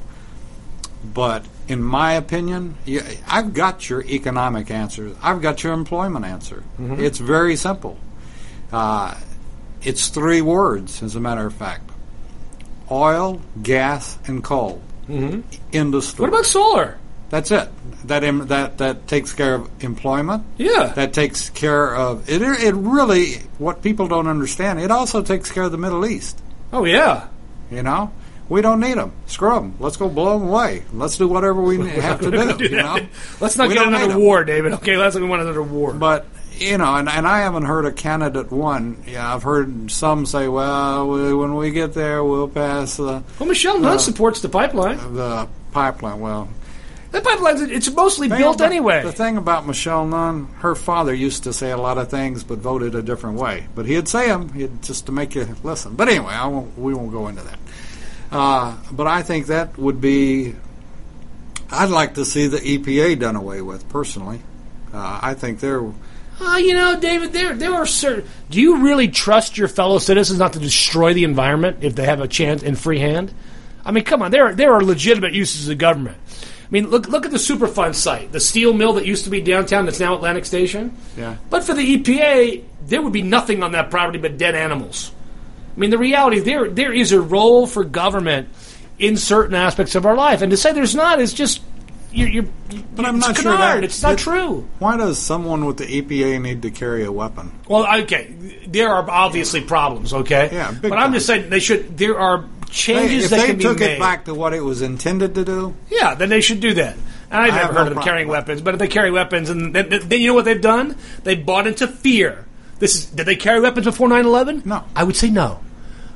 But 1.04 1.44
in 1.68 1.82
my 1.82 2.12
opinion, 2.14 2.76
I've 3.26 3.54
got 3.54 3.88
your 3.90 4.02
economic 4.02 4.70
answer. 4.70 5.12
I've 5.22 5.42
got 5.42 5.64
your 5.64 5.72
employment 5.72 6.24
answer. 6.24 6.62
It's 6.78 7.18
very 7.18 7.56
simple. 7.56 7.98
Uh, 8.72 9.14
it's 9.82 10.08
three 10.08 10.40
words, 10.42 11.02
as 11.02 11.16
a 11.16 11.20
matter 11.20 11.44
of 11.46 11.54
fact: 11.54 11.90
oil, 12.90 13.40
gas, 13.62 14.16
and 14.26 14.42
coal. 14.44 14.80
Mm-hmm. 15.08 16.00
Story. 16.00 16.30
What 16.30 16.34
about 16.36 16.46
solar? 16.46 16.98
That's 17.30 17.50
it. 17.50 17.68
That 18.04 18.24
im- 18.24 18.46
that 18.48 18.78
that 18.78 19.08
takes 19.08 19.32
care 19.32 19.54
of 19.56 19.70
employment. 19.82 20.44
Yeah. 20.58 20.92
That 20.94 21.12
takes 21.14 21.50
care 21.50 21.94
of 21.96 22.28
it. 22.28 22.42
It 22.42 22.74
really 22.74 23.36
what 23.58 23.82
people 23.82 24.06
don't 24.06 24.28
understand. 24.28 24.78
It 24.80 24.90
also 24.90 25.22
takes 25.22 25.50
care 25.50 25.64
of 25.64 25.72
the 25.72 25.78
Middle 25.78 26.06
East. 26.06 26.40
Oh, 26.72 26.84
yeah. 26.84 27.28
You 27.72 27.82
know, 27.82 28.12
we 28.48 28.60
don't 28.60 28.80
need 28.80 28.98
them. 28.98 29.12
Screw 29.26 29.54
them. 29.54 29.74
Let's 29.78 29.96
go 29.96 30.08
blow 30.08 30.38
them 30.38 30.48
away. 30.48 30.84
Let's 30.92 31.16
do 31.16 31.26
whatever 31.28 31.60
we 31.62 31.78
have 32.00 32.20
to 32.20 32.30
do. 32.30 32.64
You 32.64 32.76
know, 32.76 32.98
Let's 33.40 33.56
not 33.56 33.68
We 33.68 33.74
get 33.74 33.88
need 33.88 34.14
war, 34.16 34.44
David. 34.44 34.72
Okay, 34.74 34.96
let's 34.96 35.16
not 35.16 35.28
want 35.28 35.42
another 35.42 35.62
war. 35.62 35.92
But 35.92 36.26
you 36.58 36.78
know, 36.78 36.94
and, 36.96 37.08
and 37.08 37.26
I 37.26 37.40
haven't 37.40 37.64
heard 37.64 37.86
a 37.86 37.92
candidate 37.92 38.50
one. 38.52 39.02
Yeah, 39.06 39.34
I've 39.34 39.42
heard 39.42 39.90
some 39.90 40.26
say, 40.26 40.48
"Well, 40.48 41.08
we, 41.08 41.34
when 41.34 41.56
we 41.56 41.70
get 41.70 41.94
there, 41.94 42.22
we'll 42.22 42.48
pass 42.48 42.96
the 42.96 43.22
well, 43.38 43.48
Michelle 43.48 43.78
Nunn 43.78 43.98
supports 43.98 44.40
the 44.40 44.48
pipeline. 44.48 45.14
the 45.14 45.48
pipeline." 45.72 46.20
Well, 46.20 46.48
The 47.12 47.20
pipeline's 47.20 47.60
it's 47.60 47.90
mostly 47.92 48.28
thing 48.28 48.38
built 48.38 48.56
about- 48.56 48.66
anyway. 48.66 49.02
The 49.02 49.12
thing 49.12 49.36
about 49.36 49.66
Michelle 49.66 50.06
Nunn, 50.06 50.48
her 50.60 50.74
father 50.74 51.12
used 51.14 51.44
to 51.44 51.52
say 51.52 51.70
a 51.70 51.76
lot 51.76 51.98
of 51.98 52.08
things, 52.08 52.42
but 52.42 52.58
voted 52.58 52.94
a 52.94 53.02
different 53.02 53.38
way. 53.38 53.66
But 53.74 53.86
he'd 53.86 54.08
say 54.08 54.28
them 54.28 54.48
he'd, 54.54 54.82
just 54.82 55.06
to 55.06 55.12
make 55.12 55.34
you 55.34 55.46
listen. 55.62 55.94
But 55.94 56.08
anyway, 56.08 56.32
I 56.32 56.46
won't, 56.46 56.76
we 56.78 56.94
won't 56.94 57.12
go 57.12 57.28
into 57.28 57.42
that. 57.42 57.58
Uh, 58.32 58.76
but 58.90 59.06
I 59.06 59.22
think 59.22 59.46
that 59.48 59.78
would 59.78 60.00
be. 60.00 60.54
I'd 61.70 61.90
like 61.90 62.14
to 62.14 62.24
see 62.24 62.46
the 62.48 62.58
EPA 62.58 63.18
done 63.18 63.36
away 63.36 63.60
with 63.62 63.88
personally. 63.90 64.40
Uh, 64.92 65.20
I 65.22 65.34
think 65.34 65.60
they're. 65.60 65.84
Uh, 66.40 66.56
you 66.56 66.72
know, 66.74 66.98
David, 66.98 67.34
there 67.34 67.54
there 67.54 67.74
are 67.74 67.84
certain. 67.86 68.26
Do 68.48 68.58
you 68.58 68.82
really 68.82 69.08
trust 69.08 69.58
your 69.58 69.68
fellow 69.68 69.98
citizens 69.98 70.38
not 70.38 70.54
to 70.54 70.58
destroy 70.58 71.12
the 71.12 71.24
environment 71.24 71.78
if 71.82 71.94
they 71.94 72.06
have 72.06 72.20
a 72.20 72.28
chance 72.28 72.62
in 72.62 72.74
free 72.74 72.98
hand? 73.00 73.34
I 73.84 73.90
mean, 73.90 74.04
come 74.04 74.22
on, 74.22 74.30
there 74.30 74.46
are, 74.46 74.54
there 74.54 74.72
are 74.74 74.82
legitimate 74.82 75.32
uses 75.34 75.68
of 75.68 75.76
government. 75.76 76.16
I 76.72 76.74
mean, 76.74 76.88
look 76.88 77.06
look 77.08 77.26
at 77.26 77.30
the 77.30 77.36
Superfund 77.36 77.94
site, 77.94 78.32
the 78.32 78.40
steel 78.40 78.72
mill 78.72 78.94
that 78.94 79.04
used 79.04 79.24
to 79.24 79.30
be 79.30 79.42
downtown 79.42 79.84
that's 79.84 80.00
now 80.00 80.14
Atlantic 80.14 80.46
Station. 80.46 80.96
Yeah. 81.18 81.36
But 81.50 81.64
for 81.64 81.74
the 81.74 81.98
EPA, 81.98 82.62
there 82.86 83.02
would 83.02 83.12
be 83.12 83.20
nothing 83.20 83.62
on 83.62 83.72
that 83.72 83.90
property 83.90 84.18
but 84.18 84.38
dead 84.38 84.54
animals. 84.54 85.12
I 85.76 85.80
mean, 85.80 85.90
the 85.90 85.98
reality 85.98 86.38
there 86.40 86.70
there 86.70 86.90
is 86.94 87.12
a 87.12 87.20
role 87.20 87.66
for 87.66 87.84
government 87.84 88.48
in 88.98 89.18
certain 89.18 89.54
aspects 89.54 89.94
of 89.96 90.06
our 90.06 90.14
life, 90.16 90.40
and 90.40 90.50
to 90.50 90.56
say 90.56 90.72
there's 90.72 90.94
not 90.94 91.20
is 91.20 91.34
just 91.34 91.60
you're, 92.10 92.28
you're 92.28 92.46
But 92.96 93.04
I'm 93.04 93.18
not 93.18 93.36
sure 93.36 93.52
canard. 93.52 93.78
that 93.78 93.84
it's 93.84 94.02
not 94.02 94.14
it- 94.14 94.18
true. 94.20 94.66
Why 94.78 94.96
does 94.96 95.18
someone 95.18 95.66
with 95.66 95.76
the 95.76 95.84
EPA 95.86 96.40
need 96.40 96.62
to 96.62 96.70
carry 96.70 97.04
a 97.04 97.12
weapon? 97.12 97.52
Well, 97.68 97.86
okay, 98.02 98.32
there 98.66 98.88
are 98.88 99.10
obviously 99.10 99.60
problems. 99.60 100.14
Okay, 100.14 100.48
Yeah, 100.52 100.74
but 100.80 100.92
I'm 100.92 101.12
just 101.12 101.26
saying 101.26 101.50
they 101.50 101.60
should. 101.60 101.98
There 101.98 102.18
are 102.18 102.46
Changes 102.72 103.24
if 103.24 103.30
that 103.30 103.36
they 103.40 103.46
can 103.46 103.58
took 103.58 103.78
be 103.78 103.84
made. 103.84 103.92
it 103.94 104.00
back 104.00 104.24
to 104.24 104.34
what 104.34 104.54
it 104.54 104.60
was 104.60 104.82
intended 104.82 105.34
to 105.34 105.44
do, 105.44 105.74
Yeah, 105.90 106.14
then 106.14 106.30
they 106.30 106.40
should 106.40 106.60
do 106.60 106.74
that. 106.74 106.94
And 107.30 107.40
I've 107.42 107.52
I 107.52 107.56
never 107.56 107.66
heard 107.68 107.74
no 107.74 107.80
of 107.80 107.84
them 107.86 107.92
problem 107.94 108.04
carrying 108.04 108.28
weapons, 108.28 108.60
but 108.62 108.74
if 108.74 108.80
they 108.80 108.88
carry 108.88 109.10
weapons, 109.10 109.50
and 109.50 109.74
then, 109.74 109.88
then 109.90 110.20
you 110.20 110.28
know 110.28 110.34
what 110.34 110.44
they've 110.44 110.60
done? 110.60 110.96
They 111.22 111.34
bought 111.34 111.66
into 111.66 111.86
fear. 111.86 112.46
This 112.78 112.96
is 112.96 113.06
did 113.06 113.26
they 113.26 113.36
carry 113.36 113.60
weapons 113.60 113.86
before 113.86 114.08
9/11? 114.08 114.66
No. 114.66 114.84
I 114.96 115.04
would 115.04 115.16
say 115.16 115.30
no. 115.30 115.60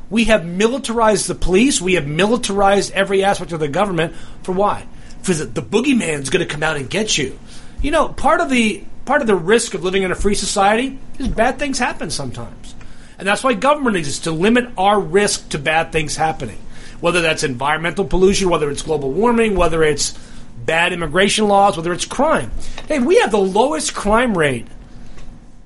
We 0.09 0.25
have 0.25 0.45
militarized 0.47 1.27
the 1.27 1.35
police. 1.35 1.81
We 1.81 1.95
have 1.95 2.07
militarized 2.07 2.93
every 2.93 3.25
aspect 3.25 3.53
of 3.53 3.61
the 3.61 3.69
government. 3.69 4.15
For 4.43 4.53
why? 4.53 4.87
For 5.23 5.35
the, 5.35 5.47
the 5.47 5.63
boogeyman's 5.63 6.31
going 6.31 6.47
to 6.47 6.53
come 6.53 6.63
out 6.63 6.77
and 6.77 6.89
get 6.89 7.19
you. 7.19 7.39
You 7.83 7.91
know, 7.91 8.09
part 8.09 8.41
of 8.41 8.51
the 8.51 8.85
part 9.05 9.21
of 9.21 9.27
the 9.27 9.37
risk 9.37 9.75
of 9.75 9.85
living 9.85 10.03
in 10.05 10.11
a 10.11 10.15
free 10.15 10.35
society 10.35 10.99
is 11.19 11.29
bad 11.29 11.59
things 11.59 11.79
happen 11.79 12.11
sometimes, 12.11 12.75
and 13.19 13.27
that's 13.27 13.43
why 13.43 13.55
government 13.55 13.97
exists 13.97 14.25
to 14.25 14.31
limit 14.31 14.71
our 14.77 15.01
risk 15.01 15.51
to 15.51 15.59
bad 15.59 15.93
things 15.93 16.17
happening. 16.17 16.59
Whether 17.01 17.21
that's 17.21 17.43
environmental 17.43 18.05
pollution, 18.05 18.49
whether 18.49 18.71
it's 18.71 18.83
global 18.83 19.13
warming, 19.13 19.55
whether 19.55 19.83
it's 19.83 20.19
bad 20.65 20.93
immigration 20.93 21.47
laws, 21.47 21.77
whether 21.77 21.93
it's 21.93 22.05
crime. 22.05 22.51
Hey, 22.89 22.99
we 22.99 23.21
have 23.21 23.31
the 23.31 23.39
lowest 23.39 23.95
crime 23.95 24.37
rate 24.37 24.67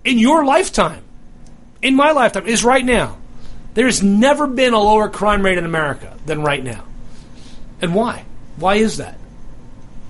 in 0.05 0.18
your 0.18 0.44
lifetime, 0.44 1.03
in 1.82 1.94
my 1.94 2.12
lifetime, 2.12 2.46
is 2.46 2.64
right 2.64 2.84
now. 2.84 3.18
There's 3.74 4.03
never 4.03 4.46
been 4.46 4.74
a 4.74 4.80
lower 4.80 5.09
crime 5.09 5.44
rate 5.44 5.59
in 5.59 5.64
America 5.64 6.16
than 6.26 6.42
right 6.42 6.62
now. 6.62 6.84
And 7.80 7.94
why? 7.94 8.24
Why 8.57 8.76
is 8.76 8.96
that? 8.98 9.18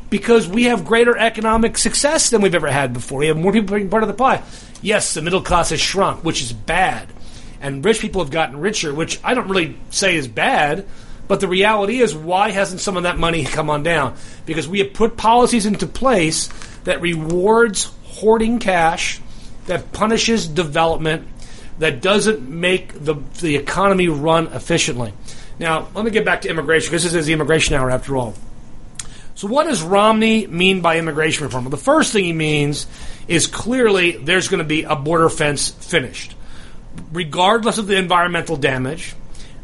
Because 0.09 0.49
we 0.49 0.65
have 0.65 0.85
greater 0.85 1.17
economic 1.17 1.79
success 1.79 2.31
than 2.31 2.41
we've 2.41 2.55
ever 2.55 2.71
had 2.71 2.93
before. 2.93 3.21
We 3.21 3.29
have 3.29 3.37
more 3.37 3.53
people 3.53 3.77
being 3.77 3.91
part 3.91 4.03
of 4.03 4.09
the 4.09 4.15
pie. 4.15 4.43
Yes, 4.83 5.15
the 5.15 5.23
middle 5.23 5.43
class 5.43 5.71
has 5.71 5.81
shrunk, 5.81 6.25
which 6.25 6.43
is 6.43 6.53
bad. 6.53 7.09
And 7.61 7.85
rich 7.85 8.01
people 8.01 8.23
have 8.23 8.31
gotten 8.31 8.59
richer, 8.59 8.95
which 8.95 9.21
I 9.23 9.35
don't 9.35 9.49
really 9.49 9.77
say 9.91 10.17
is 10.17 10.27
bad. 10.29 10.87
But 11.29 11.41
the 11.41 11.49
reality 11.49 12.01
is, 12.01 12.15
why 12.15 12.51
hasn't 12.51 12.81
some 12.81 12.97
of 12.97 13.05
that 13.05 13.19
money 13.19 13.45
come 13.47 13.71
on 13.71 13.83
down? 13.83 14.17
Because 14.47 14.67
we 14.67 14.81
have 14.81 14.95
put 14.95 15.17
policies 15.17 15.67
into 15.67 15.87
place 15.87 16.49
that 16.85 17.01
rewards 17.01 17.93
hoarding 18.05 18.59
cash, 18.59 19.21
that 19.67 19.93
punishes 19.93 20.49
development, 20.49 21.29
that 21.79 22.03
doesn't 22.03 22.49
make 22.49 22.93
the, 22.93 23.15
the 23.41 23.57
economy 23.57 24.09
run 24.09 24.49
efficiently. 24.49 25.13
Now, 25.59 25.89
let 25.95 26.05
me 26.05 26.11
get 26.11 26.25
back 26.25 26.43
to 26.43 26.49
immigration, 26.49 26.91
because 26.91 27.05
this 27.05 27.15
is 27.15 27.27
the 27.27 27.33
immigration 27.33 27.75
hour 27.75 27.91
after 27.91 28.17
all. 28.17 28.35
So, 29.35 29.49
what 29.49 29.65
does 29.65 29.83
Romney 29.83 30.47
mean 30.47 30.81
by 30.81 30.99
immigration 30.99 31.45
reform? 31.45 31.65
Well, 31.65 31.71
the 31.71 31.77
first 31.77 32.13
thing 32.13 32.25
he 32.25 32.33
means 32.33 32.87
is 33.29 33.47
clearly 33.47 34.13
there's 34.13 34.49
going 34.49 34.59
to 34.59 34.65
be 34.65 34.83
a 34.83 34.97
border 34.97 35.29
fence 35.31 35.71
finished. 35.71 36.35
Regardless 37.13 37.79
of 37.79 37.87
the 37.87 37.97
environmental 37.97 38.57
damage, 38.57 39.15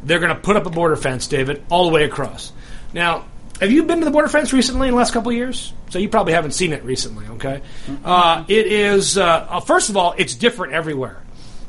they're 0.02 0.20
going 0.20 0.34
to 0.34 0.40
put 0.40 0.56
up 0.56 0.66
a 0.66 0.70
border 0.70 0.96
fence, 0.96 1.26
David, 1.26 1.62
all 1.70 1.86
the 1.86 1.92
way 1.92 2.04
across. 2.04 2.52
Now, 2.92 3.24
have 3.60 3.70
you 3.70 3.84
been 3.84 4.00
to 4.00 4.04
the 4.04 4.10
border 4.10 4.28
fence 4.28 4.52
recently 4.52 4.88
in 4.88 4.94
the 4.94 4.98
last 4.98 5.12
couple 5.12 5.30
of 5.30 5.36
years? 5.36 5.72
So 5.90 5.98
you 5.98 6.08
probably 6.08 6.34
haven't 6.34 6.52
seen 6.52 6.72
it 6.72 6.84
recently, 6.84 7.26
okay? 7.26 7.62
Uh, 8.04 8.44
it 8.48 8.66
is, 8.66 9.16
uh, 9.16 9.24
uh, 9.24 9.60
first 9.60 9.88
of 9.88 9.96
all, 9.96 10.14
it's 10.18 10.34
different 10.34 10.74
everywhere. 10.74 11.22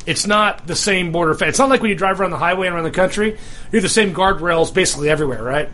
It's 0.05 0.25
not 0.25 0.65
the 0.65 0.75
same 0.75 1.11
border 1.11 1.33
fence. 1.33 1.51
It's 1.51 1.59
not 1.59 1.69
like 1.69 1.81
when 1.81 1.89
you 1.89 1.95
drive 1.95 2.21
around 2.21 2.31
the 2.31 2.37
highway 2.37 2.67
and 2.67 2.75
around 2.75 2.85
the 2.85 2.91
country, 2.91 3.31
you 3.31 3.37
have 3.73 3.81
the 3.81 3.89
same 3.89 4.13
guardrails 4.13 4.73
basically 4.73 5.09
everywhere, 5.09 5.43
right? 5.43 5.69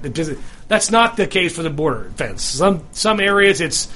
That's 0.68 0.90
not 0.90 1.18
the 1.18 1.28
case 1.28 1.56
for 1.56 1.62
the 1.62 1.70
border 1.70 2.12
fence. 2.16 2.44
Some 2.44 2.84
some 2.94 3.20
areas 3.20 3.62
it's 3.62 3.90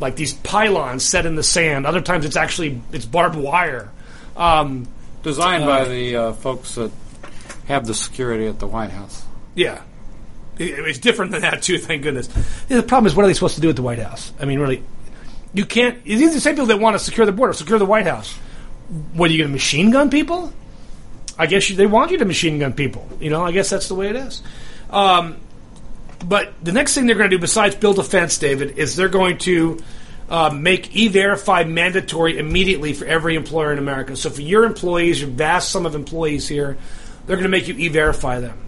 like 0.00 0.16
these 0.16 0.34
pylons 0.34 1.04
set 1.04 1.26
in 1.26 1.36
the 1.36 1.44
sand. 1.44 1.86
Other 1.86 2.00
times 2.00 2.24
it's 2.24 2.34
actually 2.34 2.82
it's 2.92 3.04
barbed 3.04 3.36
wire. 3.36 3.90
Um, 4.36 4.88
designed 5.24 5.66
by 5.66 5.84
the 5.84 6.16
uh, 6.16 6.32
folks 6.34 6.76
that 6.76 6.92
have 7.66 7.86
the 7.86 7.94
security 7.94 8.46
at 8.46 8.60
the 8.60 8.66
White 8.68 8.90
House. 8.90 9.24
Yeah. 9.56 9.80
It- 10.58 10.78
It's 10.78 10.98
different 11.00 11.32
than 11.32 11.42
that, 11.42 11.62
too, 11.62 11.78
thank 11.78 12.02
goodness. 12.02 12.28
Yeah, 12.68 12.76
the 12.76 12.82
problem 12.84 13.06
is, 13.08 13.16
what 13.16 13.24
are 13.24 13.26
they 13.28 13.34
supposed 13.34 13.56
to 13.56 13.60
do 13.60 13.70
at 13.70 13.76
the 13.76 13.82
White 13.82 13.98
House? 13.98 14.32
I 14.38 14.44
mean, 14.44 14.60
really, 14.60 14.84
you 15.52 15.64
can't. 15.66 16.04
These 16.04 16.30
are 16.30 16.34
the 16.34 16.40
same 16.40 16.54
people 16.54 16.66
that 16.66 16.78
want 16.78 16.94
to 16.94 16.98
secure 17.04 17.26
the 17.26 17.32
border, 17.32 17.52
secure 17.52 17.78
the 17.80 17.86
White 17.86 18.06
House. 18.06 18.32
What, 19.14 19.30
are 19.30 19.32
you 19.32 19.38
going 19.38 19.48
to 19.50 19.52
machine 19.52 19.90
gun 19.90 20.10
people? 20.10 20.52
I 21.38 21.46
guess 21.46 21.68
you, 21.68 21.74
they 21.76 21.86
want 21.86 22.12
you 22.12 22.18
to 22.18 22.24
machine 22.24 22.58
gun 22.60 22.74
people. 22.74 23.08
You 23.18 23.30
know, 23.30 23.42
I 23.42 23.50
guess 23.50 23.68
that's 23.70 23.88
the 23.88 23.94
way 23.96 24.08
it 24.10 24.16
is. 24.16 24.42
Um, 24.90 25.38
but 26.24 26.52
the 26.62 26.70
next 26.72 26.94
thing 26.94 27.06
they're 27.06 27.16
going 27.16 27.30
to 27.30 27.36
do, 27.36 27.40
besides 27.40 27.74
build 27.74 27.98
a 27.98 28.04
fence, 28.04 28.38
David, 28.38 28.78
is 28.78 28.94
they're 28.94 29.08
going 29.08 29.38
to 29.38 29.78
uh, 30.28 30.50
make 30.50 30.94
e-verify 30.94 31.64
mandatory 31.64 32.38
immediately 32.38 32.92
for 32.92 33.04
every 33.04 33.36
employer 33.36 33.72
in 33.72 33.78
America. 33.78 34.16
So 34.16 34.30
for 34.30 34.42
your 34.42 34.64
employees, 34.64 35.20
your 35.20 35.30
vast 35.30 35.70
sum 35.70 35.86
of 35.86 35.94
employees 35.94 36.48
here, 36.48 36.76
they're 37.26 37.36
going 37.36 37.44
to 37.44 37.50
make 37.50 37.68
you 37.68 37.74
e-verify 37.74 38.40
them. 38.40 38.58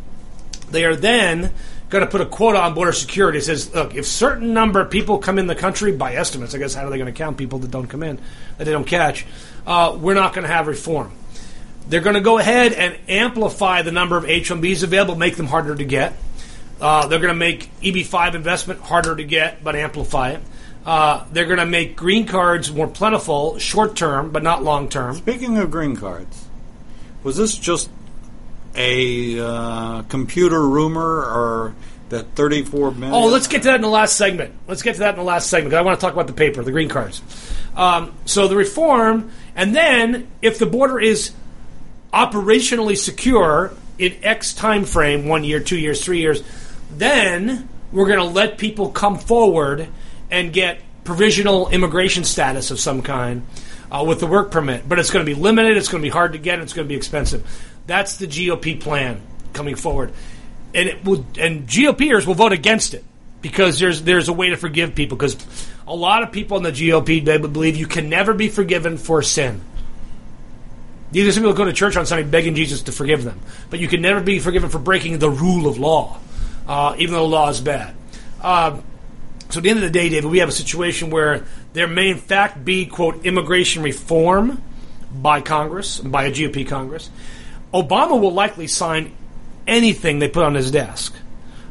They 0.70 0.84
are 0.84 0.96
then 0.96 1.52
going 1.88 2.04
to 2.04 2.10
put 2.10 2.20
a 2.20 2.26
quota 2.26 2.60
on 2.60 2.74
border 2.74 2.92
security. 2.92 3.38
It 3.38 3.42
says, 3.42 3.72
look, 3.74 3.94
if 3.94 4.06
certain 4.06 4.52
number 4.52 4.80
of 4.80 4.90
people 4.90 5.18
come 5.18 5.38
in 5.38 5.46
the 5.46 5.54
country 5.54 5.92
by 5.92 6.14
estimates, 6.14 6.54
I 6.54 6.58
guess 6.58 6.74
how 6.74 6.86
are 6.86 6.90
they 6.90 6.98
going 6.98 7.12
to 7.12 7.16
count 7.16 7.36
people 7.36 7.60
that 7.60 7.70
don't 7.70 7.86
come 7.86 8.02
in, 8.02 8.18
that 8.58 8.64
they 8.64 8.72
don't 8.72 8.86
catch? 8.86 9.24
Uh, 9.66 9.96
we're 10.00 10.14
not 10.14 10.34
going 10.34 10.46
to 10.46 10.52
have 10.52 10.66
reform. 10.66 11.12
They're 11.88 12.00
going 12.00 12.14
to 12.14 12.20
go 12.20 12.38
ahead 12.38 12.72
and 12.72 12.98
amplify 13.08 13.82
the 13.82 13.92
number 13.92 14.16
of 14.16 14.24
H-1Bs 14.24 14.82
available, 14.82 15.14
make 15.14 15.36
them 15.36 15.46
harder 15.46 15.74
to 15.74 15.84
get. 15.84 16.14
Uh, 16.80 17.06
they're 17.06 17.20
going 17.20 17.32
to 17.32 17.34
make 17.34 17.70
EB5 17.80 18.34
investment 18.34 18.80
harder 18.80 19.14
to 19.14 19.24
get, 19.24 19.62
but 19.62 19.76
amplify 19.76 20.30
it. 20.32 20.42
Uh, 20.86 21.24
they're 21.32 21.46
going 21.46 21.58
to 21.58 21.66
make 21.66 21.96
green 21.96 22.26
cards 22.26 22.72
more 22.72 22.86
plentiful, 22.86 23.58
short 23.58 23.96
term, 23.96 24.30
but 24.30 24.44
not 24.44 24.62
long 24.62 24.88
term. 24.88 25.16
Speaking 25.16 25.58
of 25.58 25.68
green 25.68 25.96
cards, 25.96 26.46
was 27.24 27.36
this 27.36 27.58
just 27.58 27.90
a 28.76 29.40
uh, 29.40 30.02
computer 30.02 30.62
rumor 30.62 31.24
or 31.24 31.74
that 32.10 32.36
34 32.36 32.92
minutes? 32.92 33.16
Oh, 33.16 33.26
let's 33.26 33.48
get 33.48 33.62
to 33.62 33.68
that 33.68 33.74
in 33.74 33.80
the 33.80 33.88
last 33.88 34.16
segment. 34.16 34.54
Let's 34.68 34.82
get 34.82 34.92
to 34.92 34.98
that 35.00 35.14
in 35.14 35.16
the 35.16 35.24
last 35.24 35.50
segment 35.50 35.70
because 35.70 35.78
I 35.78 35.82
want 35.82 35.98
to 35.98 36.06
talk 36.06 36.12
about 36.12 36.28
the 36.28 36.32
paper, 36.32 36.62
the 36.62 36.70
green 36.70 36.88
cards. 36.88 37.20
Um, 37.74 38.14
so 38.24 38.46
the 38.46 38.56
reform, 38.56 39.32
and 39.56 39.74
then 39.74 40.28
if 40.40 40.60
the 40.60 40.66
border 40.66 41.00
is 41.00 41.32
operationally 42.12 42.96
secure 42.96 43.72
in 43.98 44.14
X 44.22 44.54
time 44.54 44.84
frame, 44.84 45.26
one 45.26 45.42
year, 45.42 45.58
two 45.58 45.78
years, 45.78 46.04
three 46.04 46.20
years, 46.20 46.44
then 46.92 47.68
we're 47.90 48.06
going 48.06 48.20
to 48.20 48.24
let 48.24 48.56
people 48.56 48.90
come 48.90 49.18
forward 49.18 49.88
and 50.30 50.52
get 50.52 50.80
provisional 51.04 51.68
immigration 51.68 52.24
status 52.24 52.70
of 52.70 52.80
some 52.80 53.02
kind 53.02 53.46
uh, 53.90 54.04
with 54.06 54.20
the 54.20 54.26
work 54.26 54.50
permit. 54.50 54.88
But 54.88 54.98
it's 54.98 55.10
going 55.10 55.24
to 55.24 55.34
be 55.34 55.40
limited. 55.40 55.76
It's 55.76 55.88
going 55.88 56.02
to 56.02 56.06
be 56.06 56.10
hard 56.10 56.32
to 56.32 56.38
get. 56.38 56.58
It's 56.60 56.72
going 56.72 56.86
to 56.86 56.88
be 56.88 56.96
expensive. 56.96 57.46
That's 57.86 58.16
the 58.16 58.26
GOP 58.26 58.80
plan 58.80 59.20
coming 59.52 59.76
forward, 59.76 60.12
and 60.74 60.88
it 60.88 61.04
will. 61.04 61.24
And 61.38 61.68
GOPers 61.68 62.26
will 62.26 62.34
vote 62.34 62.52
against 62.52 62.94
it 62.94 63.04
because 63.40 63.78
there's 63.78 64.02
there's 64.02 64.28
a 64.28 64.32
way 64.32 64.50
to 64.50 64.56
forgive 64.56 64.94
people 64.94 65.16
because 65.16 65.36
a 65.86 65.94
lot 65.94 66.22
of 66.22 66.32
people 66.32 66.56
in 66.56 66.64
the 66.64 66.72
GOP 66.72 67.24
they 67.24 67.38
believe 67.38 67.76
you 67.76 67.86
can 67.86 68.08
never 68.08 68.34
be 68.34 68.48
forgiven 68.48 68.98
for 68.98 69.22
sin. 69.22 69.60
These 71.12 71.28
are 71.28 71.32
some 71.32 71.44
people 71.44 71.52
who 71.52 71.58
go 71.58 71.64
to 71.64 71.72
church 71.72 71.96
on 71.96 72.04
Sunday 72.06 72.28
begging 72.28 72.56
Jesus 72.56 72.82
to 72.82 72.92
forgive 72.92 73.22
them, 73.22 73.40
but 73.70 73.78
you 73.78 73.86
can 73.86 74.02
never 74.02 74.20
be 74.20 74.40
forgiven 74.40 74.68
for 74.68 74.80
breaking 74.80 75.20
the 75.20 75.30
rule 75.30 75.68
of 75.68 75.78
law, 75.78 76.18
uh, 76.66 76.96
even 76.98 77.14
though 77.14 77.22
the 77.22 77.28
law 77.28 77.48
is 77.48 77.60
bad. 77.60 77.94
Uh, 78.40 78.80
so 79.56 79.60
at 79.60 79.62
the 79.62 79.70
end 79.70 79.78
of 79.78 79.84
the 79.84 79.90
day, 79.90 80.10
David, 80.10 80.30
we 80.30 80.40
have 80.40 80.50
a 80.50 80.52
situation 80.52 81.08
where 81.08 81.46
there 81.72 81.88
may 81.88 82.10
in 82.10 82.18
fact 82.18 82.62
be 82.62 82.84
quote 82.84 83.24
immigration 83.24 83.82
reform 83.82 84.62
by 85.10 85.40
Congress, 85.40 85.98
by 85.98 86.24
a 86.24 86.30
GOP 86.30 86.68
Congress. 86.68 87.08
Obama 87.72 88.20
will 88.20 88.34
likely 88.34 88.66
sign 88.66 89.16
anything 89.66 90.18
they 90.18 90.28
put 90.28 90.44
on 90.44 90.54
his 90.54 90.70
desk. 90.70 91.16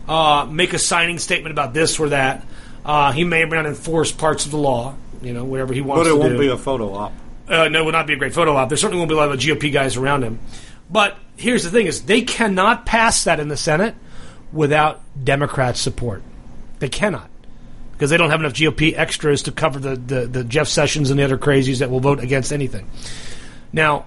Uh, 0.08 0.48
make 0.50 0.74
a 0.74 0.80
signing 0.80 1.20
statement 1.20 1.52
about 1.52 1.76
this 1.76 2.00
or 2.00 2.10
that. 2.10 2.44
Uh, 2.84 3.12
he 3.12 3.24
may 3.24 3.44
or 3.44 3.48
may 3.48 3.58
not 3.58 3.68
enforce 3.68 4.12
parts 4.12 4.46
of 4.46 4.52
the 4.52 4.58
law, 4.58 4.96
you 5.22 5.32
know, 5.32 5.46
whatever 5.46 5.72
he 5.72 5.82
wants 5.82 6.10
but 6.10 6.10
it 6.10 6.18
won't 6.18 6.34
do. 6.34 6.40
be 6.40 6.48
a 6.48 6.58
photo 6.58 6.92
op. 6.92 7.14
Uh, 7.48 7.68
no, 7.68 7.84
it 7.84 7.86
would 7.86 7.92
not 7.92 8.08
be 8.08 8.14
a 8.14 8.18
great 8.18 8.34
photo 8.34 8.56
op. 8.56 8.68
There 8.68 8.80
certainly 8.80 8.98
won't 8.98 9.10
be 9.10 9.14
a 9.14 9.18
lot 9.20 9.32
of 9.32 9.40
GOP 9.40 9.72
guys 9.72 9.96
around 9.96 10.24
him. 10.24 10.40
But 10.90 11.20
here's 11.38 11.64
the 11.64 11.70
thing: 11.70 11.86
is 11.86 12.02
they 12.06 12.24
cannot 12.24 12.88
pass 12.88 13.26
that 13.26 13.40
in 13.40 13.48
the 13.48 13.58
Senate 13.58 13.94
without 14.52 15.04
Democrat 15.24 15.78
support. 15.78 16.24
They 16.80 16.90
cannot 16.90 17.30
because 17.96 18.10
they 18.10 18.18
don't 18.18 18.30
have 18.30 18.42
enough 18.42 18.54
GOP 18.54 18.94
extras 18.98 19.44
to 19.44 19.52
cover 19.52 19.80
the, 19.80 19.96
the, 19.96 20.28
the 20.28 20.44
Jeff 20.44 20.68
Sessions 20.68 21.10
and 21.10 21.20
the 21.20 21.24
other 21.24 21.38
crazies 21.38 21.80
that 21.80 21.90
will 21.90 22.02
vote 22.02 22.20
against 22.20 22.52
anything. 22.52 22.90
Now, 23.72 24.06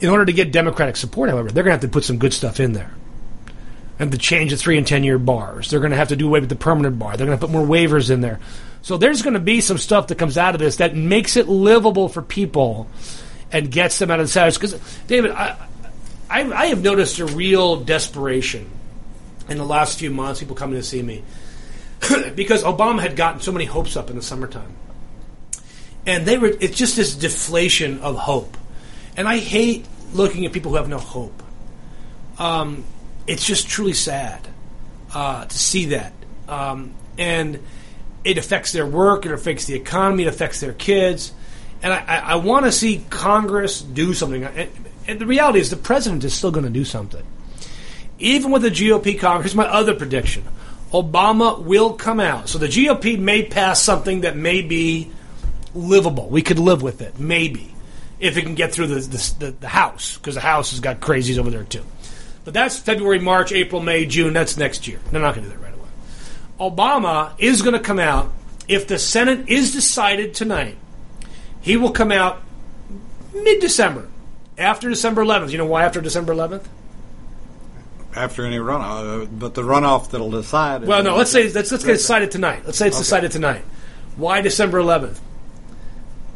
in 0.00 0.08
order 0.08 0.24
to 0.24 0.32
get 0.32 0.52
Democratic 0.52 0.96
support, 0.96 1.30
however, 1.30 1.50
they're 1.50 1.64
going 1.64 1.76
to 1.76 1.80
have 1.82 1.90
to 1.90 1.92
put 1.92 2.04
some 2.04 2.18
good 2.18 2.32
stuff 2.32 2.60
in 2.60 2.72
there. 2.72 2.92
And 3.98 4.10
to 4.10 4.18
change 4.18 4.50
the 4.50 4.56
three 4.56 4.78
and 4.78 4.86
ten 4.86 5.04
year 5.04 5.18
bars. 5.18 5.70
They're 5.70 5.80
going 5.80 5.92
to 5.92 5.96
have 5.96 6.08
to 6.08 6.16
do 6.16 6.26
away 6.26 6.40
with 6.40 6.48
the 6.48 6.56
permanent 6.56 6.98
bar. 6.98 7.16
They're 7.16 7.26
going 7.26 7.38
to 7.38 7.46
put 7.46 7.52
more 7.52 7.66
waivers 7.66 8.10
in 8.10 8.20
there. 8.20 8.40
So 8.82 8.96
there's 8.96 9.22
going 9.22 9.34
to 9.34 9.40
be 9.40 9.60
some 9.60 9.78
stuff 9.78 10.08
that 10.08 10.18
comes 10.18 10.36
out 10.36 10.54
of 10.54 10.60
this 10.60 10.76
that 10.76 10.96
makes 10.96 11.36
it 11.36 11.48
livable 11.48 12.08
for 12.08 12.20
people 12.20 12.88
and 13.52 13.70
gets 13.70 13.98
them 13.98 14.10
out 14.10 14.18
of 14.18 14.26
the 14.26 14.30
status. 14.30 14.58
Because, 14.58 14.98
David, 15.06 15.30
I, 15.30 15.56
I, 16.28 16.52
I 16.52 16.66
have 16.66 16.82
noticed 16.82 17.20
a 17.20 17.26
real 17.26 17.76
desperation 17.76 18.68
in 19.48 19.58
the 19.58 19.64
last 19.64 19.98
few 19.98 20.10
months, 20.10 20.40
people 20.40 20.56
coming 20.56 20.76
to 20.76 20.82
see 20.82 21.02
me. 21.02 21.22
because 22.34 22.62
Obama 22.64 23.00
had 23.00 23.16
gotten 23.16 23.40
so 23.40 23.52
many 23.52 23.64
hopes 23.64 23.96
up 23.96 24.10
in 24.10 24.16
the 24.16 24.22
summertime, 24.22 24.74
and 26.06 26.26
they 26.26 26.38
were. 26.38 26.52
It's 26.60 26.76
just 26.76 26.96
this 26.96 27.14
deflation 27.14 28.00
of 28.00 28.16
hope, 28.16 28.56
and 29.16 29.28
I 29.28 29.38
hate 29.38 29.86
looking 30.12 30.44
at 30.46 30.52
people 30.52 30.72
who 30.72 30.76
have 30.76 30.88
no 30.88 30.98
hope. 30.98 31.42
Um, 32.38 32.84
it's 33.26 33.46
just 33.46 33.68
truly 33.68 33.92
sad 33.92 34.46
uh, 35.14 35.44
to 35.44 35.58
see 35.58 35.86
that, 35.86 36.12
um, 36.48 36.94
and 37.18 37.60
it 38.24 38.38
affects 38.38 38.72
their 38.72 38.86
work, 38.86 39.26
it 39.26 39.32
affects 39.32 39.66
the 39.66 39.74
economy, 39.74 40.24
it 40.24 40.28
affects 40.28 40.60
their 40.60 40.72
kids, 40.72 41.32
and 41.82 41.92
I, 41.92 41.98
I, 41.98 42.16
I 42.16 42.34
want 42.36 42.66
to 42.66 42.72
see 42.72 43.04
Congress 43.10 43.80
do 43.80 44.14
something. 44.14 44.44
And, 44.44 44.70
and 45.06 45.18
the 45.18 45.26
reality 45.26 45.60
is, 45.60 45.70
the 45.70 45.76
president 45.76 46.24
is 46.24 46.34
still 46.34 46.50
going 46.50 46.64
to 46.64 46.70
do 46.70 46.84
something, 46.84 47.24
even 48.18 48.50
with 48.50 48.62
the 48.62 48.70
GOP 48.70 49.18
Congress. 49.20 49.54
My 49.54 49.66
other 49.66 49.94
prediction: 49.94 50.44
Obama 50.92 51.60
will 51.62 51.94
come 51.94 52.20
out. 52.20 52.48
So 52.48 52.58
the 52.58 52.68
GOP 52.68 53.18
may 53.18 53.44
pass 53.44 53.82
something 53.82 54.22
that 54.22 54.36
may 54.36 54.62
be 54.62 55.10
livable. 55.74 56.28
We 56.28 56.42
could 56.42 56.58
live 56.58 56.82
with 56.82 57.00
it, 57.00 57.18
maybe, 57.18 57.74
if 58.20 58.36
it 58.36 58.42
can 58.42 58.54
get 58.54 58.72
through 58.72 58.88
the 58.88 59.00
the, 59.00 59.34
the, 59.38 59.50
the 59.52 59.68
House, 59.68 60.18
because 60.18 60.34
the 60.34 60.42
House 60.42 60.70
has 60.70 60.80
got 60.80 61.00
crazies 61.00 61.38
over 61.38 61.50
there 61.50 61.64
too. 61.64 61.84
But 62.44 62.54
that's 62.54 62.78
February, 62.78 63.20
March, 63.20 63.52
April, 63.52 63.80
May, 63.80 64.04
June. 64.04 64.32
That's 64.32 64.56
next 64.56 64.86
year. 64.86 65.00
They're 65.10 65.20
not 65.20 65.34
going 65.34 65.46
to 65.46 65.52
do 65.52 65.56
that 65.56 65.64
right 65.64 65.74
away. 65.74 65.88
Obama 66.60 67.32
is 67.38 67.62
going 67.62 67.74
to 67.74 67.80
come 67.80 67.98
out 67.98 68.32
if 68.68 68.86
the 68.86 68.98
Senate 68.98 69.48
is 69.48 69.72
decided 69.72 70.34
tonight. 70.34 70.76
He 71.60 71.76
will 71.76 71.92
come 71.92 72.10
out 72.10 72.42
mid-December, 73.32 74.08
after 74.58 74.88
December 74.90 75.24
11th. 75.24 75.50
You 75.50 75.58
know 75.58 75.66
why 75.66 75.84
after 75.84 76.00
December 76.00 76.34
11th? 76.34 76.64
After 78.14 78.44
any 78.44 78.58
runoff, 78.58 79.22
uh, 79.22 79.26
but 79.26 79.54
the 79.54 79.62
runoff 79.62 80.10
that'll 80.10 80.30
decide. 80.30 80.84
Well, 80.84 81.02
no. 81.02 81.16
Let's 81.16 81.30
say 81.30 81.50
let's 81.50 81.70
let's 81.72 81.84
get 81.84 81.92
decided 81.94 82.30
tonight. 82.30 82.62
Let's 82.66 82.78
say 82.78 82.88
it's 82.88 82.98
decided 82.98 83.32
tonight. 83.32 83.62
Why 84.16 84.42
December 84.42 84.78
11th? 84.78 85.18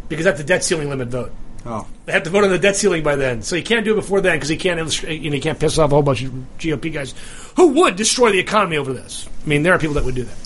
Because 0.08 0.24
that's 0.24 0.38
the 0.38 0.44
debt 0.44 0.64
ceiling 0.64 0.88
limit 0.88 1.08
vote. 1.08 1.32
Oh, 1.66 1.86
They 2.04 2.12
have 2.12 2.22
to 2.22 2.30
vote 2.30 2.44
on 2.44 2.50
the 2.50 2.58
debt 2.60 2.76
ceiling 2.76 3.02
by 3.02 3.16
then, 3.16 3.42
so 3.42 3.56
he 3.56 3.62
can't 3.62 3.84
do 3.84 3.92
it 3.92 3.96
before 3.96 4.20
then 4.20 4.36
because 4.36 4.48
he 4.48 4.56
can't 4.56 4.78
illustrate, 4.78 5.20
you 5.20 5.30
know, 5.30 5.34
he 5.34 5.40
can't 5.40 5.58
piss 5.58 5.78
off 5.78 5.90
a 5.90 5.94
whole 5.94 6.02
bunch 6.02 6.22
of 6.22 6.32
GOP 6.58 6.92
guys 6.92 7.12
who 7.56 7.68
would 7.68 7.96
destroy 7.96 8.30
the 8.30 8.38
economy 8.38 8.76
over 8.76 8.92
this. 8.92 9.28
I 9.44 9.48
mean, 9.48 9.64
there 9.64 9.72
are 9.72 9.78
people 9.78 9.94
that 9.94 10.04
would 10.04 10.14
do 10.14 10.22
that, 10.22 10.36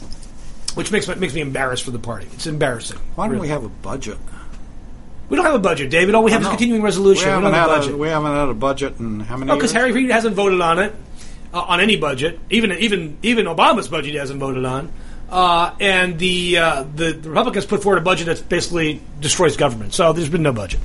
which 0.74 0.91
makes 0.91 1.07
me, 1.09 1.14
makes 1.16 1.35
me 1.35 1.43
embarrassed 1.43 1.85
for 1.85 1.91
the 1.91 1.99
party. 1.99 2.26
It's 2.33 2.47
embarrassing. 2.47 2.99
why 3.16 3.26
don't 3.26 3.33
really. 3.35 3.43
we 3.43 3.49
have 3.49 3.64
a 3.64 3.68
budget? 3.68 4.16
We 5.28 5.37
don't 5.37 5.45
have 5.45 5.55
a 5.55 5.59
budget, 5.61 5.91
David. 5.91 6.14
All 6.14 6.24
we 6.24 6.33
have 6.33 6.41
is 6.41 6.47
a 6.47 6.51
continuing 6.51 6.83
resolution. 6.83 7.26
We, 7.26 7.31
haven't 7.33 7.53
have 7.53 7.68
a 7.68 7.72
had 7.72 7.78
budget. 7.81 7.95
a, 7.95 7.97
we 7.99 8.09
haven't 8.09 8.33
had 8.33 8.49
a 8.49 8.55
budget 8.55 8.99
in 8.99 9.20
how 9.20 9.37
many? 9.37 9.49
No, 9.49 9.57
because? 9.57 9.72
Harry 9.72 9.93
Reid 9.93 10.11
hasn't 10.11 10.35
voted 10.35 10.61
on 10.61 10.78
it, 10.78 10.95
uh, 11.53 11.61
on 11.61 11.81
any 11.81 11.97
budget. 11.97 12.39
Even 12.51 12.73
even 12.73 13.19
even 13.23 13.47
Obama's 13.47 13.89
budget 13.89 14.13
he 14.13 14.19
hasn't 14.19 14.41
voted 14.41 14.65
on. 14.65 14.93
Uh, 15.29 15.75
and 15.79 16.19
the, 16.19 16.59
uh, 16.59 16.85
the 16.97 17.13
the 17.13 17.29
Republicans 17.29 17.65
put 17.65 17.83
forward 17.85 17.99
a 17.99 18.03
budget 18.03 18.27
that 18.27 18.49
basically 18.49 19.01
destroys 19.21 19.57
government. 19.57 19.95
So 19.95 20.13
there's 20.13 20.29
been 20.29 20.43
no 20.43 20.53
budget 20.53 20.81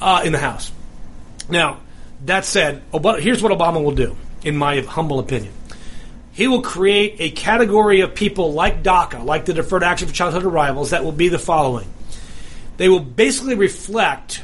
uh, 0.00 0.22
in 0.24 0.32
the 0.32 0.38
House. 0.38 0.70
Now 1.48 1.80
that 2.26 2.44
said, 2.44 2.82
Obama, 2.92 3.20
here's 3.20 3.42
what 3.42 3.50
Obama 3.50 3.82
will 3.82 3.94
do, 3.94 4.16
in 4.44 4.56
my 4.56 4.80
humble 4.80 5.18
opinion. 5.18 5.52
He 6.32 6.48
will 6.48 6.62
create 6.62 7.16
a 7.18 7.30
category 7.30 8.00
of 8.00 8.14
people 8.14 8.52
like 8.52 8.82
DACA, 8.82 9.24
like 9.24 9.44
the 9.44 9.52
Deferred 9.52 9.82
Action 9.82 10.08
for 10.08 10.14
Childhood 10.14 10.44
Arrivals, 10.44 10.90
that 10.90 11.04
will 11.04 11.12
be 11.12 11.28
the 11.28 11.38
following. 11.38 11.92
They 12.78 12.88
will 12.88 13.00
basically 13.00 13.54
reflect 13.54 14.42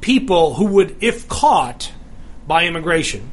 people 0.00 0.54
who 0.54 0.66
would, 0.66 1.02
if 1.02 1.26
caught 1.26 1.90
by 2.46 2.66
immigration, 2.66 3.30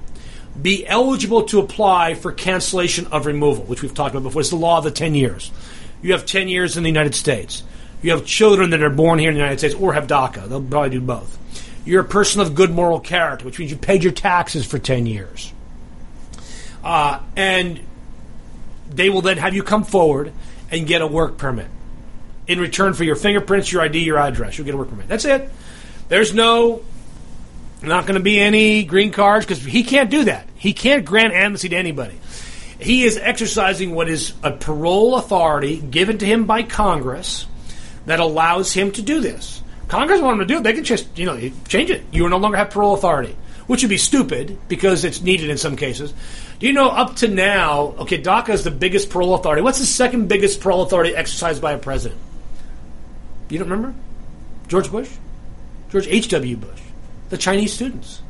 be 0.61 0.85
eligible 0.85 1.43
to 1.43 1.59
apply 1.59 2.13
for 2.13 2.31
cancellation 2.31 3.07
of 3.07 3.25
removal, 3.25 3.63
which 3.65 3.81
we've 3.81 3.93
talked 3.93 4.13
about 4.13 4.23
before. 4.23 4.41
It's 4.41 4.49
the 4.49 4.55
law 4.55 4.77
of 4.77 4.83
the 4.83 4.91
10 4.91 5.15
years. 5.15 5.51
You 6.01 6.11
have 6.11 6.25
10 6.25 6.47
years 6.47 6.77
in 6.77 6.83
the 6.83 6.89
United 6.89 7.15
States. 7.15 7.63
You 8.01 8.11
have 8.11 8.25
children 8.25 8.71
that 8.71 8.83
are 8.83 8.89
born 8.89 9.17
here 9.19 9.29
in 9.29 9.35
the 9.35 9.39
United 9.39 9.59
States 9.59 9.73
or 9.75 9.93
have 9.93 10.07
DACA. 10.07 10.47
They'll 10.47 10.61
probably 10.61 10.91
do 10.91 11.01
both. 11.01 11.39
You're 11.85 12.01
a 12.01 12.05
person 12.05 12.41
of 12.41 12.55
good 12.55 12.71
moral 12.71 12.99
character, 12.99 13.45
which 13.45 13.57
means 13.59 13.71
you 13.71 13.77
paid 13.77 14.03
your 14.03 14.13
taxes 14.13 14.65
for 14.65 14.77
10 14.77 15.05
years. 15.05 15.51
Uh, 16.83 17.19
and 17.35 17.79
they 18.89 19.09
will 19.09 19.21
then 19.21 19.37
have 19.37 19.55
you 19.55 19.63
come 19.63 19.83
forward 19.83 20.33
and 20.69 20.85
get 20.85 21.01
a 21.01 21.07
work 21.07 21.37
permit 21.37 21.67
in 22.47 22.59
return 22.59 22.93
for 22.93 23.03
your 23.03 23.15
fingerprints, 23.15 23.71
your 23.71 23.81
ID, 23.81 23.99
your 23.99 24.17
address. 24.17 24.57
You'll 24.57 24.65
get 24.65 24.75
a 24.75 24.77
work 24.77 24.89
permit. 24.89 25.07
That's 25.07 25.25
it. 25.25 25.49
There's 26.09 26.33
no 26.33 26.83
not 27.89 28.05
going 28.05 28.17
to 28.17 28.23
be 28.23 28.39
any 28.39 28.83
green 28.83 29.11
cards 29.11 29.45
because 29.45 29.63
he 29.63 29.83
can't 29.83 30.09
do 30.09 30.25
that. 30.25 30.47
He 30.55 30.73
can't 30.73 31.05
grant 31.05 31.33
amnesty 31.33 31.69
to 31.69 31.75
anybody. 31.75 32.19
He 32.79 33.03
is 33.03 33.17
exercising 33.17 33.93
what 33.93 34.09
is 34.09 34.33
a 34.43 34.51
parole 34.51 35.15
authority 35.15 35.77
given 35.77 36.17
to 36.17 36.25
him 36.25 36.45
by 36.45 36.63
Congress 36.63 37.45
that 38.05 38.19
allows 38.19 38.73
him 38.73 38.91
to 38.91 39.01
do 39.01 39.21
this. 39.21 39.61
Congress 39.87 40.21
want 40.21 40.41
him 40.41 40.47
to 40.47 40.53
do 40.53 40.59
it. 40.59 40.63
They 40.63 40.73
can 40.73 40.83
just, 40.83 41.17
you 41.17 41.25
know, 41.25 41.39
change 41.67 41.89
it. 41.89 42.03
You 42.11 42.27
no 42.27 42.37
longer 42.37 42.57
have 42.57 42.71
parole 42.71 42.93
authority, 42.93 43.35
which 43.67 43.83
would 43.83 43.89
be 43.89 43.97
stupid 43.97 44.57
because 44.67 45.03
it's 45.03 45.21
needed 45.21 45.49
in 45.49 45.57
some 45.57 45.75
cases. 45.75 46.13
Do 46.59 46.67
you 46.67 46.73
know 46.73 46.89
up 46.89 47.17
to 47.17 47.27
now, 47.27 47.95
okay, 47.99 48.21
DACA 48.21 48.49
is 48.49 48.63
the 48.63 48.71
biggest 48.71 49.09
parole 49.09 49.35
authority. 49.35 49.61
What's 49.61 49.79
the 49.79 49.85
second 49.85 50.27
biggest 50.27 50.61
parole 50.61 50.81
authority 50.81 51.15
exercised 51.15 51.61
by 51.61 51.73
a 51.73 51.77
president? 51.77 52.19
You 53.49 53.59
don't 53.59 53.69
remember? 53.69 53.93
George 54.67 54.89
Bush? 54.89 55.09
George 55.89 56.07
H.W. 56.07 56.57
Bush. 56.57 56.82
The 57.33 57.39
Chinese 57.39 57.73
students. 57.73 58.21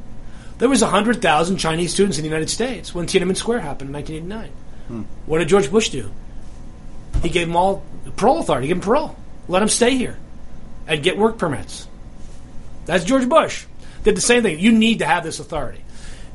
There 0.60 0.70
was 0.70 0.82
100,000 0.82 1.58
Chinese 1.58 1.93
students 1.93 2.18
in 2.18 2.24
the 2.24 2.30
United 2.30 2.49
States 2.49 2.95
when 2.95 3.06
Tiananmen 3.06 3.36
Square 3.36 3.60
happened 3.60 3.89
in 3.89 3.95
1989. 3.95 4.49
Hmm. 4.88 5.01
What 5.30 5.39
did 5.39 5.49
George 5.49 5.70
Bush 5.70 5.89
do? 5.89 6.10
He 7.22 7.28
gave 7.28 7.47
them 7.47 7.58
all 7.58 7.84
parole 8.16 8.39
authority. 8.39 8.68
He 8.68 8.74
gave 8.74 8.82
them 8.82 8.86
parole. 8.86 9.18
Let 9.49 9.60
them 9.60 9.68
stay 9.68 9.97
here 9.97 10.18
and 10.88 11.04
get 11.04 11.18
work 11.18 11.38
permits. 11.38 11.86
That's 12.86 13.04
George 13.04 13.28
Bush. 13.28 13.66
Did 14.06 14.16
the 14.16 14.22
same 14.22 14.41
thing. 14.41 14.58
You 14.58 14.72
need 14.72 14.99
to 14.99 15.06
have 15.06 15.26
this 15.26 15.41
authority. 15.41 15.84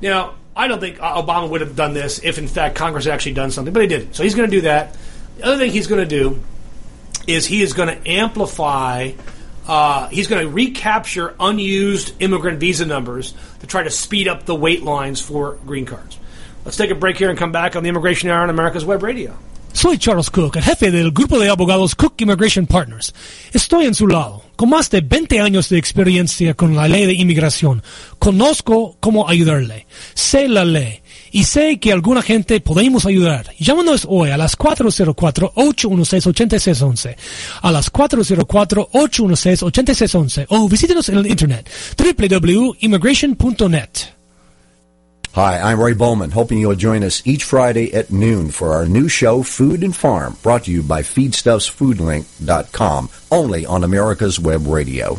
Now, 0.02 0.34
I 0.54 0.68
don't 0.68 0.78
think 0.78 0.98
Obama 0.98 1.48
would 1.48 1.62
have 1.62 1.74
done 1.74 1.94
this 1.94 2.22
if, 2.22 2.36
in 2.36 2.48
fact, 2.48 2.74
Congress 2.74 3.06
had 3.06 3.14
actually 3.14 3.32
done 3.32 3.50
something, 3.50 3.72
but 3.72 3.80
he 3.80 3.88
didn't. 3.88 4.12
So 4.14 4.24
he's 4.24 4.34
going 4.34 4.50
to 4.50 4.54
do 4.54 4.60
that. 4.60 4.94
The 5.38 5.44
other 5.46 5.56
thing 5.56 5.70
he's 5.70 5.86
going 5.86 6.06
to 6.06 6.16
do 6.22 6.38
is 7.26 7.46
he 7.46 7.62
is 7.62 7.72
going 7.72 7.88
to 7.88 8.10
amplify. 8.10 9.12
Uh, 9.68 10.08
he's 10.08 10.26
going 10.26 10.42
to 10.42 10.50
recapture 10.50 11.34
unused 11.38 12.14
immigrant 12.20 12.58
visa 12.58 12.86
numbers 12.86 13.34
to 13.60 13.66
try 13.66 13.82
to 13.82 13.90
speed 13.90 14.26
up 14.26 14.46
the 14.46 14.54
wait 14.54 14.82
lines 14.82 15.20
for 15.20 15.58
green 15.66 15.84
cards. 15.84 16.18
Let's 16.64 16.76
take 16.76 16.90
a 16.90 16.94
break 16.94 17.16
here 17.16 17.28
and 17.28 17.38
come 17.38 17.52
back 17.52 17.76
on 17.76 17.82
the 17.82 17.88
Immigration 17.88 18.30
Hour 18.30 18.42
on 18.42 18.50
America's 18.50 18.84
Web 18.84 19.02
Radio. 19.02 19.36
Soy 19.72 19.96
Charles 19.96 20.30
Cook, 20.30 20.56
el 20.56 20.62
jefe 20.62 20.90
del 20.90 21.12
grupo 21.12 21.38
de 21.38 21.48
abogados 21.50 21.94
Cook 21.94 22.20
Immigration 22.20 22.66
Partners. 22.66 23.14
Estoy 23.52 23.86
en 23.86 23.94
su 23.94 24.08
lado, 24.08 24.42
con 24.56 24.70
más 24.70 24.90
de 24.90 25.02
20 25.02 25.40
años 25.40 25.68
de 25.68 25.78
experiencia 25.78 26.54
con 26.54 26.74
la 26.74 26.88
ley 26.88 27.06
de 27.06 27.12
inmigración. 27.12 27.82
Conozco 28.18 28.96
cómo 28.98 29.28
ayudarle. 29.28 29.86
Sé 30.14 30.48
la 30.48 30.64
ley. 30.64 31.00
Y 31.32 31.44
sé 31.44 31.78
que 31.78 31.92
alguna 31.92 32.22
gente 32.22 32.60
podemos 32.60 33.06
ayudar. 33.06 33.54
Llámanos 33.58 34.06
hoy 34.08 34.30
a 34.30 34.36
las 34.36 34.58
404-816-8611. 34.58 37.16
A 37.62 37.72
las 37.72 37.92
404-816-8611. 37.92 40.46
O 40.48 40.68
visítenos 40.68 41.08
en 41.08 41.18
el 41.18 41.26
internet 41.26 41.68
www.immigration.net. 41.96 43.88
Hi, 45.34 45.58
I'm 45.58 45.78
Ray 45.78 45.92
Bowman, 45.92 46.30
hoping 46.30 46.56
you'll 46.58 46.74
join 46.74 47.04
us 47.04 47.20
each 47.26 47.44
Friday 47.44 47.92
at 47.94 48.10
noon 48.10 48.50
for 48.50 48.72
our 48.72 48.86
new 48.86 49.08
show, 49.08 49.42
Food 49.44 49.84
and 49.84 49.94
Farm, 49.94 50.36
brought 50.42 50.64
to 50.64 50.72
you 50.72 50.82
by 50.82 51.02
FeedstuffsFoodLink.com, 51.02 53.10
only 53.30 53.66
on 53.66 53.84
America's 53.84 54.40
Web 54.40 54.66
Radio. 54.66 55.18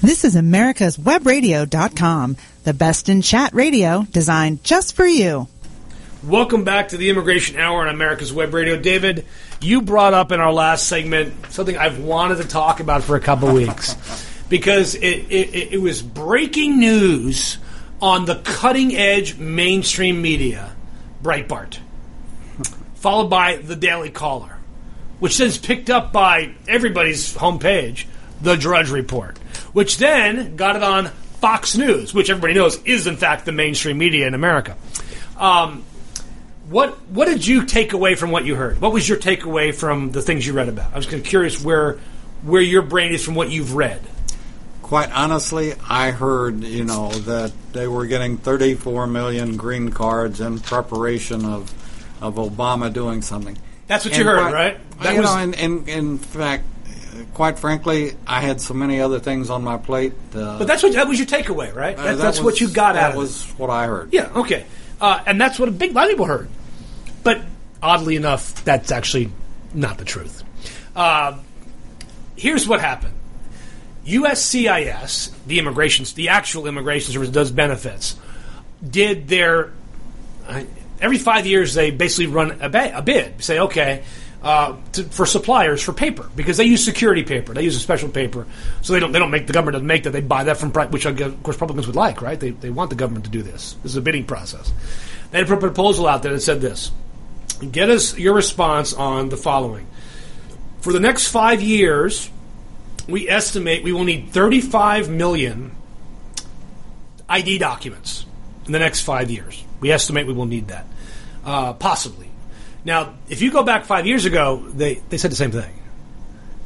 This 0.00 0.24
is 0.24 0.36
America's 0.36 0.96
Webradio.com, 0.96 2.36
the 2.62 2.72
best 2.72 3.08
in 3.08 3.20
chat 3.20 3.52
radio 3.52 4.06
designed 4.12 4.62
just 4.62 4.94
for 4.94 5.04
you. 5.04 5.48
Welcome 6.22 6.62
back 6.62 6.88
to 6.88 6.96
the 6.96 7.10
Immigration 7.10 7.58
Hour 7.58 7.82
on 7.82 7.88
America's 7.88 8.32
Web 8.32 8.54
Radio. 8.54 8.76
David, 8.76 9.26
you 9.60 9.82
brought 9.82 10.14
up 10.14 10.30
in 10.30 10.38
our 10.38 10.52
last 10.52 10.86
segment 10.86 11.34
something 11.50 11.76
I've 11.76 11.98
wanted 11.98 12.36
to 12.36 12.46
talk 12.46 12.78
about 12.78 13.02
for 13.02 13.16
a 13.16 13.20
couple 13.20 13.52
weeks 13.52 13.96
because 14.48 14.94
it, 14.94 15.02
it, 15.02 15.72
it 15.72 15.80
was 15.80 16.00
breaking 16.00 16.78
news 16.78 17.58
on 18.00 18.24
the 18.24 18.36
cutting 18.36 18.94
edge 18.94 19.36
mainstream 19.36 20.22
media, 20.22 20.72
Breitbart. 21.24 21.78
followed 22.94 23.28
by 23.30 23.56
the 23.56 23.74
Daily 23.74 24.10
Caller, 24.10 24.58
which 25.18 25.38
then 25.38 25.48
is 25.48 25.58
picked 25.58 25.90
up 25.90 26.12
by 26.12 26.54
everybody's 26.68 27.34
homepage, 27.34 28.06
the 28.40 28.56
Drudge 28.56 28.90
Report, 28.90 29.36
which 29.72 29.98
then 29.98 30.56
got 30.56 30.76
it 30.76 30.82
on 30.82 31.06
Fox 31.40 31.76
News, 31.76 32.12
which 32.14 32.30
everybody 32.30 32.54
knows 32.54 32.82
is 32.84 33.06
in 33.06 33.16
fact 33.16 33.44
the 33.44 33.52
mainstream 33.52 33.98
media 33.98 34.26
in 34.26 34.34
America. 34.34 34.76
Um, 35.36 35.84
what 36.68 37.00
what 37.10 37.26
did 37.26 37.46
you 37.46 37.64
take 37.64 37.92
away 37.92 38.14
from 38.14 38.30
what 38.30 38.44
you 38.44 38.54
heard? 38.54 38.80
What 38.80 38.92
was 38.92 39.08
your 39.08 39.18
takeaway 39.18 39.74
from 39.74 40.10
the 40.10 40.20
things 40.22 40.46
you 40.46 40.52
read 40.52 40.68
about? 40.68 40.92
I 40.92 40.96
was 40.96 41.06
kind 41.06 41.20
of 41.20 41.24
curious 41.26 41.62
where 41.62 41.98
where 42.42 42.62
your 42.62 42.82
brain 42.82 43.12
is 43.12 43.24
from 43.24 43.34
what 43.34 43.50
you've 43.50 43.74
read. 43.74 44.00
Quite 44.82 45.10
honestly, 45.12 45.74
I 45.88 46.10
heard 46.10 46.64
you 46.64 46.84
know 46.84 47.10
that 47.10 47.52
they 47.72 47.86
were 47.88 48.06
getting 48.06 48.36
34 48.38 49.06
million 49.06 49.56
green 49.56 49.90
cards 49.90 50.40
in 50.40 50.58
preparation 50.60 51.44
of 51.44 51.72
of 52.22 52.34
Obama 52.34 52.92
doing 52.92 53.22
something. 53.22 53.56
That's 53.86 54.04
what 54.04 54.16
you 54.18 54.24
heard, 54.24 54.52
right? 54.52 54.78
That 55.00 55.14
you 55.14 55.20
was- 55.20 55.30
know, 55.30 55.38
and, 55.38 55.54
and 55.54 55.88
in 55.88 56.18
fact, 56.18 56.64
quite 57.34 57.58
frankly, 57.58 58.14
I 58.26 58.40
had 58.40 58.60
so 58.60 58.74
many 58.74 59.00
other 59.00 59.18
things 59.20 59.50
on 59.50 59.62
my 59.64 59.76
plate. 59.76 60.12
Uh, 60.34 60.58
But 60.58 60.66
that's 60.66 60.82
what 60.82 60.92
that 60.94 61.06
was 61.08 61.18
your 61.18 61.26
takeaway, 61.26 61.74
right? 61.74 61.96
uh, 61.98 62.02
That- 62.02 62.16
that 62.16 62.22
that's 62.22 62.38
was- 62.38 62.44
what 62.44 62.60
you 62.60 62.68
got 62.68 62.96
out 62.96 63.10
of 63.10 63.10
it. 63.10 63.12
That 63.14 63.18
was 63.18 63.42
what 63.56 63.70
I 63.70 63.86
heard. 63.86 64.08
Yeah, 64.12 64.28
okay. 64.36 64.64
Uh, 65.00 65.20
and 65.26 65.40
that's 65.40 65.58
what 65.58 65.68
a 65.68 65.72
big 65.72 65.94
lot 65.94 66.04
of 66.04 66.10
people 66.10 66.26
heard. 66.26 66.48
But 67.22 67.42
oddly 67.82 68.16
enough, 68.16 68.64
that's 68.64 68.90
actually 68.90 69.30
not 69.74 69.98
the 69.98 70.04
truth. 70.04 70.42
Uh, 70.96 71.34
here's 72.36 72.66
what 72.66 72.80
happened 72.80 73.14
USCIS, 74.06 75.30
the 75.46 75.58
immigration, 75.58 76.06
the 76.14 76.30
actual 76.30 76.66
immigration 76.66 77.12
service 77.12 77.28
does 77.28 77.50
benefits, 77.50 78.16
did 78.88 79.28
their. 79.28 79.70
Uh, 80.48 80.62
every 81.00 81.18
five 81.18 81.46
years, 81.46 81.74
they 81.74 81.90
basically 81.90 82.26
run 82.26 82.56
a 82.60 82.68
bid. 83.02 83.42
Say, 83.44 83.58
okay, 83.60 84.02
uh, 84.42 84.76
to, 84.92 85.04
for 85.04 85.26
suppliers 85.26 85.82
for 85.82 85.92
paper 85.92 86.30
because 86.36 86.56
they 86.56 86.64
use 86.64 86.84
security 86.84 87.24
paper. 87.24 87.52
They 87.52 87.62
use 87.62 87.76
a 87.76 87.80
special 87.80 88.08
paper, 88.08 88.46
so 88.82 88.92
they 88.92 89.00
don't. 89.00 89.12
They 89.12 89.18
don't 89.18 89.30
make 89.30 89.46
the 89.46 89.52
government 89.52 89.74
doesn't 89.74 89.86
make 89.86 90.04
that. 90.04 90.10
They 90.10 90.20
buy 90.20 90.44
that 90.44 90.58
from 90.58 90.70
which 90.90 91.06
of 91.06 91.16
course 91.42 91.56
Republicans 91.56 91.86
would 91.86 91.96
like, 91.96 92.22
right? 92.22 92.38
They 92.38 92.50
they 92.50 92.70
want 92.70 92.90
the 92.90 92.96
government 92.96 93.24
to 93.24 93.30
do 93.30 93.42
this. 93.42 93.74
This 93.82 93.92
is 93.92 93.96
a 93.96 94.00
bidding 94.00 94.24
process. 94.24 94.72
They 95.30 95.38
had 95.38 95.48
put 95.48 95.58
a 95.58 95.60
proposal 95.60 96.06
out 96.06 96.22
there 96.22 96.32
that 96.32 96.40
said 96.40 96.60
this: 96.60 96.92
Get 97.70 97.90
us 97.90 98.16
your 98.16 98.34
response 98.34 98.94
on 98.94 99.28
the 99.28 99.36
following. 99.36 99.86
For 100.80 100.92
the 100.92 101.00
next 101.00 101.28
five 101.28 101.60
years, 101.60 102.30
we 103.08 103.28
estimate 103.28 103.82
we 103.82 103.92
will 103.92 104.04
need 104.04 104.30
35 104.30 105.10
million 105.10 105.72
ID 107.28 107.58
documents 107.58 108.24
in 108.66 108.72
the 108.72 108.78
next 108.78 109.00
five 109.00 109.30
years. 109.30 109.64
We 109.80 109.90
estimate 109.90 110.26
we 110.26 110.32
will 110.32 110.46
need 110.46 110.68
that, 110.68 110.86
uh, 111.44 111.72
possibly. 111.72 112.27
Now, 112.84 113.14
if 113.28 113.42
you 113.42 113.50
go 113.50 113.62
back 113.62 113.84
five 113.84 114.06
years 114.06 114.24
ago, 114.24 114.64
they, 114.68 114.94
they 115.08 115.18
said 115.18 115.30
the 115.30 115.36
same 115.36 115.50
thing. 115.50 115.74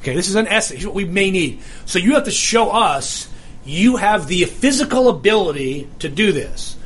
Okay, 0.00 0.14
this 0.14 0.28
is 0.28 0.34
an. 0.34 0.46
Here's 0.46 0.84
what 0.84 0.94
we 0.94 1.04
may 1.04 1.30
need. 1.30 1.60
So 1.86 1.98
you 1.98 2.14
have 2.14 2.24
to 2.24 2.30
show 2.30 2.70
us 2.70 3.28
you 3.64 3.96
have 3.96 4.26
the 4.26 4.44
physical 4.44 5.08
ability 5.08 5.88
to 6.00 6.08
do 6.08 6.32
this, 6.32 6.76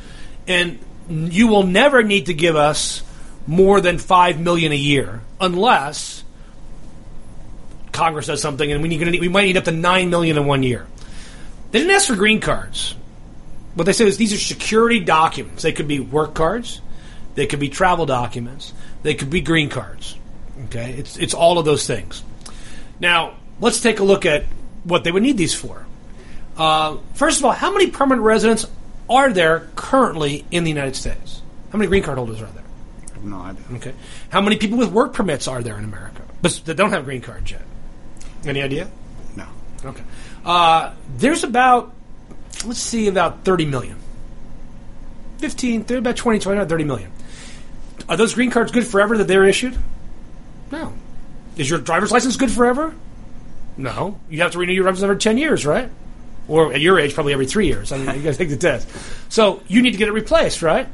and 0.47 0.79
you 1.09 1.47
will 1.47 1.63
never 1.63 2.03
need 2.03 2.27
to 2.27 2.33
give 2.33 2.55
us 2.55 3.01
more 3.47 3.81
than 3.81 3.97
five 3.97 4.39
million 4.39 4.71
a 4.71 4.75
year, 4.75 5.21
unless 5.41 6.23
Congress 7.91 8.27
does 8.27 8.41
something, 8.41 8.71
and 8.71 8.83
we 8.83 8.89
need, 8.89 9.19
we 9.19 9.29
might 9.29 9.45
need 9.45 9.57
up 9.57 9.63
to 9.63 9.71
nine 9.71 10.09
million 10.09 10.37
in 10.37 10.45
one 10.45 10.61
year. 10.61 10.85
They 11.71 11.79
didn't 11.79 11.95
ask 11.95 12.07
for 12.07 12.15
green 12.15 12.39
cards. 12.39 12.95
What 13.73 13.85
they 13.85 13.93
said 13.93 14.07
is 14.07 14.17
these 14.17 14.33
are 14.33 14.37
security 14.37 14.99
documents. 14.99 15.63
They 15.63 15.71
could 15.71 15.87
be 15.87 15.99
work 15.99 16.35
cards, 16.35 16.81
they 17.35 17.47
could 17.47 17.59
be 17.59 17.69
travel 17.69 18.05
documents, 18.05 18.73
they 19.03 19.15
could 19.15 19.29
be 19.29 19.41
green 19.41 19.69
cards. 19.69 20.17
Okay, 20.65 20.95
it's 20.97 21.17
it's 21.17 21.33
all 21.33 21.59
of 21.59 21.65
those 21.65 21.85
things. 21.85 22.23
Now 22.99 23.35
let's 23.59 23.81
take 23.81 23.99
a 23.99 24.03
look 24.03 24.25
at 24.25 24.45
what 24.83 25.03
they 25.03 25.11
would 25.11 25.23
need 25.23 25.37
these 25.37 25.53
for. 25.53 25.85
Uh, 26.57 26.97
first 27.13 27.39
of 27.39 27.45
all, 27.45 27.51
how 27.51 27.71
many 27.71 27.91
permanent 27.91 28.25
residents 28.25 28.65
are 29.09 29.31
there 29.31 29.67
currently 29.75 30.45
in 30.51 30.63
the 30.63 30.69
United 30.69 30.95
States? 30.95 31.41
How 31.71 31.77
many 31.77 31.87
green 31.87 32.03
card 32.03 32.17
holders 32.17 32.41
are 32.41 32.47
there? 32.47 32.63
I 33.09 33.13
have 33.13 33.23
no 33.23 33.39
idea. 33.41 33.63
Okay. 33.73 33.93
How 34.29 34.41
many 34.41 34.57
people 34.57 34.77
with 34.77 34.91
work 34.91 35.13
permits 35.13 35.47
are 35.47 35.61
there 35.61 35.77
in 35.77 35.83
America, 35.83 36.23
but 36.41 36.59
that 36.65 36.75
don't 36.75 36.91
have 36.91 37.05
green 37.05 37.21
cards 37.21 37.51
yet? 37.51 37.61
Any 38.45 38.61
idea? 38.61 38.89
No. 39.35 39.45
Okay. 39.85 40.03
Uh, 40.45 40.93
there's 41.17 41.43
about, 41.43 41.93
let's 42.65 42.79
see, 42.79 43.07
about 43.07 43.43
30 43.43 43.65
million. 43.65 43.97
15, 45.39 45.83
they're 45.83 45.99
about 45.99 46.15
20, 46.15 46.39
29, 46.39 46.67
30 46.67 46.83
million. 46.83 47.11
Are 48.09 48.17
those 48.17 48.33
green 48.33 48.51
cards 48.51 48.71
good 48.71 48.85
forever 48.85 49.17
that 49.17 49.27
they're 49.27 49.45
issued? 49.45 49.77
No. 50.71 50.93
Is 51.57 51.69
your 51.69 51.79
driver's 51.79 52.11
license 52.11 52.37
good 52.37 52.51
forever? 52.51 52.93
No. 53.75 54.19
You 54.29 54.41
have 54.41 54.51
to 54.51 54.59
renew 54.59 54.73
your 54.73 54.83
driver's 54.83 55.01
license 55.01 55.11
every 55.11 55.21
10 55.21 55.37
years, 55.37 55.65
right? 55.65 55.89
Or 56.47 56.73
at 56.73 56.79
your 56.79 56.99
age, 56.99 57.13
probably 57.13 57.33
every 57.33 57.47
three 57.47 57.67
years. 57.67 57.91
I 57.91 57.97
mean, 57.97 58.15
you 58.15 58.23
got 58.23 58.31
to 58.31 58.37
take 58.37 58.49
the 58.49 58.57
test. 58.57 58.87
So 59.29 59.61
you 59.67 59.81
need 59.81 59.91
to 59.91 59.97
get 59.97 60.07
it 60.07 60.13
replaced, 60.13 60.61
right? 60.61 60.87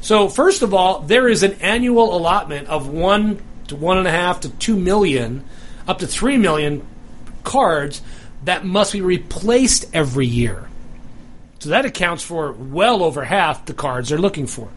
So 0.00 0.28
first 0.28 0.62
of 0.62 0.74
all, 0.74 1.00
there 1.00 1.28
is 1.28 1.42
an 1.42 1.54
annual 1.54 2.16
allotment 2.16 2.68
of 2.68 2.88
one 2.88 3.40
to 3.68 3.76
one 3.76 3.98
and 3.98 4.06
a 4.06 4.10
half 4.10 4.40
to 4.40 4.50
two 4.50 4.76
million, 4.76 5.44
up 5.86 5.98
to 6.00 6.06
three 6.06 6.36
million 6.36 6.86
cards 7.44 8.02
that 8.44 8.64
must 8.64 8.92
be 8.92 9.00
replaced 9.00 9.86
every 9.94 10.26
year. 10.26 10.68
So 11.58 11.70
that 11.70 11.84
accounts 11.84 12.22
for 12.22 12.52
well 12.52 13.02
over 13.02 13.24
half 13.24 13.66
the 13.66 13.74
cards 13.74 14.10
they're 14.10 14.18
looking 14.18 14.46
for. 14.46 14.68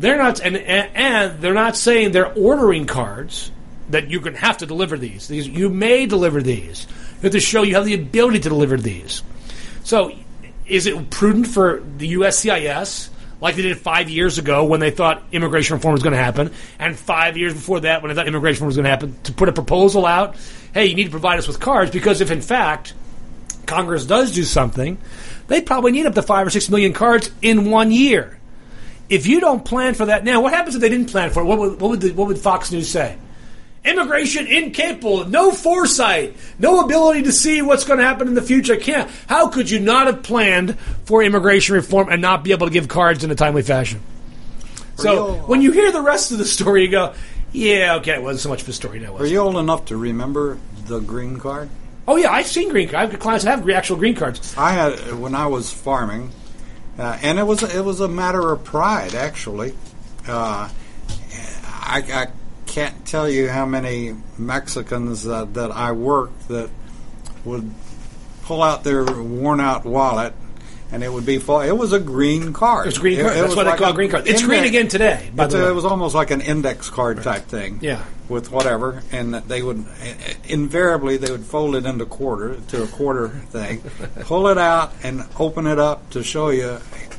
They're 0.00 0.16
not, 0.16 0.40
and, 0.40 0.56
and, 0.56 1.42
they're 1.42 1.52
not 1.52 1.76
saying 1.76 2.12
they're 2.12 2.32
ordering 2.32 2.86
cards 2.86 3.52
that 3.90 4.08
you're 4.08 4.22
going 4.22 4.32
to 4.32 4.40
have 4.40 4.56
to 4.58 4.66
deliver 4.66 4.96
these. 4.96 5.28
These 5.28 5.46
you 5.46 5.68
may 5.68 6.06
deliver 6.06 6.40
these. 6.40 6.86
You 7.16 7.24
have 7.24 7.32
to 7.32 7.40
show 7.40 7.62
you 7.62 7.74
have 7.74 7.84
the 7.84 7.94
ability 7.94 8.40
to 8.40 8.48
deliver 8.48 8.78
these. 8.78 9.22
So, 9.84 10.12
is 10.66 10.86
it 10.86 11.10
prudent 11.10 11.48
for 11.48 11.82
the 11.98 12.14
USCIS, 12.14 13.10
like 13.42 13.56
they 13.56 13.62
did 13.62 13.76
five 13.76 14.08
years 14.08 14.38
ago 14.38 14.64
when 14.64 14.80
they 14.80 14.90
thought 14.90 15.22
immigration 15.32 15.74
reform 15.74 15.92
was 15.92 16.02
going 16.02 16.14
to 16.14 16.22
happen, 16.22 16.50
and 16.78 16.98
five 16.98 17.36
years 17.36 17.52
before 17.52 17.80
that 17.80 18.00
when 18.00 18.08
they 18.08 18.14
thought 18.14 18.26
immigration 18.26 18.60
reform 18.60 18.68
was 18.68 18.76
going 18.76 18.84
to 18.84 18.90
happen, 18.90 19.16
to 19.24 19.32
put 19.32 19.50
a 19.50 19.52
proposal 19.52 20.06
out? 20.06 20.34
Hey, 20.72 20.86
you 20.86 20.94
need 20.94 21.04
to 21.04 21.10
provide 21.10 21.38
us 21.38 21.46
with 21.46 21.60
cards 21.60 21.90
because 21.90 22.22
if 22.22 22.30
in 22.30 22.40
fact 22.40 22.94
Congress 23.66 24.06
does 24.06 24.32
do 24.34 24.44
something, 24.44 24.96
they 25.48 25.60
probably 25.60 25.92
need 25.92 26.06
up 26.06 26.14
to 26.14 26.22
five 26.22 26.46
or 26.46 26.50
six 26.50 26.70
million 26.70 26.94
cards 26.94 27.30
in 27.42 27.70
one 27.70 27.92
year. 27.92 28.39
If 29.10 29.26
you 29.26 29.40
don't 29.40 29.64
plan 29.64 29.94
for 29.94 30.06
that 30.06 30.24
now, 30.24 30.40
what 30.40 30.54
happens 30.54 30.76
if 30.76 30.80
they 30.80 30.88
didn't 30.88 31.10
plan 31.10 31.30
for 31.30 31.42
it? 31.42 31.44
What 31.44 31.58
would, 31.58 31.80
what 31.80 31.90
would, 31.90 32.00
the, 32.00 32.12
what 32.12 32.28
would 32.28 32.38
Fox 32.38 32.70
News 32.70 32.88
say? 32.88 33.18
Immigration 33.84 34.46
incapable, 34.46 35.24
no 35.24 35.50
foresight, 35.52 36.36
no 36.58 36.84
ability 36.84 37.22
to 37.22 37.32
see 37.32 37.60
what's 37.60 37.84
going 37.84 37.98
to 37.98 38.04
happen 38.04 38.28
in 38.28 38.34
the 38.34 38.42
future. 38.42 38.76
Can't. 38.76 39.10
How 39.26 39.48
could 39.48 39.68
you 39.68 39.80
not 39.80 40.06
have 40.06 40.22
planned 40.22 40.78
for 41.04 41.22
immigration 41.22 41.74
reform 41.74 42.08
and 42.08 42.22
not 42.22 42.44
be 42.44 42.52
able 42.52 42.66
to 42.66 42.72
give 42.72 42.88
cards 42.88 43.24
in 43.24 43.30
a 43.30 43.34
timely 43.34 43.62
fashion? 43.62 44.00
So 44.96 45.34
when 45.46 45.62
you 45.62 45.72
hear 45.72 45.90
the 45.90 46.02
rest 46.02 46.30
of 46.30 46.38
the 46.38 46.44
story, 46.44 46.84
you 46.84 46.90
go, 46.90 47.14
"Yeah, 47.52 47.96
okay, 47.96 48.12
it 48.12 48.22
wasn't 48.22 48.40
so 48.40 48.48
much 48.50 48.62
of 48.62 48.68
a 48.68 48.72
story 48.74 49.00
now." 49.00 49.16
Are 49.16 49.24
you 49.24 49.38
old 49.38 49.56
enough 49.56 49.86
to 49.86 49.96
remember 49.96 50.58
the 50.86 51.00
green 51.00 51.40
card? 51.40 51.70
Oh 52.06 52.16
yeah, 52.16 52.30
I've 52.30 52.46
seen 52.46 52.68
green 52.68 52.88
cards. 52.88 52.96
I 52.96 53.00
have 53.00 53.10
got 53.12 53.20
clients 53.20 53.44
that 53.46 53.58
have 53.58 53.70
actual 53.70 53.96
green 53.96 54.14
cards. 54.14 54.54
I 54.58 54.72
had 54.72 55.18
when 55.18 55.34
I 55.34 55.46
was 55.46 55.72
farming, 55.72 56.30
uh, 56.98 57.18
and 57.22 57.38
it 57.38 57.46
was 57.46 57.62
it 57.62 57.84
was 57.84 58.00
a 58.00 58.08
matter 58.08 58.52
of 58.52 58.64
pride 58.64 59.14
actually. 59.14 59.74
Uh, 60.26 60.68
I, 61.64 62.02
I 62.12 62.26
can't 62.66 63.04
tell 63.06 63.28
you 63.28 63.48
how 63.48 63.66
many 63.66 64.14
Mexicans 64.38 65.26
uh, 65.26 65.44
that 65.46 65.70
I 65.70 65.92
worked 65.92 66.48
that 66.48 66.70
would 67.44 67.72
pull 68.42 68.62
out 68.62 68.84
their 68.84 69.04
worn 69.04 69.60
out 69.60 69.84
wallet. 69.84 70.34
And 70.92 71.04
it 71.04 71.12
would 71.12 71.24
be 71.24 71.38
full. 71.38 71.60
It 71.60 71.70
was 71.76 71.92
a 71.92 72.00
green 72.00 72.52
card. 72.52 72.88
It's 72.88 72.96
a 72.96 73.00
green 73.00 73.20
card. 73.20 73.32
it 73.32 73.34
That's 73.36 73.46
was 73.48 73.56
what 73.56 73.64
they 73.70 73.76
call 73.76 73.92
a 73.92 73.94
green 73.94 74.10
card. 74.10 74.26
It's 74.26 74.42
green 74.42 74.64
again 74.64 74.88
today, 74.88 75.30
by 75.34 75.44
a- 75.44 75.70
It 75.70 75.74
was 75.74 75.84
almost 75.84 76.14
like 76.16 76.30
an 76.32 76.40
index 76.40 76.90
card 76.90 77.22
type 77.22 77.44
thing. 77.44 77.78
Yeah. 77.80 78.04
With 78.28 78.50
whatever, 78.50 79.02
and 79.12 79.34
they 79.34 79.62
would 79.62 79.84
invariably 80.48 81.16
they 81.16 81.30
would 81.30 81.44
fold 81.44 81.74
it 81.76 81.84
into 81.86 82.06
quarter 82.06 82.56
to 82.68 82.82
a 82.82 82.86
quarter 82.86 83.28
thing, 83.28 83.82
pull 84.20 84.48
it 84.48 84.58
out 84.58 84.92
and 85.02 85.24
open 85.38 85.66
it 85.66 85.78
up 85.78 86.10
to 86.10 86.22
show 86.22 86.50
you, 86.50 86.78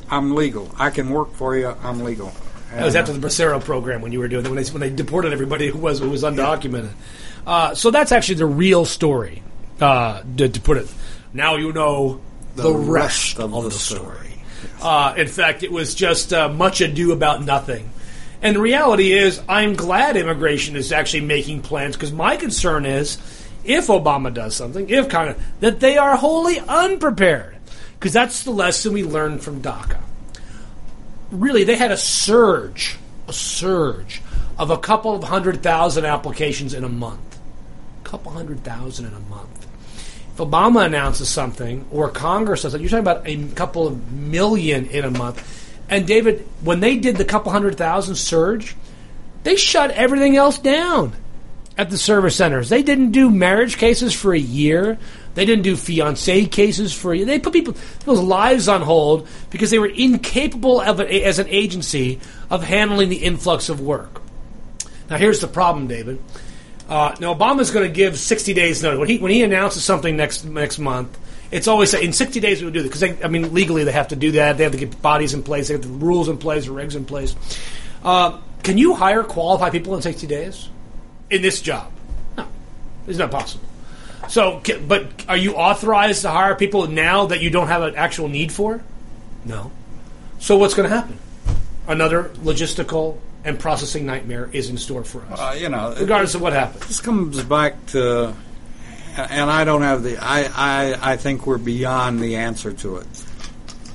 I'm 0.09 0.36
legal. 0.36 0.74
I 0.78 0.89
can 0.89 1.09
work 1.09 1.34
for 1.34 1.55
you. 1.57 1.74
I'm 1.84 2.03
legal. 2.03 2.32
That 2.74 2.86
was 2.86 2.95
after 2.95 3.11
the 3.11 3.19
Bracero 3.26 3.61
program 3.61 4.01
when 4.01 4.13
you 4.13 4.19
were 4.19 4.30
doing 4.30 4.45
it, 4.45 4.49
when 4.49 4.63
they, 4.63 4.69
when 4.72 4.80
they 4.80 4.89
deported 4.89 5.34
everybody 5.34 5.67
who 5.67 5.80
was 5.80 5.99
who 5.99 6.09
was 6.09 6.24
undocumented. 6.24 6.91
Uh, 7.45 7.76
so 7.76 7.91
that's 7.91 8.11
actually 8.13 8.36
the 8.36 8.45
real 8.45 8.86
story. 8.86 9.43
Uh, 9.82 10.22
to, 10.38 10.47
to 10.47 10.61
put 10.61 10.78
it, 10.78 10.88
now 11.34 11.55
you 11.55 11.74
know 11.74 12.22
the, 12.55 12.73
rest, 12.73 13.39
of, 13.39 13.51
the, 13.63 13.71
story. 13.71 14.43
Uh, 14.81 15.13
in 15.17 15.27
fact, 15.27 15.63
it 15.63 15.71
was 15.71 15.95
just 15.95 16.33
uh, 16.33 16.49
much 16.49 16.81
ado 16.81 17.11
about 17.11 17.43
nothing. 17.43 17.89
And 18.41 18.55
the 18.55 18.61
reality 18.61 19.13
is, 19.13 19.41
I'm 19.47 19.75
glad 19.75 20.17
immigration 20.17 20.75
is 20.75 20.91
actually 20.91 21.21
making 21.21 21.61
plans 21.61 21.95
because 21.95 22.11
my 22.11 22.35
concern 22.35 22.85
is, 22.85 23.17
if 23.63 23.87
Obama 23.87 24.33
does 24.33 24.55
something, 24.55 24.89
if 24.89 25.07
Congress, 25.09 25.41
that 25.59 25.79
they 25.79 25.97
are 25.97 26.15
wholly 26.15 26.59
unprepared. 26.59 27.57
Because 27.99 28.13
that's 28.13 28.43
the 28.43 28.51
lesson 28.51 28.93
we 28.93 29.03
learned 29.03 29.43
from 29.43 29.61
DACA 29.61 30.01
really 31.31 31.63
they 31.63 31.75
had 31.75 31.91
a 31.91 31.97
surge, 31.97 32.97
a 33.27 33.33
surge 33.33 34.21
of 34.57 34.69
a 34.69 34.77
couple 34.77 35.15
of 35.15 35.23
hundred 35.23 35.63
thousand 35.63 36.05
applications 36.05 36.73
in 36.73 36.83
a 36.83 36.89
month. 36.89 37.39
A 38.03 38.07
couple 38.07 38.31
hundred 38.31 38.63
thousand 38.63 39.07
in 39.07 39.13
a 39.13 39.19
month. 39.21 39.67
If 40.34 40.38
Obama 40.38 40.86
announces 40.86 41.29
something 41.29 41.86
or 41.91 42.09
Congress 42.09 42.61
does 42.61 42.73
it, 42.73 42.82
you're 42.82 42.89
talking 42.89 43.03
about 43.03 43.27
a 43.27 43.47
couple 43.55 43.88
of 43.88 44.11
million 44.11 44.86
in 44.88 45.05
a 45.05 45.11
month. 45.11 45.45
And 45.89 46.07
David, 46.07 46.47
when 46.61 46.79
they 46.79 46.97
did 46.97 47.17
the 47.17 47.25
couple 47.25 47.51
hundred 47.51 47.77
thousand 47.77 48.15
surge, 48.15 48.75
they 49.43 49.55
shut 49.55 49.91
everything 49.91 50.38
else 50.38 50.57
down 50.57 51.13
at 51.77 51.89
the 51.89 51.97
service 51.97 52.36
centers. 52.36 52.69
They 52.69 52.84
didn't 52.84 53.11
do 53.11 53.29
marriage 53.29 53.77
cases 53.77 54.13
for 54.13 54.34
a 54.34 54.39
year. 54.39 54.97
They 55.34 55.45
didn't 55.45 55.63
do 55.63 55.75
fiancé 55.75 56.49
cases 56.49 56.93
for 56.93 57.13
a 57.13 57.17
year. 57.17 57.25
They 57.25 57.39
put 57.39 57.53
people, 57.53 57.73
people's 57.99 58.21
lives 58.21 58.67
on 58.67 58.82
hold 58.82 59.27
because 59.49 59.71
they 59.71 59.79
were 59.79 59.88
incapable 59.88 60.79
of 60.82 60.99
a, 60.99 61.23
as 61.23 61.39
an 61.39 61.47
agency 61.47 62.19
of 62.49 62.63
handling 62.63 63.09
the 63.09 63.23
influx 63.23 63.69
of 63.69 63.82
work. 63.82 64.21
Now, 65.09 65.17
here's 65.17 65.41
the 65.41 65.47
problem, 65.47 65.88
David. 65.88 66.19
Uh, 66.91 67.15
now, 67.21 67.33
Obama's 67.33 67.71
going 67.71 67.87
to 67.87 67.93
give 67.93 68.19
60 68.19 68.53
days 68.53 68.83
notice. 68.83 68.99
When 68.99 69.07
he, 69.07 69.17
when 69.17 69.31
he 69.31 69.43
announces 69.43 69.81
something 69.81 70.17
next 70.17 70.43
next 70.43 70.77
month, 70.77 71.17
it's 71.49 71.69
always 71.69 71.93
in 71.93 72.11
60 72.11 72.41
days 72.41 72.59
we 72.59 72.65
would 72.65 72.73
do 72.73 72.83
this 72.83 72.99
because 72.99 73.23
I 73.23 73.29
mean 73.29 73.53
legally 73.53 73.85
they 73.85 73.93
have 73.93 74.09
to 74.09 74.17
do 74.17 74.31
that. 74.31 74.57
They 74.57 74.63
have 74.63 74.73
to 74.73 74.77
get 74.77 75.01
bodies 75.01 75.33
in 75.33 75.41
place. 75.41 75.69
They 75.69 75.73
have 75.73 75.83
the 75.83 75.87
rules 75.87 76.27
in 76.27 76.37
place, 76.37 76.65
the 76.65 76.73
regs 76.73 76.97
in 76.97 77.05
place. 77.05 77.33
Uh, 78.03 78.41
can 78.63 78.77
you 78.77 78.93
hire 78.93 79.23
qualified 79.23 79.71
people 79.71 79.95
in 79.95 80.01
60 80.01 80.27
days 80.27 80.67
in 81.29 81.41
this 81.41 81.61
job? 81.61 81.89
No, 82.37 82.45
it's 83.07 83.17
not 83.17 83.31
possible. 83.31 83.63
So, 84.27 84.61
but 84.85 85.07
are 85.29 85.37
you 85.37 85.55
authorized 85.55 86.23
to 86.23 86.29
hire 86.29 86.55
people 86.55 86.87
now 86.87 87.27
that 87.27 87.39
you 87.39 87.49
don't 87.49 87.67
have 87.67 87.83
an 87.83 87.95
actual 87.95 88.27
need 88.27 88.51
for? 88.51 88.83
No. 89.45 89.71
So 90.39 90.57
what's 90.57 90.73
going 90.73 90.89
to 90.89 90.95
happen? 90.95 91.17
Another 91.87 92.25
logistical 92.43 93.17
and 93.43 93.59
processing 93.59 94.05
nightmare 94.05 94.49
is 94.53 94.69
in 94.69 94.77
store 94.77 95.03
for 95.03 95.21
us, 95.31 95.39
Uh, 95.39 95.55
you 95.59 95.69
know, 95.69 95.95
regardless 95.99 96.35
of 96.35 96.41
what 96.41 96.53
happens. 96.53 96.87
This 96.87 96.99
comes 97.01 97.41
back 97.43 97.85
to, 97.87 98.33
and 99.17 99.49
I 99.49 99.63
don't 99.63 99.81
have 99.81 100.03
the. 100.03 100.17
I, 100.17 100.49
I 100.55 101.13
I 101.13 101.17
think 101.17 101.47
we're 101.47 101.57
beyond 101.57 102.19
the 102.19 102.35
answer 102.35 102.71
to 102.73 102.97
it. 102.97 103.07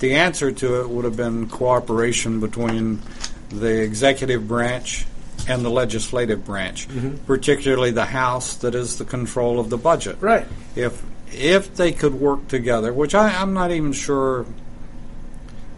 The 0.01 0.15
answer 0.17 0.53
to 0.53 0.81
it 0.81 0.91
would 0.91 1.05
have 1.05 1.17
been 1.17 1.49
cooperation 1.49 2.41
between 2.41 3.01
the 3.49 3.83
executive 3.83 4.47
branch 4.47 5.07
and 5.49 5.65
the 5.65 5.71
legislative 5.71 6.45
branch, 6.45 6.89
particularly 7.27 7.93
the 7.93 8.05
House 8.05 8.57
that 8.57 8.75
is 8.75 8.99
the 8.99 9.05
control 9.05 9.61
of 9.61 9.71
the 9.71 9.79
budget. 9.79 10.17
Right. 10.21 10.47
If 10.75 11.03
if 11.33 11.75
they 11.77 11.93
could 11.93 12.15
work 12.15 12.49
together, 12.49 12.93
which 12.93 13.15
I, 13.15 13.41
I'm 13.41 13.55
not 13.55 13.71
even 13.71 13.93
sure. 13.93 14.45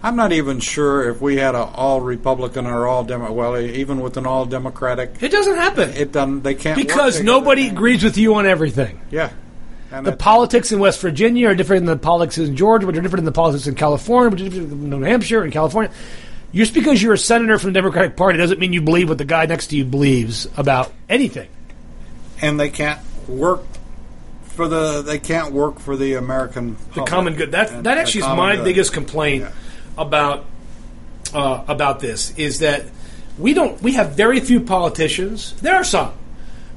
I'm 0.02 0.14
not 0.14 0.32
even 0.32 0.60
sure 0.60 1.08
if 1.10 1.20
we 1.20 1.36
had 1.38 1.54
an 1.56 1.68
all 1.74 2.00
Republican 2.00 2.66
or 2.66 2.86
all 2.86 3.02
Demo. 3.04 3.32
Well, 3.32 3.58
even 3.58 4.00
with 4.00 4.16
an 4.16 4.26
all 4.26 4.44
Democratic, 4.46 5.16
It 5.20 5.30
doesn't 5.32 5.56
happen 5.56 5.90
it 5.90 6.12
doesn't. 6.12 6.42
They 6.44 6.54
can't 6.54 6.76
because 6.76 7.20
nobody 7.22 7.68
agrees 7.68 8.04
with 8.04 8.16
you 8.16 8.34
on 8.36 8.46
everything. 8.46 9.00
Yeah. 9.10 9.30
And 9.90 10.06
The 10.06 10.12
politics 10.12 10.70
in 10.70 10.78
West 10.78 11.00
Virginia 11.00 11.48
are 11.48 11.54
different 11.54 11.86
than 11.86 11.96
the 11.96 12.02
politics 12.02 12.38
in 12.38 12.54
Georgia, 12.56 12.86
which 12.86 12.96
are 12.96 13.00
different 13.00 13.24
than 13.24 13.32
the 13.32 13.32
politics 13.32 13.66
in 13.66 13.74
California, 13.74 14.30
which 14.30 14.40
are 14.42 14.44
different 14.44 14.68
than 14.68 14.90
New 14.90 15.00
Hampshire 15.02 15.42
and 15.42 15.52
California. 15.52 15.90
Just 16.54 16.74
because 16.74 17.02
you're 17.02 17.14
a 17.14 17.18
senator 17.18 17.58
from 17.58 17.72
the 17.72 17.80
Democratic 17.80 18.16
Party 18.16 18.38
doesn't 18.38 18.58
mean 18.60 18.72
you 18.72 18.80
believe 18.82 19.08
what 19.08 19.18
the 19.18 19.24
guy 19.24 19.46
next 19.46 19.68
to 19.68 19.76
you 19.76 19.84
believes 19.84 20.46
about 20.56 20.92
anything. 21.08 21.48
and 22.40 22.58
they 22.60 22.70
can't 22.70 23.00
work 23.26 23.62
for 24.42 24.68
the. 24.68 25.02
They 25.02 25.18
can't 25.18 25.52
work 25.52 25.78
for 25.80 25.96
the 25.96 26.14
American. 26.14 26.76
the 26.94 27.02
common 27.04 27.34
good. 27.34 27.52
That 27.52 27.84
that 27.84 27.98
actually 27.98 28.22
is 28.22 28.26
my 28.28 28.56
biggest 28.56 28.92
complaint 28.92 29.44
about 29.98 30.46
uh, 31.34 31.64
about 31.68 32.00
this 32.00 32.36
is 32.38 32.60
that 32.60 32.86
we 33.38 33.52
don't 33.52 33.82
we 33.82 33.92
have 33.92 34.12
very 34.12 34.40
few 34.40 34.60
politicians. 34.60 35.52
There 35.60 35.74
are 35.74 35.84
some, 35.84 36.12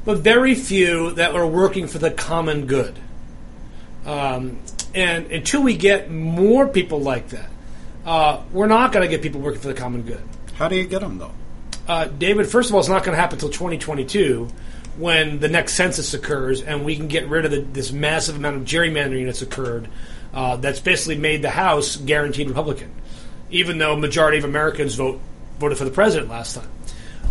but 0.03 0.17
very 0.19 0.55
few 0.55 1.11
that 1.11 1.35
are 1.35 1.47
working 1.47 1.87
for 1.87 1.99
the 1.99 2.11
common 2.11 2.65
good. 2.65 2.97
Um, 4.05 4.59
and 4.93 5.31
until 5.31 5.63
we 5.63 5.77
get 5.77 6.11
more 6.11 6.67
people 6.67 6.99
like 6.99 7.29
that, 7.29 7.49
uh, 8.05 8.41
we're 8.51 8.67
not 8.67 8.91
going 8.91 9.03
to 9.03 9.09
get 9.09 9.21
people 9.21 9.39
working 9.39 9.61
for 9.61 9.69
the 9.69 9.73
common 9.73 10.01
good. 10.01 10.23
How 10.55 10.67
do 10.67 10.75
you 10.75 10.85
get 10.85 11.01
them 11.01 11.17
though? 11.17 11.31
Uh, 11.87 12.05
David, 12.05 12.47
first 12.47 12.69
of 12.69 12.75
all, 12.75 12.79
it's 12.79 12.89
not 12.89 13.03
going 13.03 13.15
to 13.15 13.21
happen 13.21 13.35
until 13.35 13.49
2022 13.49 14.49
when 14.97 15.39
the 15.39 15.47
next 15.47 15.73
census 15.73 16.13
occurs 16.13 16.61
and 16.61 16.83
we 16.85 16.95
can 16.95 17.07
get 17.07 17.27
rid 17.27 17.45
of 17.45 17.51
the, 17.51 17.61
this 17.61 17.91
massive 17.91 18.35
amount 18.35 18.57
of 18.57 18.63
gerrymandering 18.63 19.25
that's 19.25 19.41
occurred 19.41 19.87
uh, 20.33 20.55
that's 20.57 20.79
basically 20.79 21.17
made 21.17 21.41
the 21.41 21.49
House 21.49 21.95
guaranteed 21.97 22.47
Republican, 22.47 22.91
even 23.51 23.77
though 23.77 23.95
majority 23.95 24.37
of 24.37 24.43
Americans 24.43 24.95
vote 24.95 25.19
voted 25.59 25.77
for 25.77 25.85
the 25.85 25.91
president 25.91 26.29
last 26.29 26.55
time. 26.55 26.69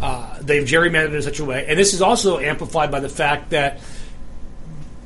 Uh, 0.01 0.39
they've 0.41 0.67
gerrymandered 0.67 1.15
in 1.15 1.23
such 1.23 1.41
a 1.41 1.45
way, 1.45 1.67
and 1.67 1.79
this 1.79 1.93
is 1.93 2.01
also 2.01 2.39
amplified 2.39 2.91
by 2.91 3.01
the 3.01 3.09
fact 3.09 3.51
that 3.51 3.81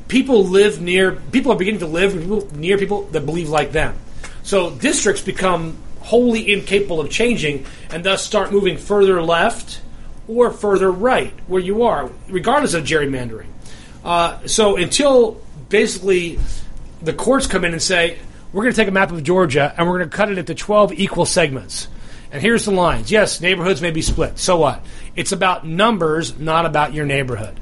people 0.08 0.44
live 0.44 0.80
near 0.80 1.12
people 1.12 1.52
are 1.52 1.56
beginning 1.56 1.80
to 1.80 1.86
live 1.86 2.54
near 2.56 2.78
people 2.78 3.04
that 3.06 3.24
believe 3.26 3.48
like 3.48 3.72
them. 3.72 3.96
So 4.42 4.70
districts 4.70 5.22
become 5.22 5.78
wholly 6.00 6.52
incapable 6.52 7.00
of 7.00 7.10
changing 7.10 7.64
and 7.90 8.04
thus 8.04 8.22
start 8.22 8.52
moving 8.52 8.76
further 8.76 9.22
left 9.22 9.80
or 10.28 10.50
further 10.50 10.92
right 10.92 11.32
where 11.46 11.60
you 11.60 11.84
are, 11.84 12.10
regardless 12.28 12.74
of 12.74 12.84
gerrymandering. 12.84 13.46
Uh, 14.04 14.46
so 14.46 14.76
until 14.76 15.40
basically 15.70 16.38
the 17.00 17.14
courts 17.14 17.46
come 17.46 17.64
in 17.64 17.72
and 17.72 17.82
say, 17.82 18.18
we're 18.54 18.62
going 18.62 18.72
to 18.72 18.80
take 18.80 18.88
a 18.88 18.92
map 18.92 19.12
of 19.12 19.22
Georgia 19.22 19.74
and 19.76 19.86
we're 19.86 19.98
going 19.98 20.08
to 20.08 20.16
cut 20.16 20.30
it 20.30 20.38
into 20.38 20.54
12 20.54 20.94
equal 20.94 21.26
segments. 21.26 21.88
And 22.32 22.40
here's 22.40 22.64
the 22.64 22.70
lines. 22.70 23.10
Yes, 23.10 23.40
neighborhoods 23.40 23.82
may 23.82 23.90
be 23.90 24.00
split. 24.00 24.38
So 24.38 24.56
what? 24.56 24.84
It's 25.14 25.32
about 25.32 25.66
numbers, 25.66 26.38
not 26.38 26.64
about 26.64 26.94
your 26.94 27.04
neighborhood 27.04 27.60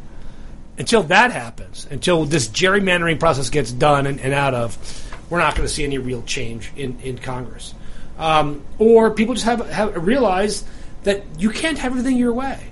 until 0.79 1.03
that 1.05 1.33
happens, 1.33 1.87
until 1.91 2.25
this 2.25 2.49
gerrymandering 2.49 3.21
process 3.21 3.51
gets 3.51 3.73
done 3.73 4.07
and, 4.07 4.21
and 4.21 4.33
out 4.33 4.55
of, 4.55 4.77
we're 5.31 5.39
not 5.39 5.55
going 5.55 5.67
to 5.67 5.73
see 5.73 5.85
any 5.85 5.99
real 5.99 6.23
change 6.23 6.73
in, 6.77 6.99
in 7.01 7.19
Congress. 7.19 7.75
Um, 8.19 8.65
or 8.79 9.13
people 9.13 9.35
just 9.35 9.47
have, 9.47 9.67
have 9.71 10.07
realized 10.07 10.67
that 11.05 11.25
you 11.39 11.51
can't 11.51 11.79
have 11.79 11.93
everything 11.93 12.17
your 12.17 12.33
way. 12.33 12.71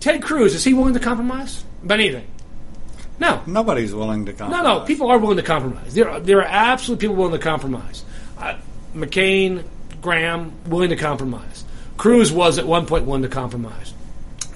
Ted 0.00 0.22
Cruz, 0.22 0.54
is 0.54 0.64
he 0.64 0.74
willing 0.74 0.94
to 0.94 1.00
compromise 1.00 1.64
about 1.84 2.00
anything? 2.00 2.26
No. 3.20 3.42
Nobody's 3.46 3.94
willing 3.94 4.26
to 4.26 4.32
compromise. 4.32 4.64
no, 4.64 4.78
no, 4.78 4.84
people 4.86 5.10
are 5.10 5.18
willing 5.18 5.36
to 5.36 5.42
compromise. 5.42 5.94
There 5.94 6.08
are, 6.08 6.20
there 6.20 6.38
are 6.38 6.48
absolutely 6.48 7.02
people 7.06 7.16
willing 7.16 7.38
to 7.38 7.44
compromise. 7.44 8.04
Uh, 8.38 8.56
McCain, 8.94 9.62
Graham, 10.00 10.52
willing 10.66 10.88
to 10.88 10.96
compromise. 10.96 11.64
Cruz 11.98 12.32
was 12.32 12.58
at 12.58 12.66
one 12.66 12.86
point 12.86 13.04
willing 13.04 13.22
to 13.22 13.28
compromise. 13.28 13.92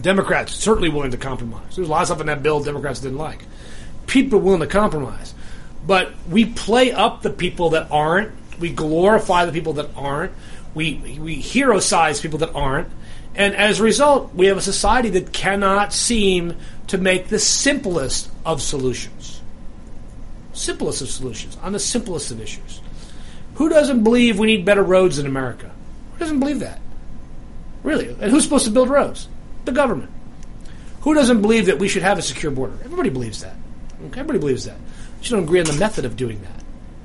Democrats 0.00 0.54
certainly 0.54 0.88
willing 0.88 1.10
to 1.10 1.18
compromise. 1.18 1.76
There's 1.76 1.88
a 1.88 1.90
lot 1.90 2.00
of 2.00 2.08
stuff 2.08 2.20
in 2.20 2.26
that 2.26 2.42
bill 2.42 2.62
Democrats 2.62 3.00
didn't 3.00 3.18
like. 3.18 3.44
People 4.06 4.40
willing 4.40 4.60
to 4.60 4.66
compromise. 4.66 5.34
But 5.86 6.12
we 6.30 6.46
play 6.46 6.92
up 6.92 7.22
the 7.22 7.30
people 7.30 7.70
that 7.70 7.90
aren't. 7.90 8.32
We 8.58 8.70
glorify 8.70 9.44
the 9.44 9.52
people 9.52 9.74
that 9.74 9.90
aren't. 9.96 10.32
We, 10.74 11.18
we 11.20 11.34
hero 11.34 11.78
size 11.80 12.20
people 12.20 12.38
that 12.40 12.54
aren't. 12.54 12.88
And 13.34 13.54
as 13.54 13.80
a 13.80 13.82
result, 13.82 14.34
we 14.34 14.46
have 14.46 14.56
a 14.56 14.62
society 14.62 15.10
that 15.10 15.32
cannot 15.32 15.92
seem 15.92 16.56
to 16.88 16.98
make 16.98 17.28
the 17.28 17.38
simplest 17.38 18.30
of 18.44 18.60
solutions. 18.60 19.40
Simplest 20.52 21.02
of 21.02 21.08
solutions 21.08 21.56
on 21.62 21.72
the 21.72 21.78
simplest 21.78 22.30
of 22.30 22.40
issues. 22.40 22.80
Who 23.54 23.68
doesn't 23.68 24.04
believe 24.04 24.38
we 24.38 24.46
need 24.46 24.64
better 24.64 24.82
roads 24.82 25.18
in 25.18 25.26
America? 25.26 25.70
Who 26.12 26.18
doesn't 26.18 26.40
believe 26.40 26.60
that? 26.60 26.80
Really? 27.82 28.08
And 28.08 28.30
who's 28.30 28.44
supposed 28.44 28.64
to 28.64 28.70
build 28.70 28.88
roads? 28.88 29.28
The 29.64 29.72
government. 29.72 30.10
Who 31.02 31.14
doesn't 31.14 31.42
believe 31.42 31.66
that 31.66 31.78
we 31.78 31.88
should 31.88 32.02
have 32.02 32.18
a 32.18 32.22
secure 32.22 32.50
border? 32.50 32.78
Everybody 32.84 33.10
believes 33.10 33.42
that. 33.42 33.56
Okay, 34.06 34.20
everybody 34.20 34.38
believes 34.38 34.64
that. 34.64 34.78
But 35.18 35.28
you 35.28 35.36
don't 35.36 35.44
agree 35.44 35.60
on 35.60 35.66
the 35.66 35.74
method 35.74 36.04
of 36.04 36.16
doing 36.16 36.40
that. 36.42 36.64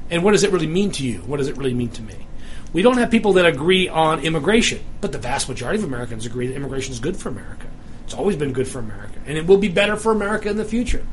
And 0.10 0.24
what 0.24 0.32
does 0.32 0.44
it 0.44 0.52
really 0.52 0.68
mean 0.68 0.92
to 0.94 1.06
you? 1.06 1.20
What 1.20 1.38
does 1.38 1.48
it 1.48 1.58
really 1.58 1.74
mean 1.74 1.90
to 1.92 2.02
me? 2.02 2.16
We 2.72 2.82
don't 2.82 2.98
have 2.98 3.12
people 3.12 3.34
that 3.34 3.46
agree 3.46 3.90
on 3.90 4.20
immigration, 4.22 4.80
but 5.02 5.12
the 5.12 5.18
vast 5.18 5.50
majority 5.50 5.80
of 5.80 5.86
Americans 5.86 6.26
agree 6.26 6.48
that 6.48 6.56
immigration 6.56 6.94
is 6.94 7.00
good 7.00 7.18
for 7.18 7.30
America. 7.30 7.68
It's 8.10 8.18
always 8.18 8.38
been 8.38 8.53
good 8.53 8.68
for 8.68 8.80
America, 8.80 9.20
and 9.28 9.38
it 9.38 9.45
will 9.45 9.60
be 9.60 9.68
better 9.68 9.95
for 9.95 10.12
America 10.12 10.49
in 10.49 10.57
the 10.57 10.66
future. 10.66 11.05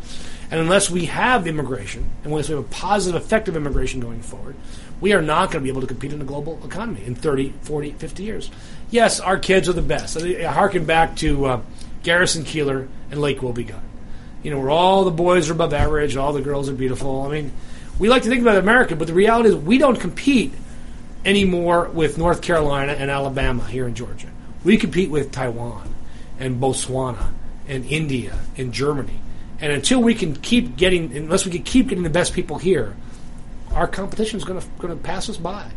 And 0.51 0.59
unless 0.59 0.89
we 0.89 1.05
have 1.05 1.47
immigration, 1.47 2.09
and 2.25 2.33
unless 2.33 2.49
we 2.49 2.55
have 2.55 2.65
a 2.65 2.69
positive, 2.69 3.21
effective 3.21 3.55
immigration 3.55 4.01
going 4.01 4.23
forward, 4.23 4.57
we 5.03 5.13
are 5.13 5.21
not 5.21 5.51
going 5.51 5.61
to 5.63 5.65
be 5.65 5.69
able 5.69 5.83
to 5.83 5.87
compete 5.87 6.15
in 6.15 6.21
the 6.21 6.25
global 6.25 6.59
economy 6.65 7.05
in 7.05 7.15
30, 7.15 7.53
40, 7.61 7.93
50 7.93 8.23
years. 8.23 8.51
Yes, 8.91 9.21
our 9.21 9.39
kids 9.39 9.69
are 9.69 9.75
the 9.75 9.83
best. 9.83 10.17
I 10.17 10.45
harken 10.45 10.87
back 10.87 11.17
to 11.17 11.45
uh, 11.45 11.61
Garrison 12.03 12.45
Keillor 12.45 12.89
and 13.11 13.21
Lake 13.21 13.41
Wobegon. 13.41 13.83
You 14.43 14.53
know, 14.53 14.59
where 14.59 14.71
all 14.71 15.05
the 15.05 15.11
boys 15.11 15.51
are 15.51 15.53
above 15.53 15.75
average, 15.75 16.17
all 16.17 16.33
the 16.33 16.41
girls 16.41 16.71
are 16.71 16.75
beautiful. 16.75 17.25
I 17.25 17.29
mean, 17.31 17.53
we 17.99 18.09
like 18.09 18.23
to 18.23 18.31
think 18.31 18.41
about 18.41 18.57
America, 18.57 18.97
but 18.97 19.07
the 19.07 19.13
reality 19.13 19.51
is 19.51 19.57
we 19.57 19.77
don't 19.77 20.01
compete 20.01 20.55
anymore 21.27 21.91
with 21.93 22.17
North 22.17 22.41
Carolina 22.41 22.93
and 22.93 23.11
Alabama 23.11 23.67
here 23.67 23.87
in 23.87 23.95
Georgia. 23.95 24.29
We 24.65 24.79
compete 24.79 25.11
with 25.11 25.31
Taiwan 25.31 25.93
and 26.39 26.61
Botswana 26.61 27.33
and 27.67 27.85
India 27.87 28.39
and 28.57 28.73
Germany. 28.73 29.21
And 29.61 29.73
until 29.73 30.03
we 30.03 30.15
can 30.15 30.37
keep 30.37 30.77
getting, 30.77 31.17
unless 31.17 31.45
we 31.45 31.51
can 31.51 31.63
keep 31.63 31.89
getting 31.89 32.05
the 32.05 32.11
best 32.11 32.35
people 32.35 32.59
here, 32.59 32.95
our 33.73 33.87
competition 33.87 34.39
is 34.39 34.45
going 34.45 34.61
to 34.61 34.67
going 34.79 34.97
to 34.97 35.03
pass 35.03 35.29
us 35.29 35.37
by. 35.37 35.71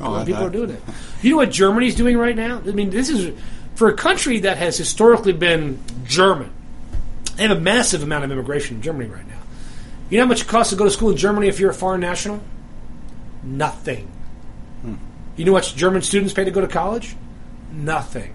Oh, 0.00 0.24
people 0.24 0.42
I- 0.42 0.46
are 0.46 0.50
doing 0.50 0.70
it. 0.70 0.82
You 1.22 1.32
know 1.32 1.36
what 1.38 1.50
Germany's 1.50 1.94
doing 1.94 2.16
right 2.16 2.36
now? 2.36 2.58
I 2.58 2.70
mean, 2.70 2.90
this 2.90 3.08
is 3.10 3.36
for 3.74 3.88
a 3.88 3.94
country 3.94 4.40
that 4.40 4.56
has 4.56 4.76
historically 4.76 5.32
been 5.32 5.78
German, 6.04 6.50
they 7.36 7.44
have 7.46 7.56
a 7.56 7.60
massive 7.60 8.02
amount 8.02 8.24
of 8.24 8.32
immigration 8.32 8.76
in 8.76 8.82
Germany 8.82 9.10
right 9.10 9.26
now. 9.26 9.38
You 10.10 10.18
know 10.18 10.24
how 10.24 10.28
much 10.28 10.42
it 10.42 10.48
costs 10.48 10.70
to 10.70 10.76
go 10.76 10.84
to 10.84 10.90
school 10.90 11.10
in 11.10 11.16
Germany 11.16 11.48
if 11.48 11.60
you're 11.60 11.70
a 11.70 11.74
foreign 11.74 12.00
national? 12.00 12.40
Nothing. 13.42 14.08
Hmm. 14.82 14.94
You 15.36 15.44
know 15.44 15.52
what 15.52 15.72
German 15.76 16.02
students 16.02 16.32
pay 16.32 16.44
to 16.44 16.50
go 16.50 16.60
to 16.60 16.66
college? 16.66 17.14
Nothing. 17.70 18.32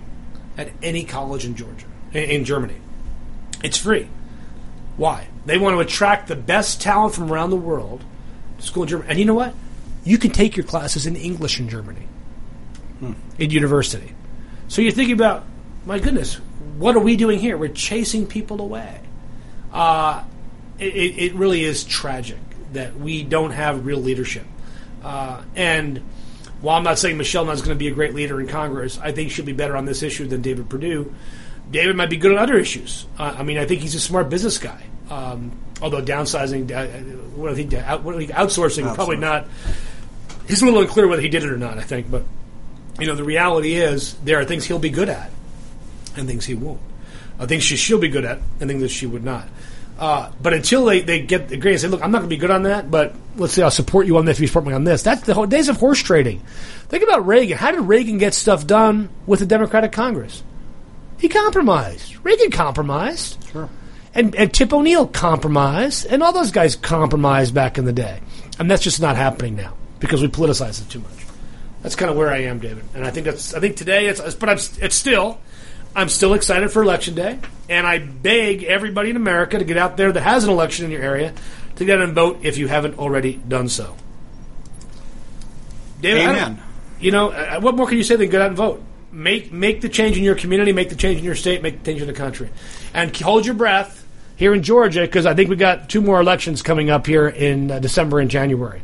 At 0.57 0.69
any 0.81 1.03
college 1.03 1.45
in 1.45 1.55
Georgia, 1.55 1.87
in, 2.13 2.45
Germany. 2.45 2.75
It's 3.63 3.77
free. 3.77 4.07
Why? 4.97 5.27
They 5.45 5.57
want 5.57 5.75
to 5.75 5.79
attract 5.79 6.27
the 6.27 6.35
best 6.35 6.81
talent 6.81 7.15
from 7.15 7.31
around 7.31 7.49
the 7.49 7.55
world 7.55 8.03
to 8.59 8.63
school 8.63 8.83
in 8.83 8.89
Germany. 8.89 9.09
And 9.09 9.19
you 9.19 9.25
know 9.25 9.33
what? 9.33 9.55
You 10.03 10.17
can 10.17 10.31
take 10.31 10.55
your 10.55 10.65
classes 10.65 11.07
in 11.07 11.15
English 11.15 11.59
in 11.59 11.69
Germany, 11.69 12.07
in 13.39 13.49
university. 13.49 14.13
So 14.67 14.81
you're 14.81 14.91
thinking 14.91 15.15
about, 15.15 15.45
my 15.85 15.97
goodness, 15.97 16.35
what 16.77 16.95
are 16.95 16.99
we 16.99 17.15
doing 17.15 17.39
here? 17.39 17.57
We're 17.57 17.69
chasing 17.69 18.27
people 18.27 18.61
away. 18.61 18.99
Uh, 19.71 20.23
it, 20.77 20.95
it 20.95 21.23
it 21.23 21.33
really 21.35 21.63
is 21.63 21.83
tragic 21.83 22.39
that 22.73 22.95
we 22.95 23.23
don't 23.23 23.51
have 23.51 23.85
real 23.85 23.99
leadership. 23.99 24.45
Uh, 25.03 25.41
and 25.55 26.01
while 26.63 26.77
I'm 26.77 26.83
not 26.83 26.97
saying 26.97 27.17
Michelle 27.17 27.43
Nunn's 27.43 27.61
going 27.61 27.75
to 27.75 27.79
be 27.79 27.89
a 27.89 27.93
great 27.93 28.13
leader 28.13 28.39
in 28.39 28.47
Congress, 28.47 28.97
I 28.97 29.11
think 29.11 29.31
she'll 29.31 29.43
be 29.43 29.51
better 29.51 29.75
on 29.75 29.83
this 29.83 30.01
issue 30.01 30.25
than 30.27 30.41
David 30.41 30.69
Perdue. 30.69 31.13
David 31.69 31.97
might 31.97 32.09
be 32.09 32.15
good 32.15 32.31
on 32.31 32.37
other 32.37 32.57
issues. 32.57 33.05
Uh, 33.19 33.35
I 33.37 33.43
mean, 33.43 33.57
I 33.57 33.65
think 33.65 33.81
he's 33.81 33.95
a 33.95 33.99
smart 33.99 34.29
business 34.29 34.57
guy. 34.59 34.81
Um, 35.09 35.51
although 35.81 36.01
downsizing, 36.01 36.71
uh, 36.71 36.87
what 37.35 37.53
do 37.53 37.61
you 37.61 37.67
think, 37.67 37.83
out, 37.83 38.03
what 38.03 38.13
you 38.13 38.27
think, 38.27 38.31
outsourcing, 38.31 38.95
probably 38.95 39.17
not. 39.17 39.45
He's 40.47 40.61
a 40.61 40.65
little 40.65 40.79
unclear 40.79 41.05
whether 41.05 41.21
he 41.21 41.27
did 41.27 41.43
it 41.43 41.49
or 41.49 41.57
not. 41.57 41.77
I 41.77 41.81
think, 41.81 42.09
but 42.09 42.23
you 42.97 43.07
know, 43.07 43.15
the 43.15 43.25
reality 43.25 43.75
is 43.75 44.13
there 44.23 44.39
are 44.39 44.45
things 44.45 44.63
he'll 44.63 44.79
be 44.79 44.89
good 44.89 45.09
at, 45.09 45.31
and 46.15 46.27
things 46.29 46.45
he 46.45 46.53
won't. 46.53 46.79
Uh, 47.39 47.45
things 47.45 47.63
she, 47.63 47.75
she'll 47.75 47.99
be 47.99 48.07
good 48.07 48.23
at, 48.23 48.39
and 48.61 48.69
things 48.69 48.81
that 48.81 48.89
she 48.89 49.05
would 49.05 49.25
not. 49.25 49.49
Uh, 49.97 50.31
but 50.41 50.53
until 50.53 50.85
they, 50.85 51.01
they 51.01 51.21
get 51.21 51.49
the 51.49 51.57
grade 51.57 51.73
and 51.73 51.81
say, 51.81 51.87
look, 51.87 52.03
I'm 52.03 52.11
not 52.11 52.19
going 52.19 52.29
to 52.29 52.35
be 52.35 52.39
good 52.39 52.51
on 52.51 52.63
that, 52.63 52.89
but 52.89 53.13
let's 53.35 53.53
say 53.53 53.61
I'll 53.61 53.71
support 53.71 54.07
you 54.07 54.17
on 54.17 54.25
this 54.25 54.37
if 54.37 54.41
you 54.41 54.47
support 54.47 54.65
me 54.65 54.73
on 54.73 54.83
this. 54.83 55.03
That's 55.03 55.21
the 55.21 55.33
whole 55.33 55.45
days 55.45 55.69
of 55.69 55.77
horse 55.77 56.01
trading. 56.01 56.39
Think 56.89 57.03
about 57.03 57.25
Reagan. 57.25 57.57
How 57.57 57.71
did 57.71 57.81
Reagan 57.81 58.17
get 58.17 58.33
stuff 58.33 58.65
done 58.65 59.09
with 59.25 59.39
the 59.39 59.45
Democratic 59.45 59.91
Congress? 59.91 60.43
He 61.19 61.29
compromised. 61.29 62.17
Reagan 62.23 62.51
compromised. 62.51 63.43
Sure. 63.51 63.69
And, 64.15 64.35
and 64.35 64.53
Tip 64.53 64.73
O'Neill 64.73 65.07
compromised. 65.07 66.05
And 66.07 66.21
all 66.21 66.33
those 66.33 66.51
guys 66.51 66.75
compromised 66.75 67.53
back 67.53 67.77
in 67.77 67.85
the 67.85 67.93
day. 67.93 68.19
And 68.59 68.69
that's 68.69 68.83
just 68.83 69.01
not 69.01 69.15
happening 69.15 69.55
now 69.55 69.75
because 69.99 70.21
we 70.21 70.27
politicize 70.27 70.81
it 70.81 70.89
too 70.89 70.99
much. 70.99 71.25
That's 71.81 71.95
kind 71.95 72.09
of 72.09 72.17
where 72.17 72.31
I 72.31 72.43
am, 72.43 72.59
David. 72.59 72.83
And 72.93 73.05
I 73.05 73.11
think 73.11 73.25
that's. 73.25 73.53
I 73.53 73.59
think 73.59 73.75
today 73.75 74.07
it's. 74.07 74.35
But 74.35 74.49
I'm, 74.49 74.57
it's 74.57 74.95
still. 74.95 75.39
I'm 75.95 76.09
still 76.09 76.33
excited 76.33 76.71
for 76.71 76.81
election 76.81 77.15
day, 77.15 77.39
and 77.69 77.85
I 77.85 77.99
beg 77.99 78.63
everybody 78.63 79.11
in 79.11 79.15
America 79.15 79.59
to 79.59 79.65
get 79.65 79.77
out 79.77 79.97
there 79.97 80.11
that 80.11 80.21
has 80.21 80.43
an 80.43 80.49
election 80.49 80.85
in 80.85 80.91
your 80.91 81.01
area 81.01 81.33
to 81.75 81.85
get 81.85 81.99
out 81.99 82.03
and 82.03 82.13
vote 82.13 82.39
if 82.43 82.57
you 82.57 82.67
haven't 82.67 82.97
already 82.97 83.33
done 83.33 83.69
so. 83.69 83.95
David, 86.01 86.23
Amen. 86.23 86.61
You 86.99 87.11
know, 87.11 87.29
uh, 87.29 87.59
what 87.59 87.75
more 87.75 87.87
can 87.87 87.97
you 87.97 88.03
say 88.03 88.15
than 88.15 88.29
get 88.29 88.41
out 88.41 88.47
and 88.47 88.57
vote? 88.57 88.83
Make 89.11 89.51
make 89.51 89.81
the 89.81 89.89
change 89.89 90.17
in 90.17 90.23
your 90.23 90.35
community, 90.35 90.73
make 90.73 90.89
the 90.89 90.95
change 90.95 91.19
in 91.19 91.23
your 91.23 91.35
state, 91.35 91.61
make 91.61 91.79
the 91.79 91.91
change 91.91 92.01
in 92.01 92.07
the 92.07 92.13
country, 92.13 92.49
and 92.93 93.15
hold 93.17 93.45
your 93.45 93.55
breath 93.55 94.05
here 94.35 94.53
in 94.53 94.63
Georgia 94.63 95.01
because 95.01 95.25
I 95.25 95.33
think 95.33 95.49
we 95.49 95.55
got 95.55 95.89
two 95.89 96.01
more 96.01 96.19
elections 96.19 96.61
coming 96.61 96.89
up 96.89 97.05
here 97.05 97.27
in 97.27 97.69
uh, 97.69 97.79
December 97.79 98.19
and 98.19 98.29
January. 98.29 98.81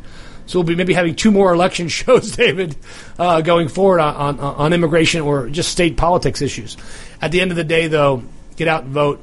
So 0.50 0.58
we'll 0.58 0.66
be 0.66 0.74
maybe 0.74 0.94
having 0.94 1.14
two 1.14 1.30
more 1.30 1.52
election 1.54 1.86
shows, 2.00 2.32
David, 2.32 2.74
uh, 3.20 3.40
going 3.40 3.68
forward 3.68 4.00
on, 4.00 4.40
on 4.40 4.56
on 4.56 4.72
immigration 4.72 5.20
or 5.20 5.48
just 5.48 5.70
state 5.70 5.96
politics 5.96 6.42
issues. 6.42 6.76
At 7.22 7.30
the 7.30 7.40
end 7.40 7.52
of 7.52 7.56
the 7.56 7.62
day, 7.62 7.86
though, 7.86 8.24
get 8.56 8.66
out 8.66 8.82
and 8.82 8.92
vote. 8.92 9.20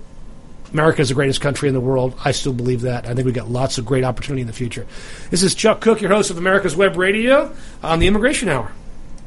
America 0.71 1.01
is 1.01 1.09
the 1.09 1.15
greatest 1.15 1.41
country 1.41 1.67
in 1.67 1.73
the 1.73 1.81
world. 1.81 2.17
I 2.23 2.31
still 2.31 2.53
believe 2.53 2.81
that. 2.81 3.07
I 3.07 3.13
think 3.13 3.25
we've 3.25 3.33
got 3.33 3.49
lots 3.49 3.77
of 3.77 3.85
great 3.85 4.05
opportunity 4.05 4.41
in 4.41 4.47
the 4.47 4.53
future. 4.53 4.87
This 5.29 5.43
is 5.43 5.53
Chuck 5.53 5.81
Cook, 5.81 6.01
your 6.01 6.11
host 6.11 6.29
of 6.29 6.37
America's 6.37 6.77
Web 6.77 6.95
Radio 6.95 7.53
on 7.83 7.99
the 7.99 8.07
Immigration 8.07 8.47
Hour. 8.47 8.71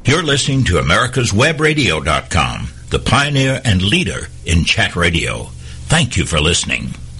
You're 0.04 0.22
listening 0.22 0.64
to 0.64 0.74
America'sWebRadio.com, 0.74 2.68
the 2.88 2.98
pioneer 2.98 3.60
and 3.62 3.82
leader 3.82 4.28
in 4.46 4.64
chat 4.64 4.96
radio. 4.96 5.44
Thank 5.84 6.16
you 6.16 6.24
for 6.24 6.40
listening. 6.40 6.94